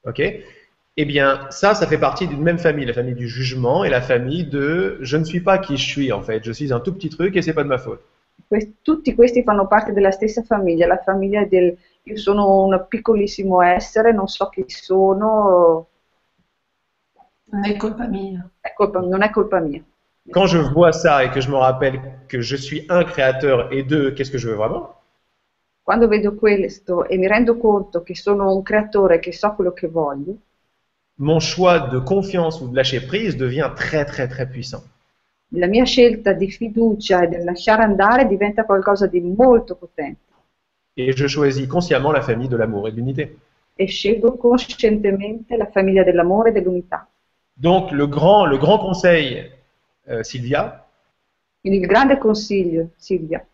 [0.01, 0.54] Ok
[0.97, 4.01] Eh bien, ça, ça fait partie d'une même famille, la famille du jugement et la
[4.01, 6.93] famille de je ne suis pas qui je suis en fait, je suis un tout
[6.93, 8.01] petit truc et c'est pas de ma faute.
[8.81, 14.11] Tutti questi fanno parte della stessa famiglia, la famiglia del io sono un piccolissimo essere,
[14.13, 15.87] non so chi sono,
[17.51, 18.47] Non è colpa mia.
[18.61, 19.81] è colpa- non è colpa mia.
[20.31, 23.83] Quand je vois ça et que je me rappelle que je suis un créateur et
[23.83, 24.89] deux, qu'est-ce que je veux vraiment?
[25.83, 29.87] Quando vedo questo e mi rendo conto che sono un creatore, che so quello che
[29.87, 30.35] voglio,
[31.17, 34.83] Mon choix de confiance ou de lâcher prise devient très très très puissant.
[35.51, 40.23] la mia scelta di fiducia e del lasciare andare diventa qualcosa di molto potente
[40.97, 43.37] Et je choisis consciemment la famille de l'amour et de l'unité.
[43.77, 47.07] e scelgo coscientemente la famiglia dell'amore e dell'unità.
[47.53, 49.49] Donc le grand, le grand conseil,
[50.09, 50.85] euh, Sylvia,
[51.61, 53.45] Quindi il grande consiglio, Silvia,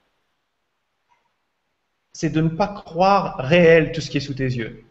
[2.14, 4.84] c'est de ne pas croire réel tout ce qui est sous tes yeux.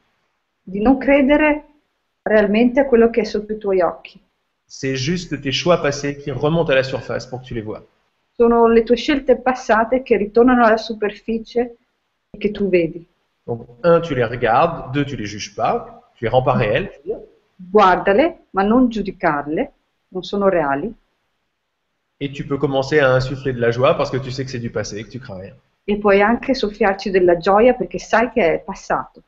[0.65, 1.65] di non credere
[2.23, 4.21] realmente a quello che è sotto i tuoi occhi.
[4.67, 7.83] C'est juste tes choix passés qui remontent à la surface pour que tu les vois.
[8.33, 11.77] Sono le tue scelte passate che ritornano alla superficie
[12.31, 13.05] e che tu vedi.
[13.45, 16.89] Donc, un, tu les regardes, deux, tu les juges pas, tu les rends pas réels.
[17.57, 19.73] Guardale, ma non giudicarle,
[20.09, 20.93] non sono reali,
[22.23, 24.59] Et tu peux commencer à insuffler de la joie parce que tu sais que c'est
[24.61, 25.55] du passé, que tu crains rien.
[25.85, 29.23] e puoi anche soffiarci della gioia perché sai che è passato.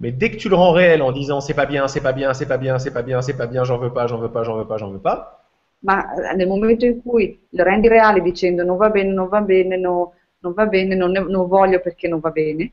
[0.00, 2.32] Mais dès que tu le rends réel en disant c'est pas bien, c'est pas bien,
[2.34, 4.42] c'est pas bien, c'est pas bien, c'est pas bien, j'en veux pas, j'en veux pas,
[4.42, 5.46] j'en veux pas, j'en veux pas,
[5.82, 5.96] Ma
[6.36, 10.12] nel momento in cui lo rendi reale dicendo non va bene, non va bene, no-
[10.40, 12.72] non va bene, non, non voglio perché non va bene,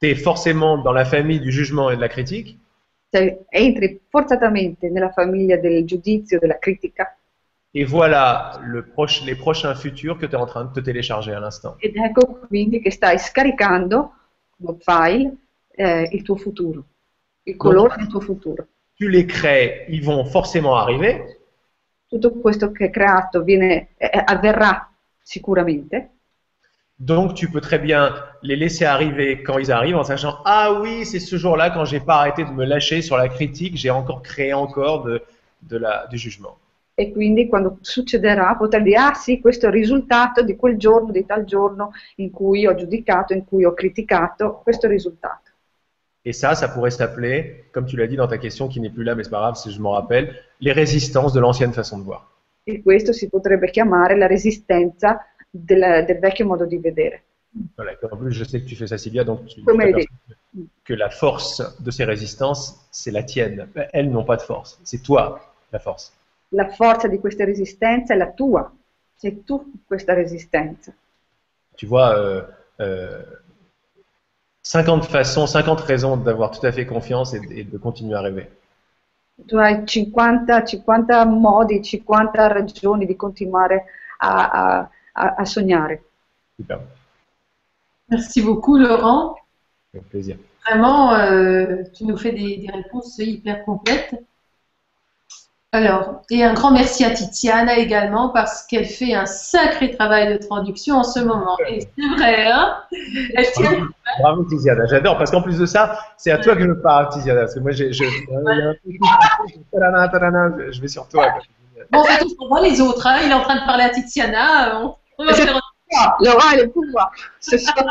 [0.00, 2.58] tu es forcément dans la famille du jugement et de la critique,
[3.10, 7.16] cioè, entri forzatamente nella famiglia del giudizio, della critica.
[7.74, 11.32] Et voilà le proche, les prochains futurs que tu es en train de te télécharger
[11.34, 11.74] à l'instant.
[11.80, 14.12] ed ecco quindi che stai scaricando
[14.58, 15.36] come file
[15.78, 16.84] eh, il tuo futuro,
[17.44, 18.66] il colore del tuo futuro.
[18.96, 21.36] Tu les crées, ils vont forcément arriver,
[22.08, 24.90] Tutto questo che è creato viene, eh, avverrà
[25.22, 26.10] sicuramente,
[26.96, 31.04] donc tu peux très bien les laisser arriver quand ils arrivent en sachant ah oui,
[31.04, 34.22] c'est ce jour-là quand j'ai pas arrêté de me lâcher sur la critique, j'ai encore
[34.22, 35.22] créé encore de,
[35.62, 36.56] de la, du jugement.
[37.00, 41.12] e quindi quando succederà potrei dire ah sì, questo è il risultato di quel giorno,
[41.12, 45.47] di tal giorno in cui ho giudicato, in cui ho criticato, questo è il risultato.
[46.28, 49.02] Et ça, ça pourrait s'appeler, comme tu l'as dit dans ta question qui n'est plus
[49.02, 50.26] là, mais c'est pas grave si je m'en rappelle,
[50.60, 52.22] les résistances de l'ancienne façon de voir.
[52.64, 57.22] E questo si potrebbe chiamare la resistenza del, del vecchio modo di vedere.
[57.76, 59.62] Voilà, et en plus, je sais que tu fais ça, Sylvia, donc tu
[60.84, 63.66] que- la force de ces résistances, c'est la tienne.
[63.94, 65.40] Elles n'ont pas de force, c'est toi
[65.72, 66.12] la force.
[66.50, 68.70] La forza di questa resistenza è la tua,
[69.16, 70.92] sei tu questa resistenza.
[71.74, 72.42] Tu vois, euh,
[72.80, 73.22] euh,
[74.68, 78.48] 50 façons, 50 raisons d'avoir tout à fait confiance et, et de continuer à rêver.
[79.46, 83.84] Tu hai 50, 50 modi, 50 ragioni di continuare
[84.18, 85.98] a, a- a- a sognare.
[86.60, 86.80] Super,
[88.10, 89.36] Merci beaucoup, Laurent.
[89.94, 90.36] avec plaisir.
[90.66, 94.14] Vraiment, euh, tu nous fais des, des réponses hyper complètes.
[95.72, 100.38] Alors, et un grand merci à Tiziana également parce qu'elle fait un sacré travail de
[100.46, 101.58] traduction en ce moment.
[101.68, 102.76] Et c'est vrai, hein?
[103.34, 103.86] Elle tient-
[104.20, 107.40] Bravo Tiziana, j'adore parce qu'en plus de ça, c'est à toi que je parle Tiziana,
[107.40, 108.02] parce que moi j'ai, je,
[109.70, 111.26] tadana, tadana, je vais sur toi.
[111.90, 113.06] Bon, en fait, on se voit les autres.
[113.06, 113.18] hein.
[113.24, 114.70] Il est en train de parler à Tiziana.
[114.74, 115.60] euh, On, on va faire
[116.20, 117.10] Laurent è il pouvoir.
[117.40, 117.84] Ce soir.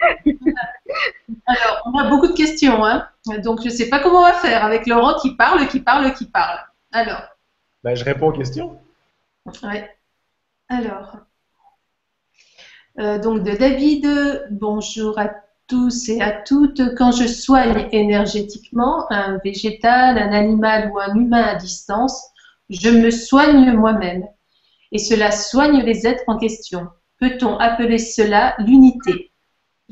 [1.46, 3.08] Alors, on a beaucoup de questions, hein.
[3.42, 6.12] Donc, je ne sais pas comment on va faire avec Laurent qui parle, qui parle,
[6.14, 6.58] qui parle.
[6.92, 7.22] Alors,
[7.84, 8.78] Bah, je réponds aux questions.
[9.62, 9.90] ouais.
[10.68, 11.16] Alors,
[12.98, 15.30] euh, donc de David, bonjour à
[15.66, 16.94] tous et à toutes.
[16.96, 22.22] Quand je soigne énergétiquement un végétal, un animal ou un humain à distance,
[22.70, 24.24] Je me soigne moi-même.
[24.92, 26.86] Et cela soigne les êtres en question.
[27.18, 29.32] Peut-on appeler cela l'unité?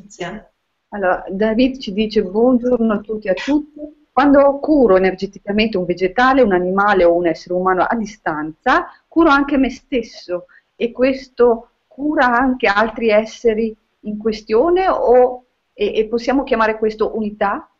[0.04, 0.42] Tiens.
[0.90, 4.04] Allora, David ci dice buongiorno a tutti e a tutti.
[4.12, 9.56] Quando curo energeticamente un vegetale, un animale o un essere umano a distanza, curo anche
[9.56, 16.78] me stesso e questo cura anche altri esseri in questione o, e, e possiamo chiamare
[16.78, 17.70] questo unità?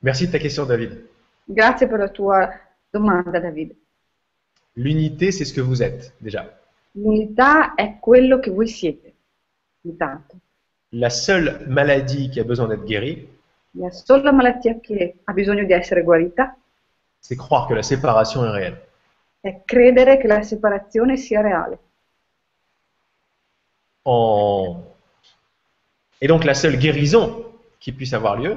[0.00, 1.08] Merci de ta question, David.
[1.44, 2.48] Grazie per la tua
[2.90, 3.74] domanda, David.
[4.74, 6.56] L'unité, c'est ce que vous êtes, déjà.
[6.92, 9.07] L'unità è quello che voi siete,
[10.92, 13.28] La seule maladie qui a besoin d'être guérie,
[13.74, 13.90] La
[16.02, 16.56] guarita
[17.20, 18.80] c'est croire que la séparation est réelle.
[19.40, 21.78] è credere che la separazione sia reale.
[24.04, 24.82] En-
[26.20, 27.44] Et donc la seule guérison
[27.80, 28.56] qui puisse avoir lieu,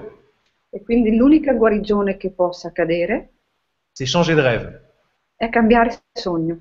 [0.74, 3.30] E quindi l'unica guarigione che possa accadere
[3.94, 4.82] c'est changer de rêve.
[5.36, 6.58] è cambiare sogno.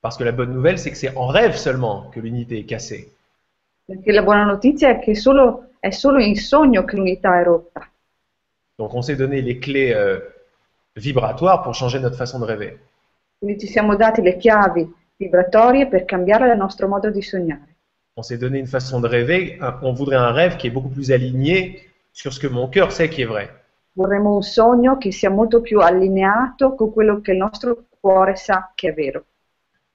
[0.00, 3.12] Parce que la bonne nouvelle, c'est que c'est en rêve seulement que l'unité est cassée.
[3.92, 7.86] Perché la buona notizia è che solo- è solo in sogno che l'unità è rotta.
[8.78, 10.18] Donc on s'est donné les clés euh,
[10.96, 12.78] vibratoires pour changer notre façon de rêver.
[13.38, 17.74] Quindi ci siamo dati le chiavi vibratorie per cambiare il nostro modo di sognare.
[18.16, 20.92] On s'est donné une façon de rêver, un- on voudrait un rêve qui est beaucoup
[20.92, 23.50] plus aligné sur ce que mon cœur sait qui est vrai.
[23.94, 28.72] Vorremmo un sogno che sia molto più allineato con quello che il nostro cuore sa
[28.74, 29.24] che è vero.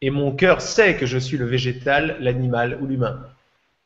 [0.02, 3.36] Et mon cœur sait que je suis le végétal, l'animal ou l'humain.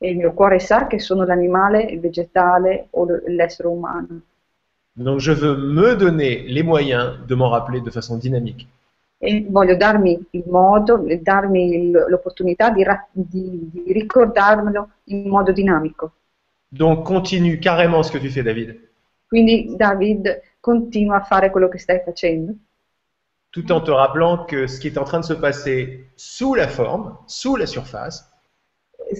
[0.03, 4.21] E il mio cuore sa che sono l'animale, il vegetale o l'essere umano.
[4.95, 8.67] Donc je veux me donner les moyens de m'en rappeler de façon dynamique.
[9.19, 16.11] E voglio darmi il modo, darmi l'opportunità di, di- di ricordarmelo in modo dinamico.
[16.69, 18.75] Donc continue carrément ce que tu fais, David,
[19.27, 22.53] Quindi David continua a fare quello che stai facendo,
[23.51, 26.67] tout en te rappelant que ce qui est en train de se passer sous la
[26.67, 28.30] forme, sous la surface,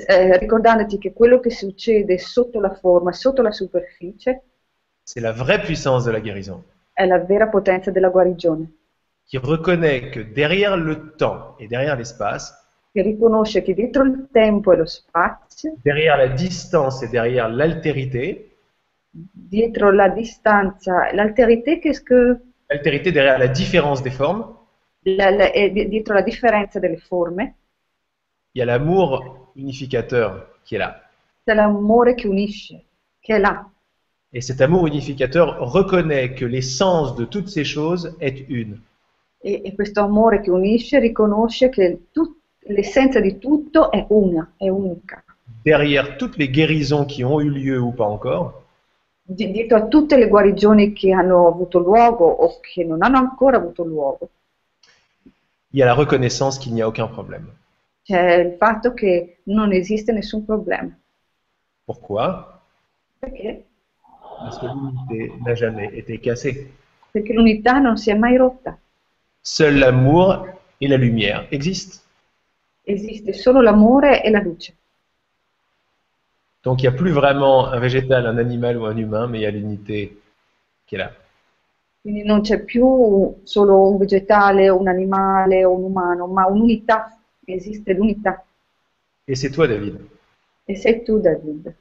[0.08, 4.42] eh, ricordandoti che quello che succede sotto la forma, sotto la superficie,
[5.04, 6.64] c'est la vraie puissance de la guérison,
[6.94, 8.72] è la vera potenza della guarigione,
[9.30, 12.54] qui reconnaît que derrière le temps et derrière l'espace,
[12.92, 18.56] che riconosce che dietro il tempo e lo spazio, derrière la distance et derrière l'altérité,
[19.12, 22.38] dietro la distanza, l'alterità che, che
[22.70, 24.46] l'altérité derrière la différence des formes,
[25.04, 27.56] la- la- e di- dietro la differenza delle forme,
[28.54, 31.02] il y a l'amour unificateur qui est là.
[31.44, 32.84] c'è l'amore che unisce,
[33.20, 33.66] che è là.
[34.34, 38.80] Et cet amour unificateur reconnaît que l'essence de toutes ces choses est une.
[39.44, 42.38] E, e questo amore che unisce riconosce che tut-
[42.68, 45.24] l'essenza di tutto è una, è unica.
[45.64, 48.54] Derrière toutes les guérisons qui ont eu lieu ou pas encore,
[49.24, 53.58] Di- dietro a tutte le guarigioni che hanno avuto luogo o che non hanno ancora
[53.58, 54.30] avuto luogo,
[55.74, 57.48] il y a la reconnaissance qu'il n'y a aucun problème.
[58.04, 60.96] C'è il fatto che non esiste nessun problema.
[61.86, 62.44] Pourquoi?
[63.20, 63.66] Perché?
[64.40, 66.72] Parce que l'unité n'a jamais été cassée.
[67.12, 68.78] Perché l'unità non si è mai rotta.
[69.42, 70.48] Seul l'amour
[70.80, 72.02] et la lumière existent.
[72.84, 74.74] Esiste solo l'amore e la luce.
[76.64, 79.42] Donc il n'y a plus vraiment un végétal, un animal ou un humain, mais il
[79.42, 80.22] y a l'unité
[80.86, 81.12] qui est là.
[82.02, 87.16] Quindi non c'è più solo un vegetale, un animale o un umano, ma un'unità.
[87.54, 88.44] Esiste l'unità.
[89.28, 90.00] Et c'est toi, David.
[90.68, 91.74] E sei tu, David.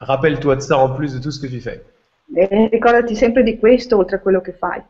[0.00, 1.80] Rappelle-toi de ça en plus de tout ce que tu fais.
[2.34, 4.82] E ricordati sempre di questo oltre a quello che fai.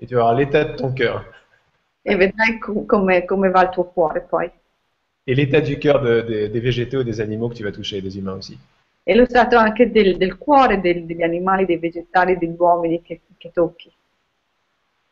[0.00, 1.24] Et tu verras l'état de ton cœur.
[2.02, 4.50] E vedrai co- come, come va il tuo cuore poi.
[5.26, 7.98] Et l'état du cœur de- de- des végétaux et des animaux que tu vas toucher,
[7.98, 8.58] et des humains aussi.
[9.04, 13.20] E lo stato anche del, del cuore del- degli animali, dei vegetali, degli uomini che,
[13.36, 13.92] che tocchi.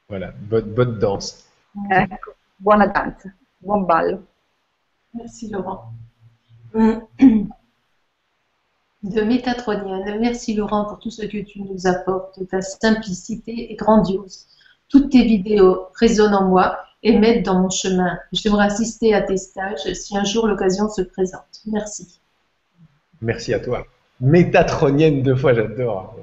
[0.08, 1.44] Voilà, bonne, bonne danse.
[1.90, 4.22] Ecco, buona danza, buon ballo.
[5.14, 5.93] Merci Laurent.
[9.02, 12.40] De Métatronienne, merci Laurent pour tout ce que tu nous apportes.
[12.48, 14.47] Ta simplicité est grandiose.
[14.89, 18.18] Toutes tes vidéos résonnent en moi et m'aident dans mon chemin.
[18.32, 21.62] J'aimerais assister à tes stages si un jour l'occasion se présente.
[21.66, 22.20] Merci.
[23.20, 23.85] Merci à toi.
[24.20, 26.16] Métatronienne deux fois, j'adore.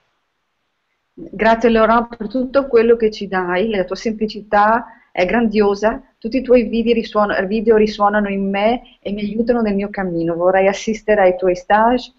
[1.14, 6.42] Grazie Laurent per tutto quello che ci dai, la tua semplicità è grandiosa, tutti i
[6.42, 10.34] tuoi video, risuon- video risuonano in me e mi aiutano nel mio cammino.
[10.34, 12.12] Vorrei assistere ai tuoi stage,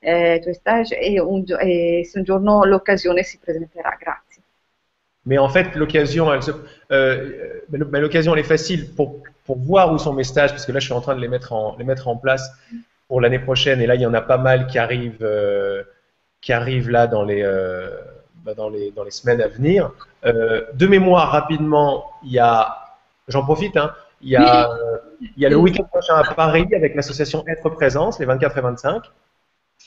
[0.00, 3.96] eh, tuoi stage e, un, e se un giorno l'occasione si presenterà.
[4.00, 4.42] Grazie.
[5.26, 6.28] Mais en fait, l'occasion,
[6.90, 10.94] euh, est facile pour, pour voir où sont mes stages, parce que là, je suis
[10.94, 12.50] en train de les mettre en, les mettre en place
[13.06, 13.80] pour l'année prochaine.
[13.80, 15.84] Et là, il y en a pas mal qui arrivent, euh,
[16.40, 17.90] qui arrive là dans les, euh,
[18.44, 19.90] bah, dans les, dans les semaines à venir.
[20.24, 22.76] Euh, de mémoire, rapidement, il y a,
[23.28, 23.92] j'en profite, hein,
[24.22, 27.70] il y a, euh, il y a le week-end prochain à Paris avec l'association Être
[27.70, 29.02] Présence, les 24 et 25.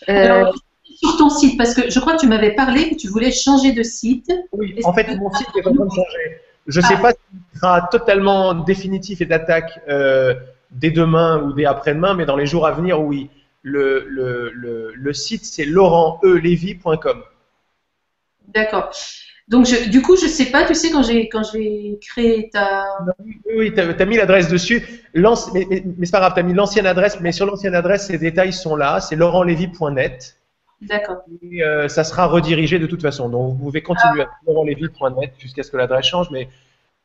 [0.08, 3.32] Alors, sur ton site, parce que je crois que tu m'avais parlé que tu voulais
[3.32, 4.32] changer de site.
[4.52, 6.42] Oui, en fait, mon site est en train de changer.
[6.68, 10.34] Je ne sais pas s'il sera totalement définitif et d'attaque euh,
[10.72, 13.30] dès demain ou dès après-demain, mais dans les jours à venir, oui.
[13.66, 17.24] Le, le, le, le site, c'est laurentelevy.com.
[18.48, 18.91] D'accord.
[19.48, 22.86] Donc, je- du coup, je sais pas, tu sais, quand j'ai quand j'ai créé ta.
[23.26, 25.02] Oui, oui tu as, mis l'adresse dessus.
[25.14, 25.22] Mais
[25.53, 28.18] mais, mais c'est pas grave, tu as mis l'ancienne adresse, mais sur l'ancienne adresse, ces
[28.18, 29.02] détails sont là.
[29.02, 30.38] C'est laurentlevy.net.
[30.82, 31.18] D'accord.
[31.41, 33.30] Et euh, ça sera redirigé de toute façon.
[33.30, 36.48] Donc, vous pouvez continuer à laurentlevy.net jusqu'à ce que l'adresse change, mais,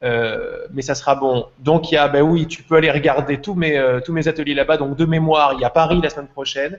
[0.04, 1.46] euh, mais ça sera bon.
[1.58, 4.28] Donc, il y a, ben oui, tu peux aller regarder tous mes, euh, tous mes
[4.28, 4.76] ateliers là-bas.
[4.76, 6.78] Donc, de mémoire, il y a Paris la semaine prochaine.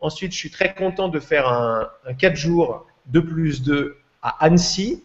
[0.00, 4.44] Ensuite, je suis très content de faire un, un 4 jours 2 plus 2 à
[4.44, 5.02] Annecy.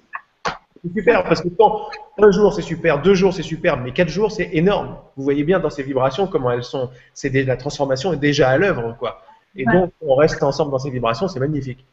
[0.86, 1.90] C'est super parce que quand
[2.22, 4.98] un jour c'est super, deux jours c'est super, mais quatre jours c'est énorme.
[5.16, 6.90] Vous voyez bien dans ces vibrations comment elles sont.
[7.14, 9.22] C'est des- la transformation est déjà à l'œuvre, quoi.
[9.56, 9.74] Et Ouais.
[9.74, 11.86] donc on reste ensemble dans ces vibrations, c'est magnifique.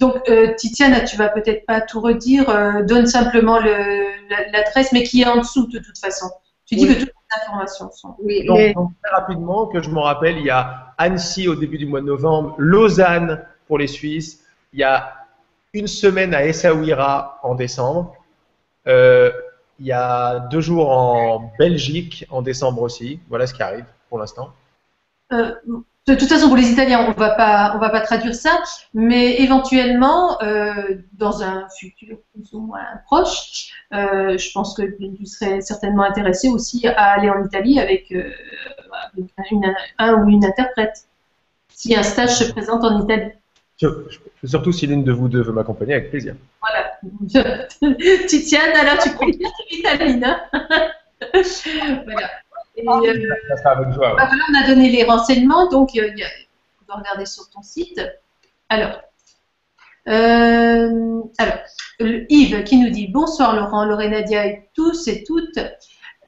[0.00, 2.48] Donc, euh, Titiana, tu vas peut-être pas tout redire.
[2.50, 6.26] euh, donne simplement le- la- l'adresse, mais qui est en dessous de toute façon.
[6.66, 6.94] Tu dis Oui.
[6.94, 8.16] que toutes les informations sont.
[8.20, 8.58] Oui, donc,
[9.02, 12.06] très rapidement, que je m'en rappelle, il y a Annecy au début du mois de
[12.06, 15.14] novembre, Lausanne pour les Suisses, il y a
[15.72, 18.14] une semaine à Essaouira en décembre,
[18.86, 19.32] Euh,
[19.80, 23.18] il y a deux jours en Belgique en décembre aussi.
[23.28, 24.50] Voilà ce qui arrive pour l'instant.
[25.32, 25.54] Euh,
[26.06, 28.62] de toute façon, pour les Italiens, on on va pas traduire ça,
[28.92, 35.62] mais éventuellement, euh, dans un futur plus ou moins proche, je pense que tu serais
[35.62, 38.14] certainement intéressé aussi à aller en Italie avec,
[39.98, 41.08] un ou une interprète,
[41.68, 43.32] si un stage se présente en Italie.
[44.44, 46.34] Surtout si l'une de vous deux veut m'accompagner, avec plaisir.
[46.60, 47.68] Voilà.
[48.28, 50.24] Titiane, alors tu prends bien tes vitamines.
[50.24, 50.40] hein
[52.04, 52.30] voilà.
[52.76, 54.14] Et, euh, Ça sera avec joie.
[54.14, 54.20] ouais.
[54.20, 56.08] Ah, voilà, on a donné les renseignements, donc euh,
[56.86, 58.00] doit regarder sur ton site.
[58.68, 59.00] Alors,
[60.08, 61.58] euh, alors
[62.00, 65.58] Yves qui nous dit bonsoir Laurent, Lorenadia et tous et toutes.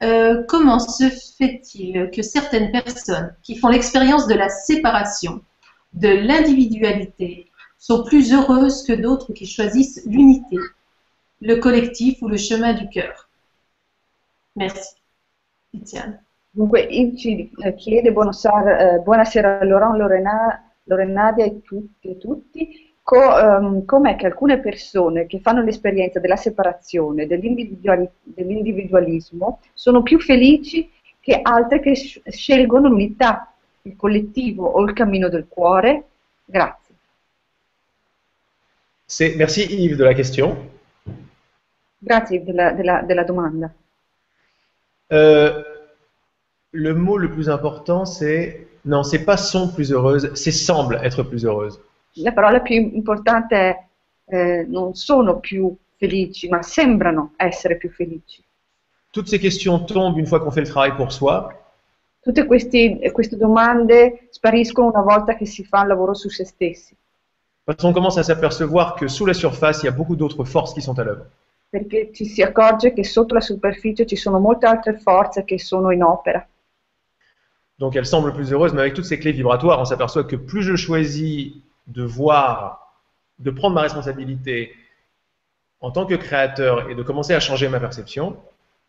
[0.03, 5.41] Euh, comment se fait-il que certaines personnes qui font l'expérience de la séparation,
[5.93, 10.57] de l'individualité, sont plus heureuses que d'autres qui choisissent l'unité,
[11.41, 13.29] le collectif ou le chemin du cœur
[14.55, 14.95] Merci.
[15.71, 16.23] Titiane.
[16.51, 22.93] Dunque, Yves ci chiede buonasera, eh, buonasera Laurent, Lorena, Lorenadia e tutti, e tutti.
[23.03, 30.19] Co- ehm, com'è che alcune persone che fanno l'esperienza della separazione, dell'individuali- dell'individualismo, sono più
[30.19, 30.89] felici
[31.19, 33.53] che altre che sc- scelgono l'unità,
[33.87, 36.03] il collettivo o il cammino del cuore?
[36.45, 36.95] Grazie.
[39.35, 40.69] Merci Yves de la question.
[41.99, 43.73] Grazie della, della- della domanda.
[45.09, 45.63] Euh,
[46.71, 51.23] le mot le plus important, c'est non, c'est pas sont plus heureuses, c'est semble être
[51.23, 51.79] plus heureuse.
[52.15, 53.85] La parola più importante è
[54.25, 58.43] eh, non sono più felici, ma sembrano essere più felici.
[59.11, 61.49] Toutes ces questions tombent une fois qu'on fait le travail pour soi.
[62.27, 66.93] Tutte questi- queste domande spariscono una volta che si fa il lavoro su se stessi,
[67.63, 70.73] Parce qu'on commence à s'apercevoir que sous la surface, il y a beaucoup d'autres forces
[70.73, 71.25] qui sont à l'œuvre.
[71.69, 75.91] perché ci si accorge che sotto la superficie ci sono molte altre forze che sono
[75.91, 76.45] in opera.
[77.79, 80.63] Donc elle semble plus heureuse, mais avec toutes ces clés vibratoires, on s'aperçoit que plus
[80.63, 81.53] je choisis
[81.85, 82.93] de voir,
[83.39, 84.73] de prendre ma responsabilité
[85.79, 88.35] en tant que créateur et de commencer à changer ma perception,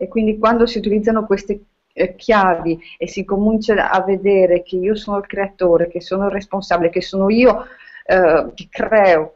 [0.01, 1.61] E quindi quando si utilizzano queste
[1.99, 6.33] eh, chiavi e si comincia a vedere che io sono il creatore, che sono il
[6.33, 7.67] responsabile, che sono io
[8.07, 9.35] eh, che creo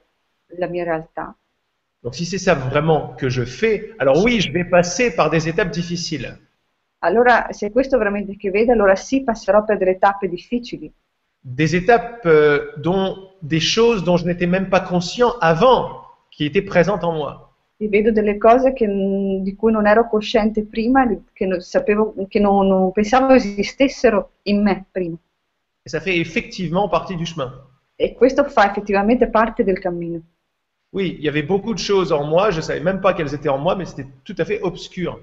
[0.58, 1.34] la mia realtà,
[2.02, 5.48] donc si c'est ça vraiment que je fais, alors oui, je vais passer par des
[5.48, 6.36] étapes difficiles.
[7.00, 10.92] allora se questo veramente che vedo, allora sì passerò per delle tappe difficili,
[11.44, 16.62] Des étapes euh, dont des choses dont je n'étais même pas conscient avant, qui étaient
[16.62, 17.51] présentes en moi.
[17.82, 22.38] Io vedo delle cose che, di cui non ero cosciente prima, che non, sapevo, che
[22.38, 25.16] non, non pensavo esistessero in me prima.
[25.84, 27.50] Et ça fait effectivement partie du chemin.
[27.96, 30.20] E questo fa effettivamente parte del cammino.
[30.90, 33.34] Oui, il y avait beaucoup de choses en moi, je ne savais même pas qu'elles
[33.34, 35.20] étaient en moi, mais c'était tout à fait obscur.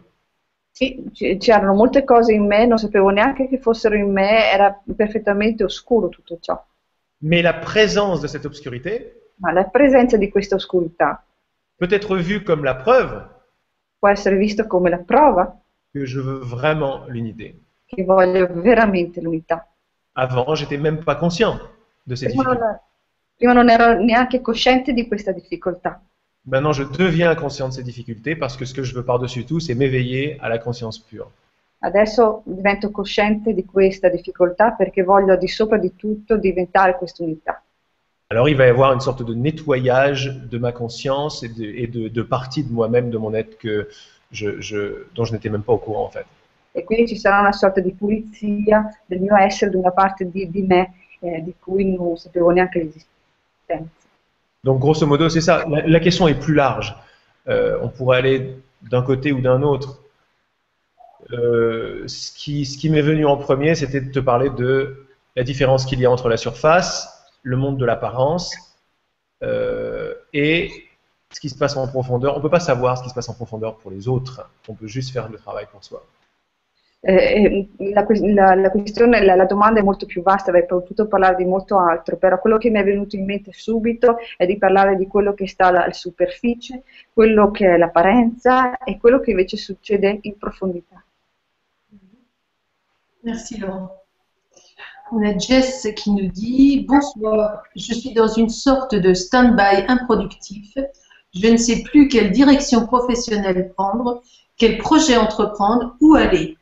[0.72, 1.02] Sì,
[1.38, 6.10] c'erano molte cose in me, non sapevo neanche che fossero in me, era perfettamente oscuro
[6.10, 6.62] tutto ciò.
[7.20, 11.24] Mais la présence de cette obscurité Ma la presenza di questa oscurità
[11.80, 13.26] peut être vue comme la preuve
[14.00, 15.60] può essere vista come la prova
[15.94, 17.56] que je veux vraiment l'unité.
[17.86, 19.68] che voglio veramente l'unità.
[20.14, 21.58] Avant, j'étais même pas conscient
[22.06, 22.66] de ces Prima difficultés.
[22.66, 22.80] non,
[23.38, 26.00] Prima non ero neanche cosciente di questa difficoltà.
[26.46, 29.60] Maintenant, je deviens conscient de ces difficultés parce que ce que je veux par-dessus tout,
[29.60, 31.32] c'est m'éveiller à la conscience pure.
[31.80, 37.62] Adesso divento cosciente di questa difficoltà perché voglio di sopra di tutto diventare quest'unità.
[38.32, 41.88] Alors, il va y avoir une sorte de nettoyage de ma conscience et de, et
[41.88, 43.90] de, de parties de moi-même, de mon être que
[44.32, 46.26] je, je- dont je n'étais même pas au courant en fait.
[46.76, 50.48] E quindi ci sarà una sorta di pulizia del mio essere, di una parte di,
[50.52, 53.90] di me eh, di cui non sapevo neanche l'esistenza.
[54.64, 55.66] Donc, grosso modo, c'est ça.
[55.68, 56.96] La, la question est plus large.
[57.48, 60.00] Euh, on pourrait aller d'un côté ou d'un autre.
[61.32, 65.44] Euh, ce qui, ce qui m'est venu en premier, c'était de te parler de la
[65.44, 68.54] différence qu'il y a entre la surface, le monde de l'apparence
[69.44, 70.72] euh, et
[71.32, 72.34] ce qui se passe en profondeur.
[72.34, 74.50] On ne peut pas savoir ce qui se passe en profondeur pour les autres.
[74.68, 76.06] On peut juste faire le travail pour soi.
[77.02, 77.14] Eh,
[77.78, 81.36] eh, la, la- la questione, la, la domanda è molto più vasta, avrei potuto parlare
[81.38, 84.98] di molto altro, però quello che mi è venuto in mente subito è di parlare
[84.98, 86.84] di quello che sta alla superficie,
[87.14, 91.02] quello che è l'apparenza e quello che invece succede in profondità.
[93.24, 93.99] Merci Laurent.
[95.12, 100.78] On a Jess qui nous dit Bonsoir, je suis dans une sorte de stand-by improductif.
[101.34, 104.22] Je ne sais plus quelle direction professionnelle prendre,
[104.58, 106.58] quel projet entreprendre, où aller.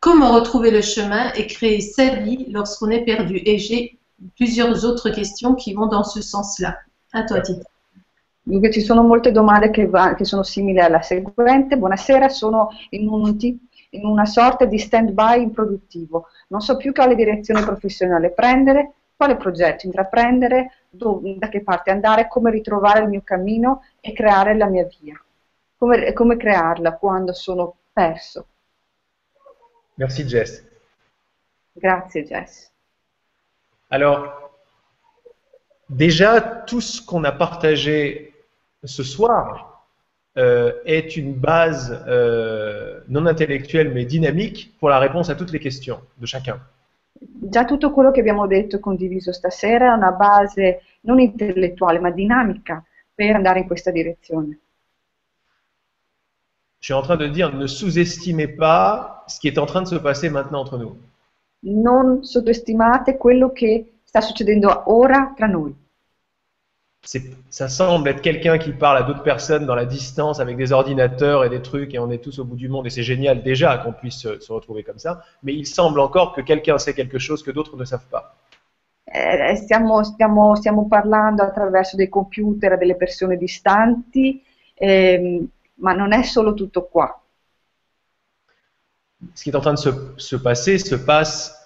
[0.00, 3.40] Comment retrouver le chemin et créer sa vie lorsqu'on est perdu?
[3.44, 3.98] Et j'ai
[4.36, 6.76] plusieurs autres questions qui vont dans ce sens-là.
[7.12, 7.62] À toi, Tita.
[8.72, 11.76] Ci sono molte domande che, va- che sono simili alla seguente.
[11.76, 13.36] Buonasera, sono in, un
[13.90, 16.28] in una sorta di stand-by improduttivo.
[16.48, 22.28] Non so più quale direzione professionale prendere, quale progetto intraprendere, dov- da che parte andare,
[22.28, 25.20] come ritrovare il mio cammino e creare la mia via.
[25.76, 28.46] Come, come crearla quando sono perso.
[29.94, 30.64] Merci Jess.
[31.72, 32.70] Grazie Jess.
[33.88, 34.52] Alors,
[35.86, 38.34] déjà, tout ce qu'on a partagé
[38.84, 39.67] ce soir
[40.38, 45.58] euh, est une base euh, non intellectuelle mais dynamique pour la réponse à toutes les
[45.58, 46.58] questions de chacun.
[47.20, 52.10] Già tutto quello che abbiamo detto e condiviso stasera è una base non intellettuale ma
[52.10, 52.84] dinamica
[53.14, 54.58] per andare in questa direzione.
[56.80, 59.88] Je suis en train de dire, ne sous-estimez pas ce qui est en train de
[59.88, 60.96] se passer maintenant entre nous.
[61.60, 65.74] non sottostimate quello che sta succedendo ora tra noi.
[67.02, 71.44] Ça semble être quelqu'un qui parle à d'autres personnes dans la distance avec des ordinateurs
[71.44, 73.78] et des trucs et on est tous au bout du monde et c'est génial déjà
[73.78, 77.18] qu'on puisse se, se retrouver comme ça, mais il semble encore que quelqu'un sait quelque
[77.18, 78.36] chose que d'autres ne savent pas.
[79.10, 84.42] Eh, stiamo, stiamo- stiamo parlando attraverso dei computer a delle persone distanti,
[84.74, 87.18] ehm, ma non è solo tutto qua.
[89.34, 91.57] Ce qui est en train de se, se passer se passe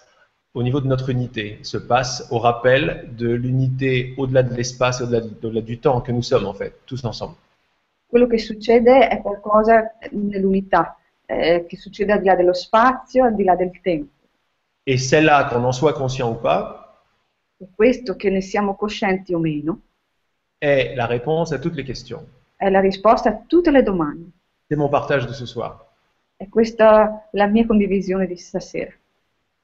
[0.55, 5.05] au niveau de notre unité, se passe au rappel de l'unité au-delà de l'espace et
[5.05, 7.35] au-delà de- au-delà du temps que nous sommes en fait, tous ensemble.
[8.07, 10.97] Quello che succede è qualcosa nell'unità,
[11.27, 14.11] eh, che succede al di là dello spazio, al di là del tempo.
[14.85, 16.81] Et celle-là, qu'on en soit conscient ou pas,
[17.59, 19.81] E questo, che ne siamo coscienti o meno,
[20.61, 22.20] est la réponse à toutes les questions.
[22.57, 24.31] è la risposta a tutte le domande.
[24.69, 25.87] C'est mon partage de ce soir.
[26.37, 28.93] E questa la mia condivisione di stasera.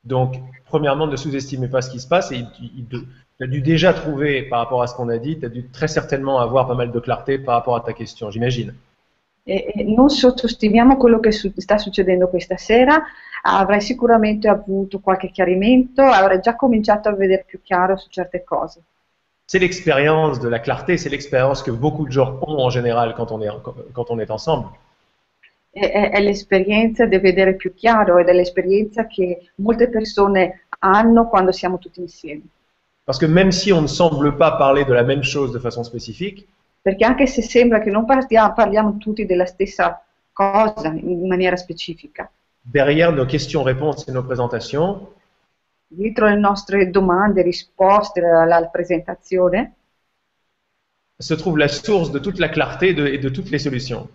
[0.09, 2.33] Donc, premièrement, ne sous-estimez pas ce qui se passe.
[2.33, 5.49] Et tu as dû déjà trouver, par rapport à ce qu'on a dit, tu as
[5.49, 8.75] dû très certainement avoir pas mal de clarté par rapport à ta question, j'imagine.
[9.45, 13.03] E, e non sottostimiamo quello che su- sta succedendo questa sera,
[13.43, 18.81] avrai sicuramente avuto qualche chiarimento, avrai già cominciato a vedere più chiaro su certe cose.
[19.47, 23.33] C'est l'expérience de la clarté, c'est l'expérience que beaucoup de gens ont en général quand
[23.33, 23.49] on est,
[23.95, 24.69] quand on est ensemble.
[25.71, 31.53] È, è l'esperienza di vedere più chiaro ed è l'esperienza che molte persone hanno quando
[31.53, 32.43] siamo tutti insieme.
[33.05, 35.83] Parce que même si on ne semble pas parler de la même chose de façon
[35.83, 36.47] spécifique,
[36.81, 42.31] Perché anche se sembra che non parliamo, parliamo tutti della stessa cosa in maniera specifica,
[42.63, 45.09] derrière nos questions-réponses et nos présentations,
[45.89, 49.75] dietro le nostre domande, risposte, la, la presentazione,
[51.19, 54.09] se trouve la source de toute la clarté de- et de toutes les solutions.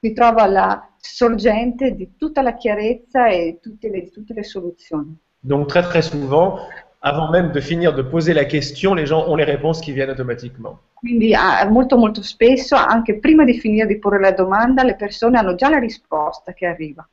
[0.00, 5.16] Si trova la sorgente di tutta la chiarezza e tutte le, tutte le soluzioni.
[5.40, 6.58] Donc très très souvent,
[7.00, 10.10] avant même de finir de poser la question, les gens ont les réponses qui viennent
[10.10, 10.78] automatiquement.
[10.94, 11.32] Quindi
[11.70, 15.68] molto molto spesso, anche prima di finire di porre la domanda, le persone hanno già
[15.68, 17.08] la risposta che arriva.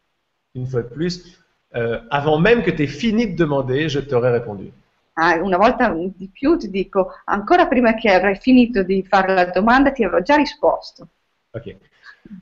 [0.53, 1.37] Une fois de plus,
[1.75, 4.71] euh, avant même que tu aies fini de demander, je t'aurais répondu.
[5.17, 9.45] Ah, una volta di più ti dico, ancora prima che avrai finito di fare la
[9.45, 11.07] domanda ti avrò già risposto.
[11.51, 11.77] Ok.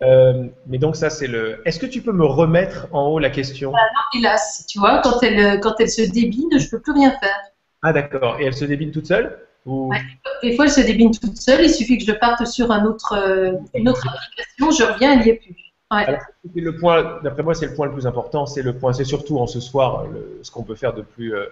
[0.01, 1.61] Euh, mais donc ça c'est le.
[1.65, 3.73] Est-ce que tu peux me remettre en haut la question?
[4.15, 7.35] Hélas, tu vois, quand elle, quand elle se débine, je peux plus rien faire.
[7.81, 8.37] Ah d'accord.
[8.39, 9.89] Et elle se débine toute seule Ou...
[9.89, 10.01] Ouais.
[10.41, 11.61] Des fois, elle se débine toute seule.
[11.63, 15.19] Il suffit que je parte sur un autre, euh, une autre application, je reviens, elle
[15.25, 15.55] n'y est plus.
[15.91, 16.05] Ouais.
[16.05, 16.21] Alors,
[16.55, 18.45] le point, d'après moi, c'est le point le plus important.
[18.45, 21.35] C'est le point, c'est surtout en ce soir, le- ce qu'on peut faire de plus,
[21.35, 21.45] euh,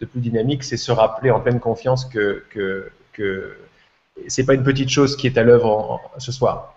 [0.00, 3.56] de plus dynamique, c'est se rappeler en pleine confiance que, que, que
[4.28, 6.73] c'est pas une petite chose qui est à l'œuvre ce soir.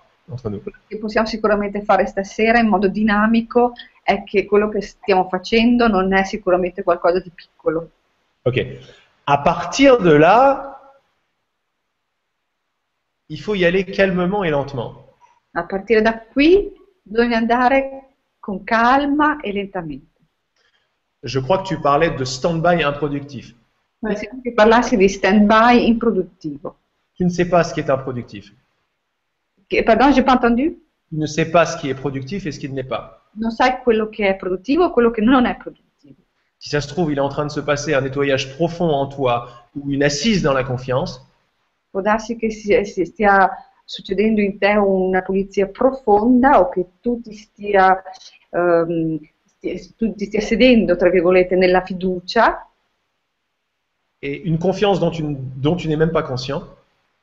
[0.87, 3.73] Che possiamo sicuramente fare stasera in modo dinamico
[4.03, 7.91] è che quello che stiamo facendo non è sicuramente qualcosa di piccolo.
[8.41, 8.79] Ok.
[9.23, 10.79] À partir de là,
[13.27, 15.05] il faut y aller calmement et lentement.
[15.53, 20.15] A partire da qui bisogna andare con calma e lentamente.
[21.23, 23.55] Je crois que tu parlais de stand-by improductif.
[24.01, 24.15] Ouais.
[24.15, 26.77] Se tu parlassi di stand-by improduttivo.
[27.15, 28.53] Tu ne sais pas ce qui est improductif.
[29.85, 30.77] Pardon, j'ai pas entendu?
[31.09, 33.23] Tu ne sais pas ce qui est productif et ce qui ne l'est pas.
[33.35, 36.15] Non sai quello che è produttivo e quello che non è produttivo.
[36.57, 39.07] Si ça se trouve, il est en train de se passer un nettoyage profond en
[39.07, 41.21] toi ou une assise dans la confiance.
[41.91, 43.49] Può darsi che si- stia
[43.85, 48.01] succedendo in te una pulizia profonda o che tu ti stia,
[49.45, 52.67] stia- tu ti stia sedendo, tra virgolette, nella fiducia,
[54.21, 55.23] et une confiance dont tu,
[55.57, 56.63] dont tu n'es même pas conscient.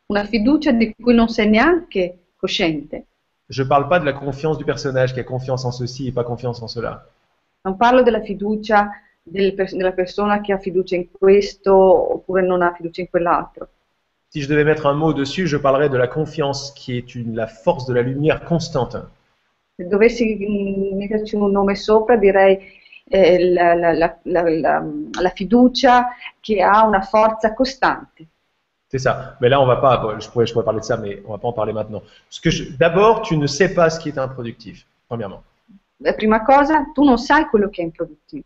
[0.06, 3.04] una fiducia di cui non sei neanche cosciente.
[3.48, 6.12] Je ne parle pas de la confiance du personnage qui a confiance en ceci et
[6.12, 6.92] pas confiance en cela.
[7.66, 8.90] Non parlo della fiducia
[9.22, 11.72] del della persona che ha fiducia in questo
[12.14, 13.68] oppure non ha fiducia in quell'altro.
[14.28, 17.34] Si je devais mettre un mot dessus, je parlerais de la confiance qui est une,
[17.34, 18.96] la force de la lumière constante.
[19.76, 22.58] Se dovessi mm, metterci un nome sopra, direi
[23.06, 24.84] eh, la- la- la-
[25.22, 26.08] la fiducia
[26.40, 28.26] che ha una forza costante.
[28.94, 29.36] C'est ça.
[29.40, 30.16] Mais là, on va pas.
[30.20, 32.00] je, pourrais, je pourrais parler de ça, mais on va pas en parler maintenant.
[32.30, 35.42] Ce que je- D'abord, tu ne sais pas ce qui est improductif, premièrement.
[35.98, 38.44] La prima cosa, tu non sai quello che è improduttivo.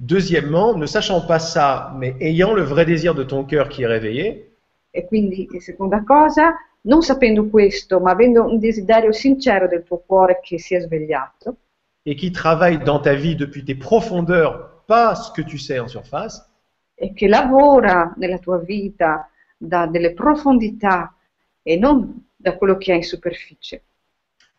[0.00, 3.86] Deuxièmement, ne sachant pas ça, mais ayant le vrai désir de ton cœur qui est
[3.86, 4.48] réveillé,
[4.90, 10.40] E quindi, seconda cosa, non sapendo questo, ma avendo un desiderio sincero del tuo cuore
[10.42, 11.56] che si è svegliato
[12.06, 15.86] et qui travaille dans ta vie depuis tes profondeurs, pas ce que tu sais en
[15.86, 16.42] surface,
[17.02, 21.12] e che lavora nella tua vita da delle profondità
[21.62, 23.82] e non da quello che è in superficie.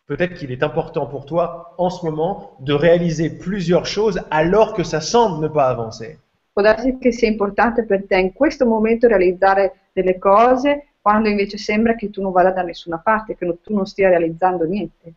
[0.06, 4.82] peut-être qu'il est important pour toi en ce moment de réaliser plusieurs choses alors que
[4.82, 6.18] ça semble ne pas avancer.
[6.52, 11.56] Può darsi che sia importante per te in questo momento realizzare delle cose quando invece
[11.56, 15.14] sembra che tu non vada da nessuna parte, che tu non stia realizzando niente.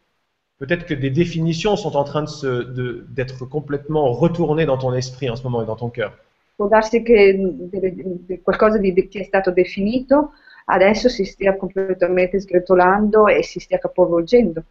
[0.57, 4.93] Peut-être que des définitions sont en train de se- de- d'être complètement retournées dans ton
[4.93, 6.13] esprit en ce moment et dans ton cœur.
[6.57, 10.31] Può darsi che delle- di qualcosa di, che è stato definito
[10.65, 14.63] adesso si stia completamente sgretolando e si stia capovolgendo.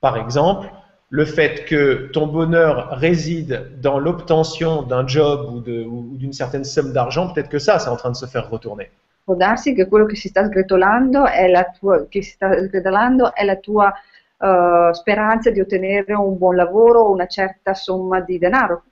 [0.00, 0.70] Par exemple,
[1.10, 6.64] le fait que ton bonheur réside dans l'obtention d'un job ou de- ou d'une certaine
[6.64, 8.88] somme d'argent, peut-être que ça, c'est en train de se faire retourner.
[9.24, 13.34] Può darsi che quello che si sta sgretolando è la tua, che si sta sgretolando
[13.34, 13.92] è la tua
[14.38, 18.84] eh, speranza di ottenere un buon lavoro o una certa somma di denaro.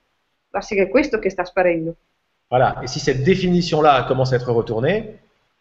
[0.61, 1.97] Che è questo che sta sparendo.
[2.49, 2.81] Voilà.
[2.83, 5.19] Et si cette définition-là commence à être retournée,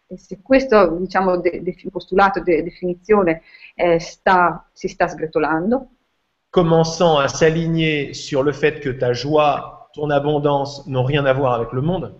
[0.07, 3.41] E se questo diciamo, de- de- postulato, de- definizione
[3.73, 5.87] eh, sta- si sta sgretolando,
[6.51, 11.53] commençant à s'aligner sur le fait que ta joie, ton abondance n'ont rien à voir
[11.53, 12.13] avec le monde,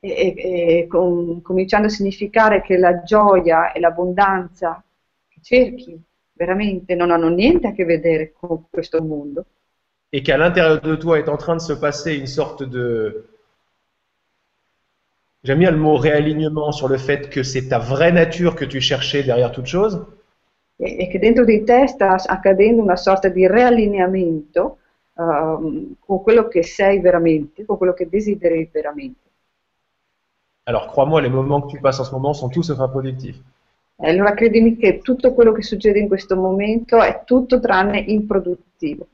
[0.00, 4.82] e, e- e com- cominciando a significare che la gioia e l'abbondanza
[5.28, 5.98] che cerchi
[6.32, 9.44] veramente non hanno niente a che vedere con questo mondo
[10.12, 13.26] et qu'à l'intérieur de toi est en train de se passer une sorte de...
[15.44, 18.80] J'aime bien le mot réalignement sur le fait que c'est ta vraie nature que tu
[18.80, 20.04] cherchais derrière toute chose,
[20.80, 24.78] e, e che dentro di te sta accadendo una sorta di riallineamento
[25.16, 29.26] ehm, con quello che sei veramente, con quello che desideri veramente.
[30.68, 33.40] alors crois-moi, les moments que tu passes en ce moment sont tous sauf improductifs.
[34.00, 39.08] E allora credimi che tutto quello che succede in questo momento è tutto tranne improduttivo.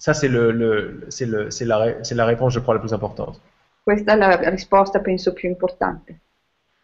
[0.00, 2.94] Ça, c'est le, le- c'est le- c'est la, c'est la réponse, je crois, la plus
[2.94, 3.38] importante.
[3.84, 6.18] Questa è la risposta, penso, più importante.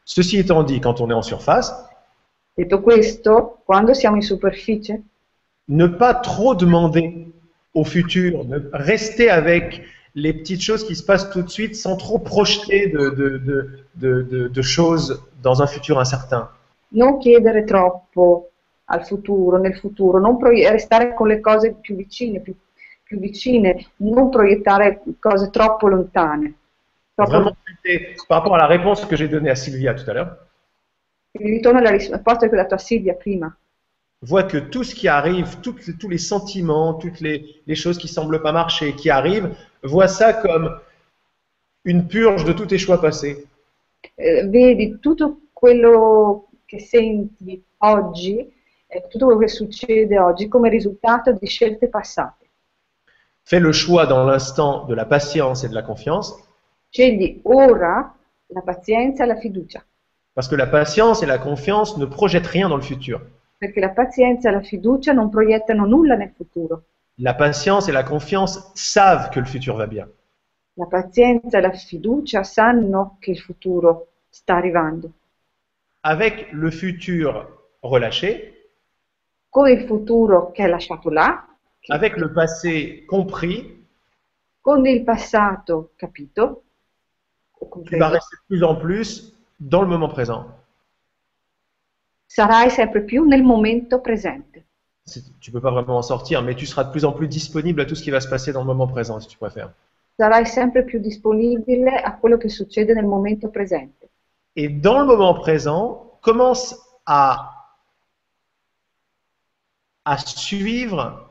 [0.05, 1.73] Ceci étant dit, quand on est en surface,
[2.55, 5.03] Detto questo, quando siamo in superficie,
[5.69, 7.27] ne pas trop demander
[7.75, 9.83] au futur, ne- rester avec
[10.15, 14.49] les petites choses qui se passent tout de suite sans trop projeter de, de- de-
[14.49, 16.49] de- choses dans un futur incertain.
[16.95, 18.51] non chiedere troppo
[18.87, 22.55] al futuro, nel futuro, non proie- restare con le cose più vicine, più,
[23.07, 26.55] più vicine, non proiettare cose troppo lontane.
[27.15, 27.57] Troppo
[28.27, 30.37] par rapport à la réponse que j'ai donnée à Sylvia tout à l'heure,
[31.31, 33.57] Ritorno alla risposta che ho dato a Silvia prima.
[34.23, 38.41] vois que tout ce qui arrive, tous les sentiments, toutes les, les choses qui semblent
[38.41, 40.81] pas marcher, qui arrivent, vois ça comme
[41.85, 43.47] une purge de tous tes choix passés.
[44.17, 48.53] Eh, vedi tutto quello che senti oggi
[48.87, 52.46] e tutto quello che succede oggi come risultato di scelte passate.
[53.47, 56.35] Fais le choix dans l'instant de la patience et de la confiance,
[56.91, 58.13] Scegli ora
[58.49, 59.83] la pazienza e la fiducia,
[60.35, 63.21] parce que la patience et la confiance ne projettent rien dans le futur.
[63.59, 66.83] perché la pazienza e la fiducia non proiettano nulla nel futuro.
[67.21, 70.07] La patience et la confiance savent que le futur va bien.
[70.75, 75.11] La pazienza e la fiducia sanno che il futuro sta arrivando.
[76.03, 77.47] Avec le futur
[77.81, 78.53] relâché,
[79.49, 81.47] Con il futuro che è lasciato là,
[81.91, 83.73] avec le passé compris,
[84.63, 86.65] con il passato capito,
[87.87, 90.47] tu vas rester de plus en plus dans le moment présent.
[92.27, 94.63] sarai sempre più nel momento presente.
[95.41, 97.85] Tu peux pas vraiment en sortir, mais tu seras de plus en plus disponible à
[97.87, 99.73] tout ce qui va se passer dans le moment présent, si tu préfères.
[100.19, 104.09] Sarai sempre più disponibile a quello che succede nel momento presente.
[104.57, 107.53] Et dans le moment présent, commence à,
[110.05, 111.26] à suivre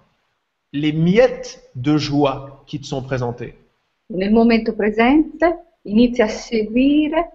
[0.76, 3.56] les miettes de joie qui te sont présentées.
[4.10, 5.44] Nel momento presente
[5.84, 7.32] inizia a seguire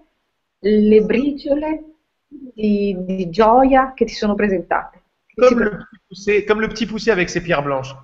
[0.59, 1.83] le briciole
[2.27, 4.99] di, di gioia che ti sono presentate.
[5.35, 7.95] Comme le, petit poussé, comme le petit poussé avec ses pierres blanches.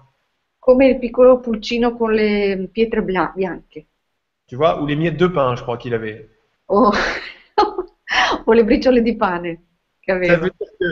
[0.60, 3.86] come il piccolo pulcino con le pietre bianche
[4.48, 6.30] Tu vois, ou les miettes de pain, je crois qu'il avait.
[6.68, 6.92] o,
[8.46, 9.64] o le briciole di pane
[10.00, 10.38] che Ça aveva.
[10.38, 10.86] veut dire que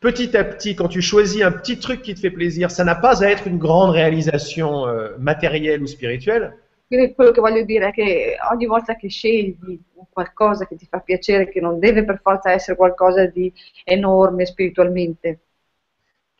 [0.00, 2.94] petit à petit, quand tu choisis un petit truc qui te fait plaisir, ça n'a
[2.94, 6.52] pas à être une grande réalisation euh, matérielle ou spirituelle.
[6.88, 9.54] Quindi quello che voglio dire è che ogni volta che scegli
[10.10, 13.52] qualcosa che ti fa piacere, che non deve per forza essere qualcosa di
[13.84, 15.38] enorme spiritualmente,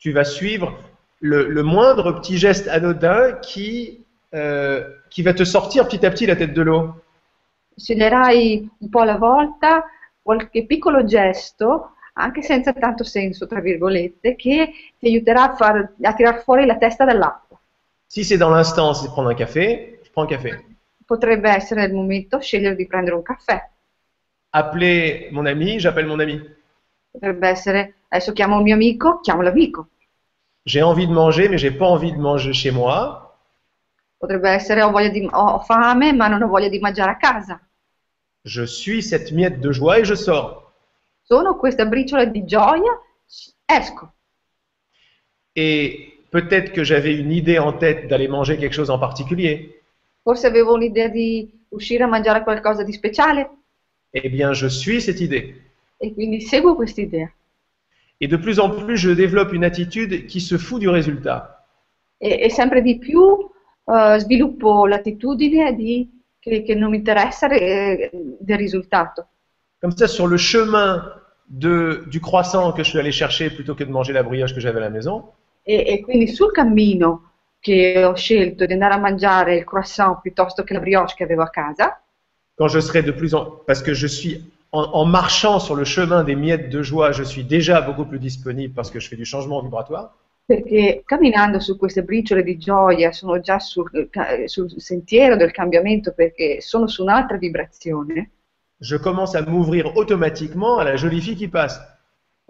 [0.01, 0.73] Tu vas suivre
[1.19, 4.03] le, le moindre petit geste anodin qui,
[4.33, 4.81] euh,
[5.13, 6.93] qui va te sortir petit à petit la tête de l'eau.
[7.75, 9.83] sceglierai un po' alla volta
[10.21, 16.13] qualche piccolo gesto, anche senza tanto senso, tra virgolette, che ti aiuterà a, far, a
[16.13, 17.57] tirar fuori la testa dall'acqua.
[18.07, 20.51] Si c'est dans l'instant, c'est prendre un café, je prends un café.
[21.05, 23.69] Potrebbe essere il momento scegliere di prendere un caffè,
[24.51, 26.39] Appeler mon ami, j'appelle mon ami.
[27.11, 29.89] potrebbe essere adesso chiamo un mio amico, chiamo l'amico,
[30.65, 33.37] J'ai envie de manger, mais j'ai pas envie de manger chez moi.
[34.17, 37.17] potrebbe essere ho, voglia di, ho ho fame ma non ho voglia di mangiare a
[37.17, 37.59] casa.
[38.45, 40.68] Je suis cette miette de joie et je sors.
[41.31, 42.99] Sono questa briciola di gioia,
[43.63, 44.13] esco.
[45.53, 49.83] Et peut-être que j'avais une idée en tête d'aller manger quelque chose en particulier.
[50.23, 53.49] Forse avevo un'idea di uscire a mangiare qualcosa di speciale
[54.11, 55.53] Eh bien, je suis cette idée.
[55.97, 57.31] e quindi seguo quest'idea.
[58.19, 61.63] Et de plus en plus, je développe une attitude qui se fout du résultat.
[62.17, 63.37] E, e sempre di più
[63.85, 69.27] eh, sviluppo l'attitudine di, che, che non mi interessa eh, del risultato.
[69.81, 71.13] Comme ça, sur le chemin
[71.49, 74.59] de, du croissant que je suis allé chercher plutôt que de manger la brioche que
[74.59, 75.23] j'avais à la maison,
[75.63, 80.63] E, e quindi sul cammino che ho scelto di andare a mangiare il croissant piuttosto
[80.63, 82.01] che la brioche che avevo a casa,
[82.55, 83.61] quand je serai de plus en...
[83.65, 84.41] Parce que je suis...
[84.71, 88.19] En, en marchant sur le chemin des miettes de joie, je suis déjà beaucoup plus
[88.19, 90.11] disponible parce que je fais du changement vibratoire.
[90.45, 94.09] perché camminando su queste briciole di gioia sono già sul,
[94.45, 98.31] sul sentiero del cambiamento perché sono su un'altra vibrazione
[98.81, 101.79] Je commence à m'ouvrir automatiquement à la jolie fille qui passe.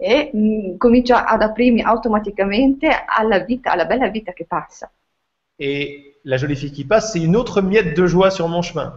[0.02, 0.30] e
[0.78, 4.90] comincio ad aprirmi automaticamente alla vita, alla bella vita che passa.
[5.58, 8.92] Et la jolie fille qui passe, c'est une autre miette de joie sur mon chemin.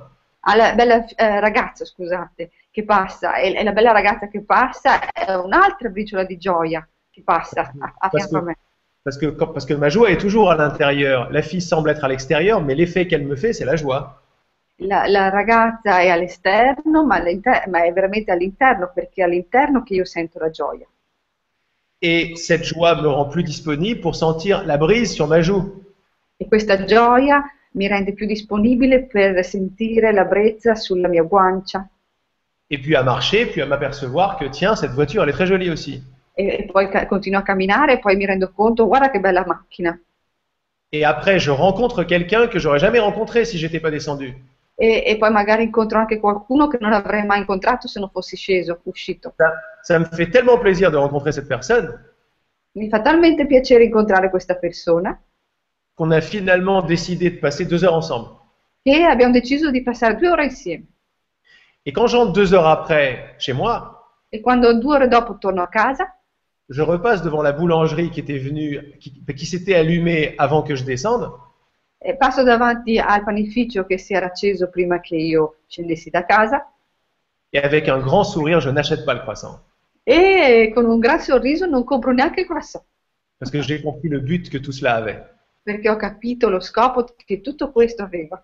[0.46, 5.34] alla bella eh, ragazza, scusate, che passa, e, e la bella ragazza che passa è
[5.36, 8.58] un'altra briciola di gioia che passa a, a fianco a me.
[9.04, 11.30] Parce que, quand- parce que ma joie est toujours à l'intérieur.
[11.32, 14.23] La fille semble être à l'extérieur, mais l'effet qu'elle me fait, c'est la joie.
[14.82, 19.96] La, la ragazza è all'esterno, ma, all'inter- ma è veramente all'interno, perché è all'interno che
[19.96, 20.88] io sento la gioia.
[22.04, 25.82] Et cette joie me rend plus disponible pour sentir la brise sur ma joue.
[26.38, 31.90] E questa gioia mi rende più disponibile per sentire la brezza sulla mia guancia
[32.70, 35.70] Et puis à marcher, puis à m'apercevoir que tiens, cette voiture, elle est très jolie
[35.70, 36.04] aussi.
[36.36, 39.46] e, e poi ca- continuo a camminare e poi mi rendo conto, guarda che bella
[39.46, 39.98] macchina.
[40.94, 44.36] Et après, je rencontre quelqu'un que j'aurais jamais rencontré si j'étais pas descendu.
[44.76, 48.36] E, e poi magari incontro anche qualcuno che non avrei mai incontrato se non fossi
[48.36, 49.34] sceso, uscito.
[49.38, 52.12] Ça, ça me fait tellement plaisir de rencontrer cette personne
[52.76, 55.16] Mi fa talmente piacere incontrare questa persona
[55.96, 58.30] qu'on a finalement décidé de passer deux heures ensemble.
[58.82, 60.86] che abbiamo deciso di passare due ore insieme.
[61.86, 63.92] Et quand j'entre deux heures après chez moi,
[64.30, 66.18] E quando due ore dopo torno a casa,
[66.68, 70.84] je repasse devant la boulangerie qui était venue, qui, qui s'était allumée avant que je
[70.84, 71.30] descende.
[72.06, 76.68] E passo davanti al panificio che si era acceso prima che io scendessi da casa
[77.52, 79.60] et avec un grand sourire, je n'achète pas le croissant.
[80.06, 82.84] e con un gran sorriso non compro neanche il croissant,
[83.40, 85.24] Parce que j'ai compris le but que tout cela avait.
[85.64, 88.44] perché ho capito lo scopo che tutto questo aveva.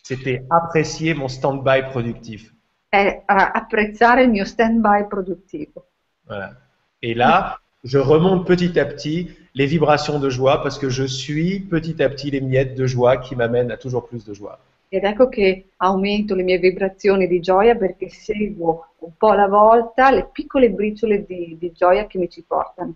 [0.00, 2.54] C'était apprécier mon stand-by productif.
[2.88, 5.88] È a- apprezzare il mio stand-by produttivo.
[6.26, 6.54] Voilà.
[7.00, 11.58] Et là, je remonte petit à petit les vibrations de joie parce que je suis
[11.74, 14.56] petit à petit les miettes de joie qui m'amènent à toujours plus de joie.
[14.90, 20.10] Ed ecco che aumento le mie vibrazioni di gioia perché seguo un po' alla volta
[20.10, 22.94] le piccole briciole di, di gioia che mi ci portano.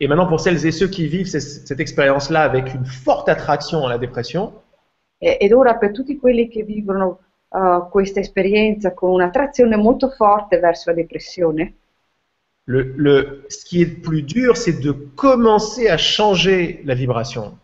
[0.00, 3.84] Et maintenant, pour celles et ceux qui vivent ces- cette expérience-là avec une forte attraction
[3.84, 4.52] à la dépression,
[5.18, 7.18] E- ed ora per tutti quelli che vivono
[7.48, 11.74] uh, questa esperienza con un'attrazione molto forte verso la depressione,
[12.66, 17.58] le, le- ce qui est le plus dur, c'est de commencer à changer la vibration.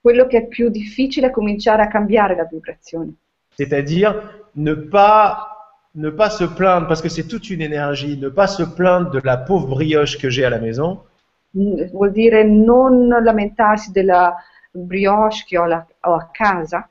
[0.00, 3.14] quello che è più difficile è cominciare a cambiare la vibrazione.
[3.58, 5.48] C'est-à-dire ne pas,
[5.94, 9.20] ne pas se plaindre, parce que c'est toute une énergie, ne pas se plaindre de
[9.24, 11.00] la pauvre brioche que j'ai à la maison,
[11.56, 14.34] Mm, Vuol dire non lamentarsi della
[14.70, 16.86] brioche che ho, la- ho a casa,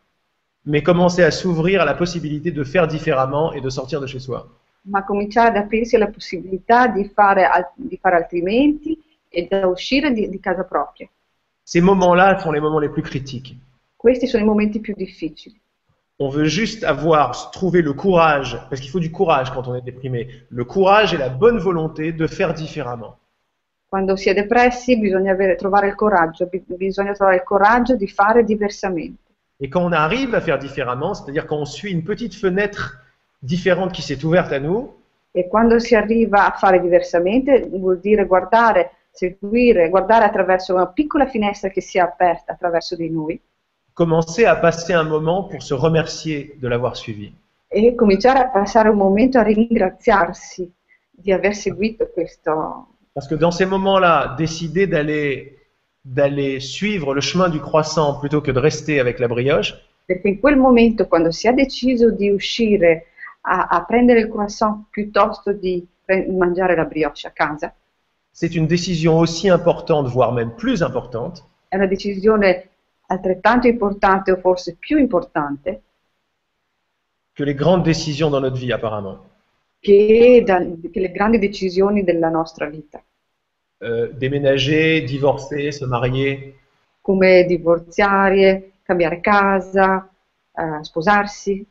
[0.65, 4.19] mais commencer à s'ouvrir à la possibilité de faire différemment et de sortir de chez
[4.19, 4.47] soi.
[4.85, 8.97] Ma cominciare ad aprirsi alla possibilità di fare, di fare altrimenti
[9.29, 11.09] e da uscire di, di casa propria.
[11.63, 13.55] Ces moments-là sont les moments les plus critiques.
[13.95, 15.59] Questi sono i momenti più difficili.
[16.17, 19.81] On veut juste avoir trouvé le courage, parce qu'il faut du courage quand on est
[19.83, 23.17] déprimé, le courage et la bonne volonté de faire différemment.
[23.87, 28.07] Quando si è depressi bisogna avere- trovare il coraggio, bi- bisogna trovare il coraggio di
[28.07, 29.23] fare diversamente.
[29.59, 33.01] Et quand on arrive à faire différemment, c'est-à-dire quand on suit une petite fenêtre
[33.39, 34.93] différente qui s'est ouverte à nous,
[35.37, 41.27] E quando si arriva a fare diversamente vuol dire guardare, seguire, guardare attraverso una piccola
[41.27, 43.37] finestra che si è aperta attraverso di noi
[43.95, 47.33] commencer à passer un moment pour se remercier de l'avoir suivi.
[47.67, 50.71] e cominciare a passare un momento a ringraziarsi
[51.11, 52.87] di aver seguito questo.
[53.13, 55.57] Parce que dans ces moments-là, décider d'aller
[56.01, 59.73] d'aller suivre le chemin du croissant plutôt que de rester avec la brioche,
[60.05, 63.07] Perché in quel momento, quando si è deciso di uscire
[63.45, 65.85] a, a prendere il croissant piuttosto di
[66.29, 67.73] mangiare la brioche a casa,
[68.31, 72.69] c'est une décision aussi importante, voire même plus importante, è una decisione
[73.07, 75.81] altrettanto importante o forse più importante
[77.33, 79.19] que les grandes décisions dans notre vie apparemment.
[79.79, 83.01] che, da- che le grandi decisioni della nostra vita,
[83.81, 86.55] Euh, déménager, divorcer, se marier,
[87.01, 90.09] come divorziare, cambiare casa,
[90.53, 91.63] eh, sposarsi.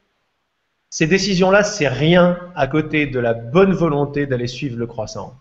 [0.97, 5.35] Ces décisions-là, c'est rien à côté de la bonne volonté d'aller suivre le croissant.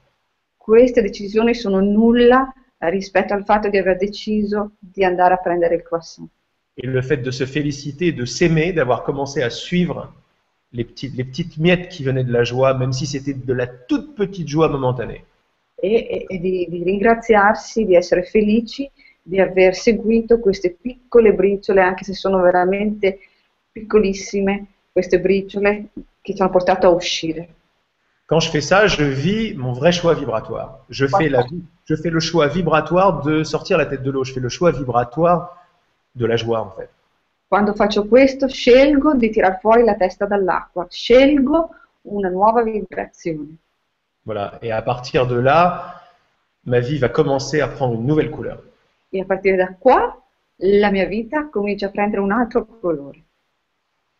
[0.57, 5.83] Queste decisioni sono nulla rispetto al fatto di aver deciso di andare a prendere il
[5.83, 6.27] croissant.
[6.75, 10.11] Et le fait de se féliciter, de s'aimer, d'avoir commencé à suivre
[10.71, 13.67] les petites, les petites miettes qui venaient de la joie, même si c'était de la
[13.67, 15.23] toute petite joie momentanée.
[15.83, 18.89] e, e- e di, di ringraziarsi, di essere felici
[19.21, 23.19] di aver seguito queste piccole briciole, anche se sono veramente
[23.71, 25.87] piccolissime, queste briciole
[26.21, 27.49] che ci hanno portato a uscire.
[28.27, 30.79] Quand je fais ça, je vis mon vrai choix vibratoire.
[30.89, 31.43] Je fais, la,
[31.85, 34.23] je fais le choix vibratoire de sortir la tête de l'eau.
[34.23, 35.57] Je fais le choix vibratoire
[36.15, 36.89] de la joie, en fait.
[37.49, 41.69] Quando faccio questo, scelgo di tirar fuori la testa dall'acqua, scelgo
[42.03, 43.57] una nuova vibrazione.
[44.25, 44.57] Voilà.
[44.61, 46.01] Et à partir de là,
[46.65, 48.63] ma vie va commencer à prendre une nouvelle couleur.
[49.09, 50.17] E a partire da qua
[50.55, 53.21] la mia vita comincia a prendere un altro colore.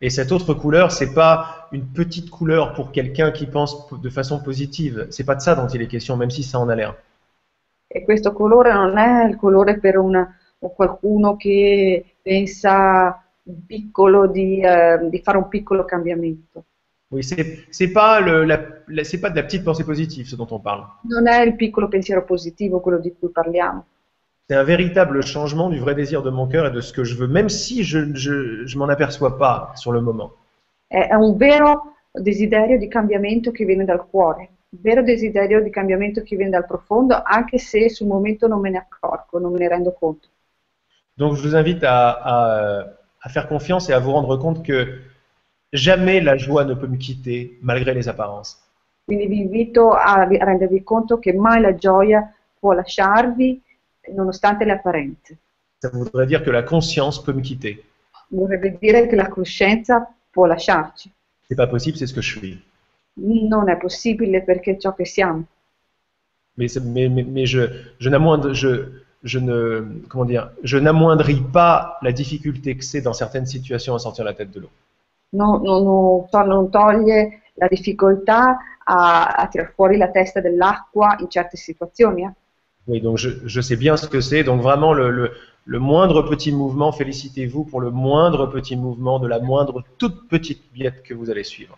[0.03, 4.39] Et cette autre couleur, c'est pas une petite couleur pour quelqu'un qui pense de façon
[4.39, 5.07] positive.
[5.09, 6.93] C'est pas de ça dont il est question, même si ça en a l'air.
[7.87, 13.23] E questo colore non è il colore per una- qualcuno che pensa
[13.65, 16.65] piccolo di, eh, di fare un piccolo cambiamento.
[17.11, 20.35] Oui, c'est c'est pas le, la, la- c'est pas de la petite pensée positive ce
[20.35, 20.85] dont on parle.
[21.03, 23.85] Non è il piccolo pensiero positivo quello di cui parliamo,
[24.49, 27.15] C'est un véritable changement du vrai désir de mon cœur et de ce que je
[27.15, 30.31] veux, même si je je m'en aperçois pas sur le moment.
[30.93, 36.35] è, un vero desiderio di cambiamento che viene dal cuore, vero desiderio di cambiamento che
[36.35, 39.91] viene dal profondo, anche se sul momento non me ne accorgo, non me ne rendo
[39.91, 40.27] conto.
[41.15, 42.85] Donc je vous invite à, à,
[43.21, 44.99] à faire confiance et à vous rendre compte que
[45.71, 48.59] jamais la joie ne peut me quitter malgré les apparences.
[49.05, 53.61] Quindi vi invito a, a rendervi conto che mai la gioia può lasciarvi
[54.11, 55.35] nonostante le apparenze.
[55.81, 57.83] Ça voudrait dire que la conscience peut me quitter.
[58.29, 61.11] Vorrebbe dire che la coscienza può lasciarci.
[61.49, 62.63] C'est pas possible, c'est ce que je suis.
[63.15, 65.43] Non è possibile perché è ciò che siamo.
[66.55, 67.69] Mais, mais, mais, mais je,
[67.99, 73.13] je, n'amoindre- je, je ne, comment dire, je n'amoindris pas la difficulté que c'est dans
[73.13, 74.69] certaines situations à sortir la tête de l'eau.
[75.31, 81.29] non, non- non non toglie la difficoltà a, a tirar fuori la testa dell'acqua in
[81.29, 82.23] certe situazioni.
[82.23, 82.31] eh.
[82.87, 84.43] Oui, donc je, je sais bien ce que c'est.
[84.43, 85.31] Donc vraiment, le, le,
[85.65, 90.61] le moindre petit mouvement, félicitez-vous pour le moindre petit mouvement de la moindre toute petite
[90.73, 91.77] biette que vous allez suivre.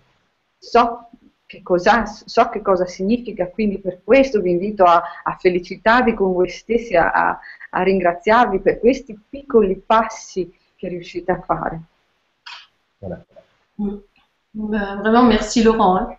[0.60, 1.10] So
[1.48, 6.34] che cosa, so che cosa significa, quindi per questo vi invito a, a felicitarvi con
[6.34, 11.82] voi stessi, a, a- a ringraziarvi per questi piccoli passi che riuscite a fare.
[13.00, 13.24] Voilà.
[13.78, 16.18] Ben, vraiment, merci Laurent hein,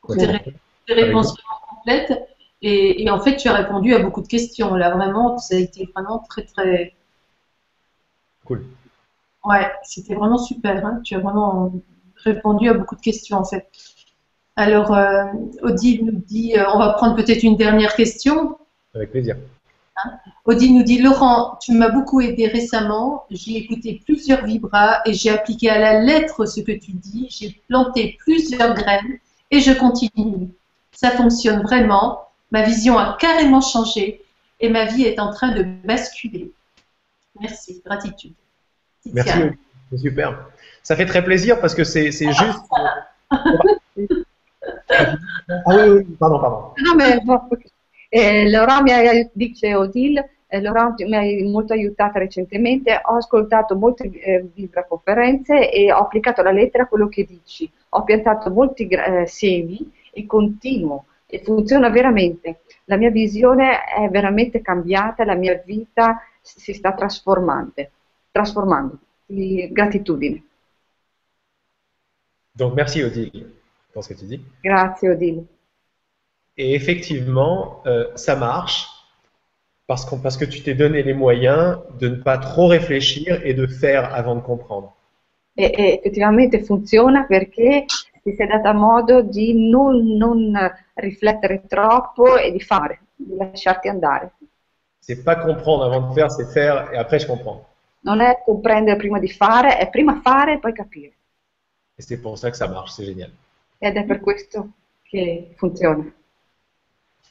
[0.00, 0.42] pour tes, ré-
[0.86, 2.33] tes réponses vraiment complètes.
[2.66, 4.74] Et, et en fait, tu as répondu à beaucoup de questions.
[4.74, 6.94] Là, vraiment, ça a été vraiment très, très.
[8.46, 8.64] Cool.
[9.44, 10.84] Ouais, c'était vraiment super.
[10.86, 11.00] hein.
[11.04, 11.72] Tu as vraiment
[12.16, 13.66] répondu à beaucoup de questions, en fait.
[14.56, 15.24] Alors, euh,
[15.62, 18.56] Odile nous dit euh, on va prendre peut-être une dernière question.
[18.94, 19.36] Avec plaisir.
[20.46, 23.24] Odile nous dit Laurent, tu m'as beaucoup aidé récemment.
[23.30, 27.26] J'ai écouté plusieurs vibras et j'ai appliqué à la lettre ce que tu dis.
[27.28, 29.18] J'ai planté plusieurs graines
[29.50, 30.48] et je continue.
[30.92, 32.20] Ça fonctionne vraiment.
[32.54, 34.22] Ma vision a carrément changé
[34.60, 36.52] et ma vie est en train de basculer.
[37.40, 38.34] Merci, gratitude.
[39.12, 39.38] Merci.
[39.90, 40.28] C'est super.
[40.84, 42.64] Ça fait très plaisir parce que c'est c'est juste.
[45.66, 46.60] Ah oui, oui, pardon, pardon.
[46.84, 47.48] No, ma- no,
[48.10, 53.74] eh, Laurent mi ha, dice Odile, eh, Laurent mi hai molto aiutata recentemente, ho ascoltato
[53.76, 59.26] molte eh, vibraconferenze e ho applicato alla lettera quello che dici, ho piantato molti eh,
[59.26, 62.60] semi e continuo e funziona veramente.
[62.84, 67.72] La mia visione è veramente cambiata, la mia vita si sta trasformando.
[68.30, 68.98] trasformando.
[69.26, 70.42] Quindi, Gratitudine.
[72.56, 73.52] Donc merci Odile
[73.92, 74.40] pour ce que tu dis.
[74.62, 75.44] Grazie Odile.
[76.56, 78.86] Et effectivement, euh, ça marche
[79.86, 83.54] parce, qu'on- parce que tu t'es donné les moyens de ne pas trop réfléchir et
[83.54, 84.92] de faire avant de comprendre.
[85.56, 87.84] E, e effettivamente funziona perché
[88.24, 90.52] ti sei data modo di non, non
[90.94, 94.32] riflettere troppo e di fare, di lasciarti andare.
[94.98, 97.62] C'est pas comprendre avant de faire, c'est faire et après je comprends.
[98.00, 101.12] Non è comprendere prima di fare, è prima fare e poi capire.
[101.98, 103.30] Et c'est pour ça que ça marche, c'est génial.
[103.78, 104.68] Ed è per questo
[105.02, 106.10] che funziona.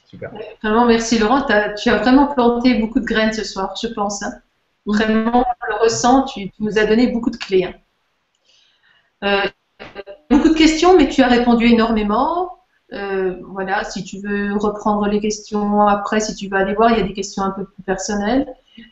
[0.06, 0.30] Super.
[0.61, 1.45] Vraiment, merci Laurent.
[1.76, 4.22] Tu as vraiment planté beaucoup de graines ce soir, je pense.
[4.22, 4.41] hein.
[4.86, 6.26] Vraiment, on le ressent.
[6.26, 7.64] Tu, tu nous as donné beaucoup de clés.
[7.65, 7.74] hein.
[9.24, 9.49] Euh,
[10.53, 12.57] de questions, mais tu as répondu énormément.
[12.93, 16.97] Euh, voilà, si tu veux reprendre les questions après, si tu veux aller voir, il
[16.97, 18.47] y a des questions un peu plus personnelles.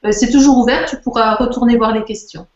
[0.05, 2.47] Euh, c'est toujours ouvert, tu pourras retourner voir les questions.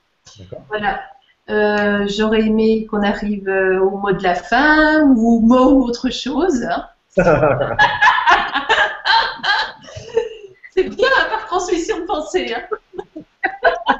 [0.69, 1.01] Voilà.
[1.49, 3.47] Euh, J'aurais aimé qu'on arrive
[3.81, 6.63] au mot de la fin ou au mot ou autre chose.
[6.63, 6.85] hein.
[10.71, 12.53] C'est bien hein, par transmission de pensée.
[12.53, 12.63] Hein.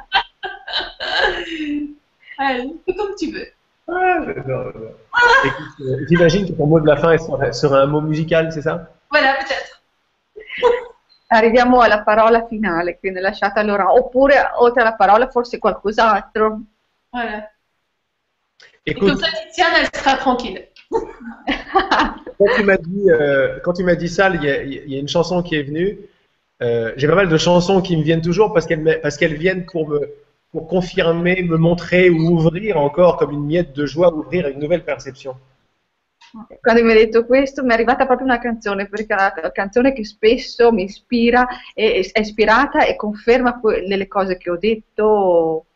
[2.38, 3.46] Allez, comme tu veux.
[3.88, 8.52] Ah, j'adore, euh, J'imagine que ton mot de la fin serait, serait un mot musical,
[8.52, 8.88] c'est ça?
[9.10, 9.80] Voilà, peut-être.
[11.28, 13.92] Arriviamo alla parola finale, quindi lasciata a Laurent.
[13.96, 16.60] Oppure, oltre alla parola, forse qualcos'altro.
[17.10, 17.48] Voilà.
[18.86, 20.68] Et comme ça, Tiziane, elle sera tranquille.
[22.38, 24.96] quand tu m'as dit, euh, quand tu m'as dit ça, il y, a, il y
[24.96, 25.98] a une chanson qui est venue.
[26.62, 29.34] Euh, J'ai pas mal de chansons qui me viennent toujours parce qu'elles me- parce qu'elles
[29.34, 30.00] viennent pour me
[30.56, 34.84] pour confirmer, me montrer ou ouvrir encore comme une miette de joie, ouvrir une nouvelle
[34.84, 35.34] perception.
[36.62, 39.92] Quando mi hai detto questo mi è arrivata proprio una canzone, perché è una canzone
[39.92, 45.66] che spesso mi ispira, e, è ispirata e conferma que- le cose che ho detto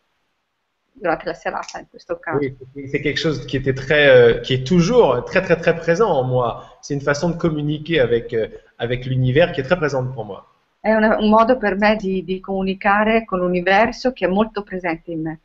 [0.92, 2.38] durante la serata in questo caso.
[2.38, 6.10] Oui, c'est quelque chose qui était très, euh, qui est toujours très très très présent
[6.10, 6.64] en moi.
[6.80, 8.48] C'est une façon de communiquer avec euh,
[8.78, 10.49] avec l'univers qui est très présente pour moi.
[10.80, 15.12] È una- un modo per me di, di comunicare con l'universo che è molto presente
[15.12, 15.40] in me.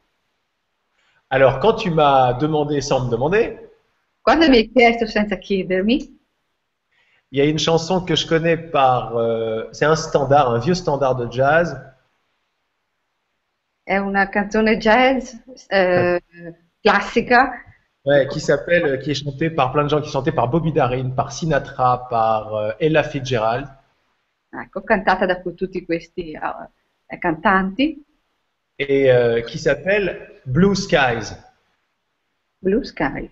[1.29, 3.59] Alors, quand tu m'as demandé sans me demander,
[4.25, 5.95] Quando mi hai chiesto senza chiedermi,
[7.31, 10.73] il y a une chanson que je connais par, euh, c'est un standard, un vieux
[10.73, 11.75] standard de jazz.
[13.83, 15.33] è una canzone jazz
[15.69, 16.21] eh,
[16.81, 17.63] classica
[18.05, 20.71] Ouais, qui s'appelle, qui est chantée par plein de gens, qui est chantée par Bobby
[20.71, 23.67] Darin, par Sinatra, par euh, Ella Fitzgerald.
[24.61, 28.03] Ecco, cantata da tutti questi eh, cantanti,
[28.77, 31.33] et euh, qui s'appelle Blue Skies.
[32.61, 33.29] Blue Sky.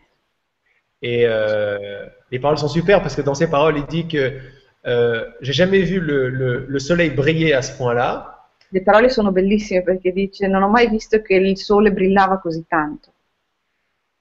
[1.01, 4.39] Et euh, les paroles sont super parce que dans ces paroles, il dit que
[4.85, 8.47] euh, j'ai jamais vu le, le- le soleil briller à ce point-là.
[8.69, 12.65] Le parole sono bellissime perché dice non ho mai visto che il sole brillava così
[12.67, 13.11] tanto.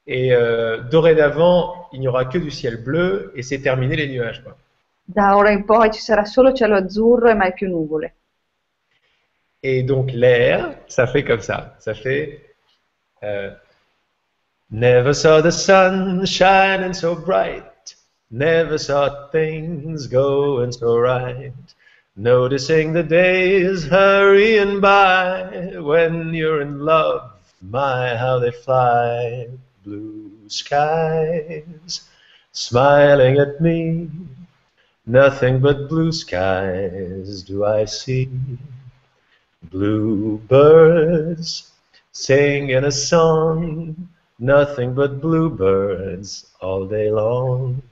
[0.07, 4.43] Et euh, dorénavant, il n'y aura que du ciel bleu et c'est terminé les nuages.
[4.43, 4.57] quoi.
[5.05, 8.15] Da ora in poi ci sarà solo cielo azzurro e mai più nuvole.
[9.61, 11.77] Et donc l'air, ça fait comme ça.
[11.79, 12.55] Ça fait
[13.23, 13.53] euh,
[14.71, 17.95] Never saw the sun shining so bright.
[18.31, 21.53] Never saw things going so right.
[22.17, 27.33] Noticing the days hurrying by when you're in love.
[27.61, 29.49] My, how they fly.
[29.85, 32.09] Blue skies
[32.53, 34.09] smiling at me.
[35.07, 38.31] Nothing but blue skies do I see.
[39.65, 41.73] Blue birds
[42.13, 44.09] singing a song,
[44.39, 47.83] nothing but bluebirds all day long.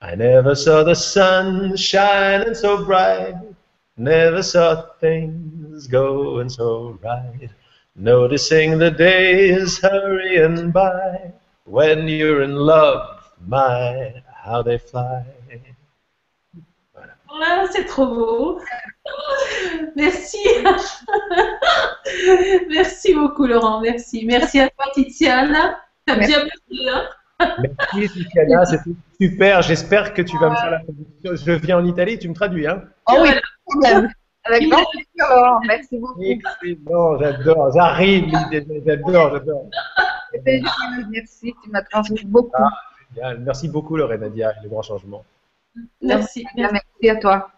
[0.00, 3.34] I never saw the sun shining so bright,
[3.96, 7.50] never saw things going so right.
[7.96, 11.32] Noticing the days hurrying by,
[11.64, 15.24] when you're in love, my, how they fly.
[17.40, 18.60] Ah, c'est trop beau.
[19.96, 20.38] Merci.
[22.68, 23.80] merci beaucoup, Laurent.
[23.80, 24.24] Merci.
[24.26, 25.78] Merci à toi, Tiziana.
[26.06, 26.32] T'as Merci.
[26.32, 27.08] bien hein
[27.94, 28.90] Merci, Tiziana, c'était
[29.20, 29.62] super.
[29.62, 31.46] J'espère que tu vas me faire la traduction.
[31.46, 33.30] Je viens en Italie, tu me traduis, hein Oh oui,
[33.66, 34.08] Voilà.
[34.44, 35.60] Avec grand plaisir, Laurent.
[35.66, 36.22] Merci beaucoup.
[36.22, 37.72] Excellent, j'adore.
[37.74, 38.32] J'arrive,
[38.86, 39.66] j'adore, j'adore.
[41.10, 41.54] Merci.
[41.62, 42.62] Tu m'as transmis beaucoup.
[43.14, 43.40] Génial.
[43.40, 45.24] Merci beaucoup, Lorraine Nadia, et le grand changement.
[46.00, 46.46] Merci.
[46.56, 46.74] merci.
[47.02, 47.50] Merci à toi.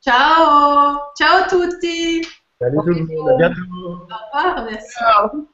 [0.00, 0.98] Ciao.
[1.16, 2.22] Ciao tutti.
[2.60, 3.60] Salut tout le monde, à bientôt.
[3.72, 4.64] Au revoir.
[4.64, 4.98] Merci.
[4.98, 5.48] Ciao.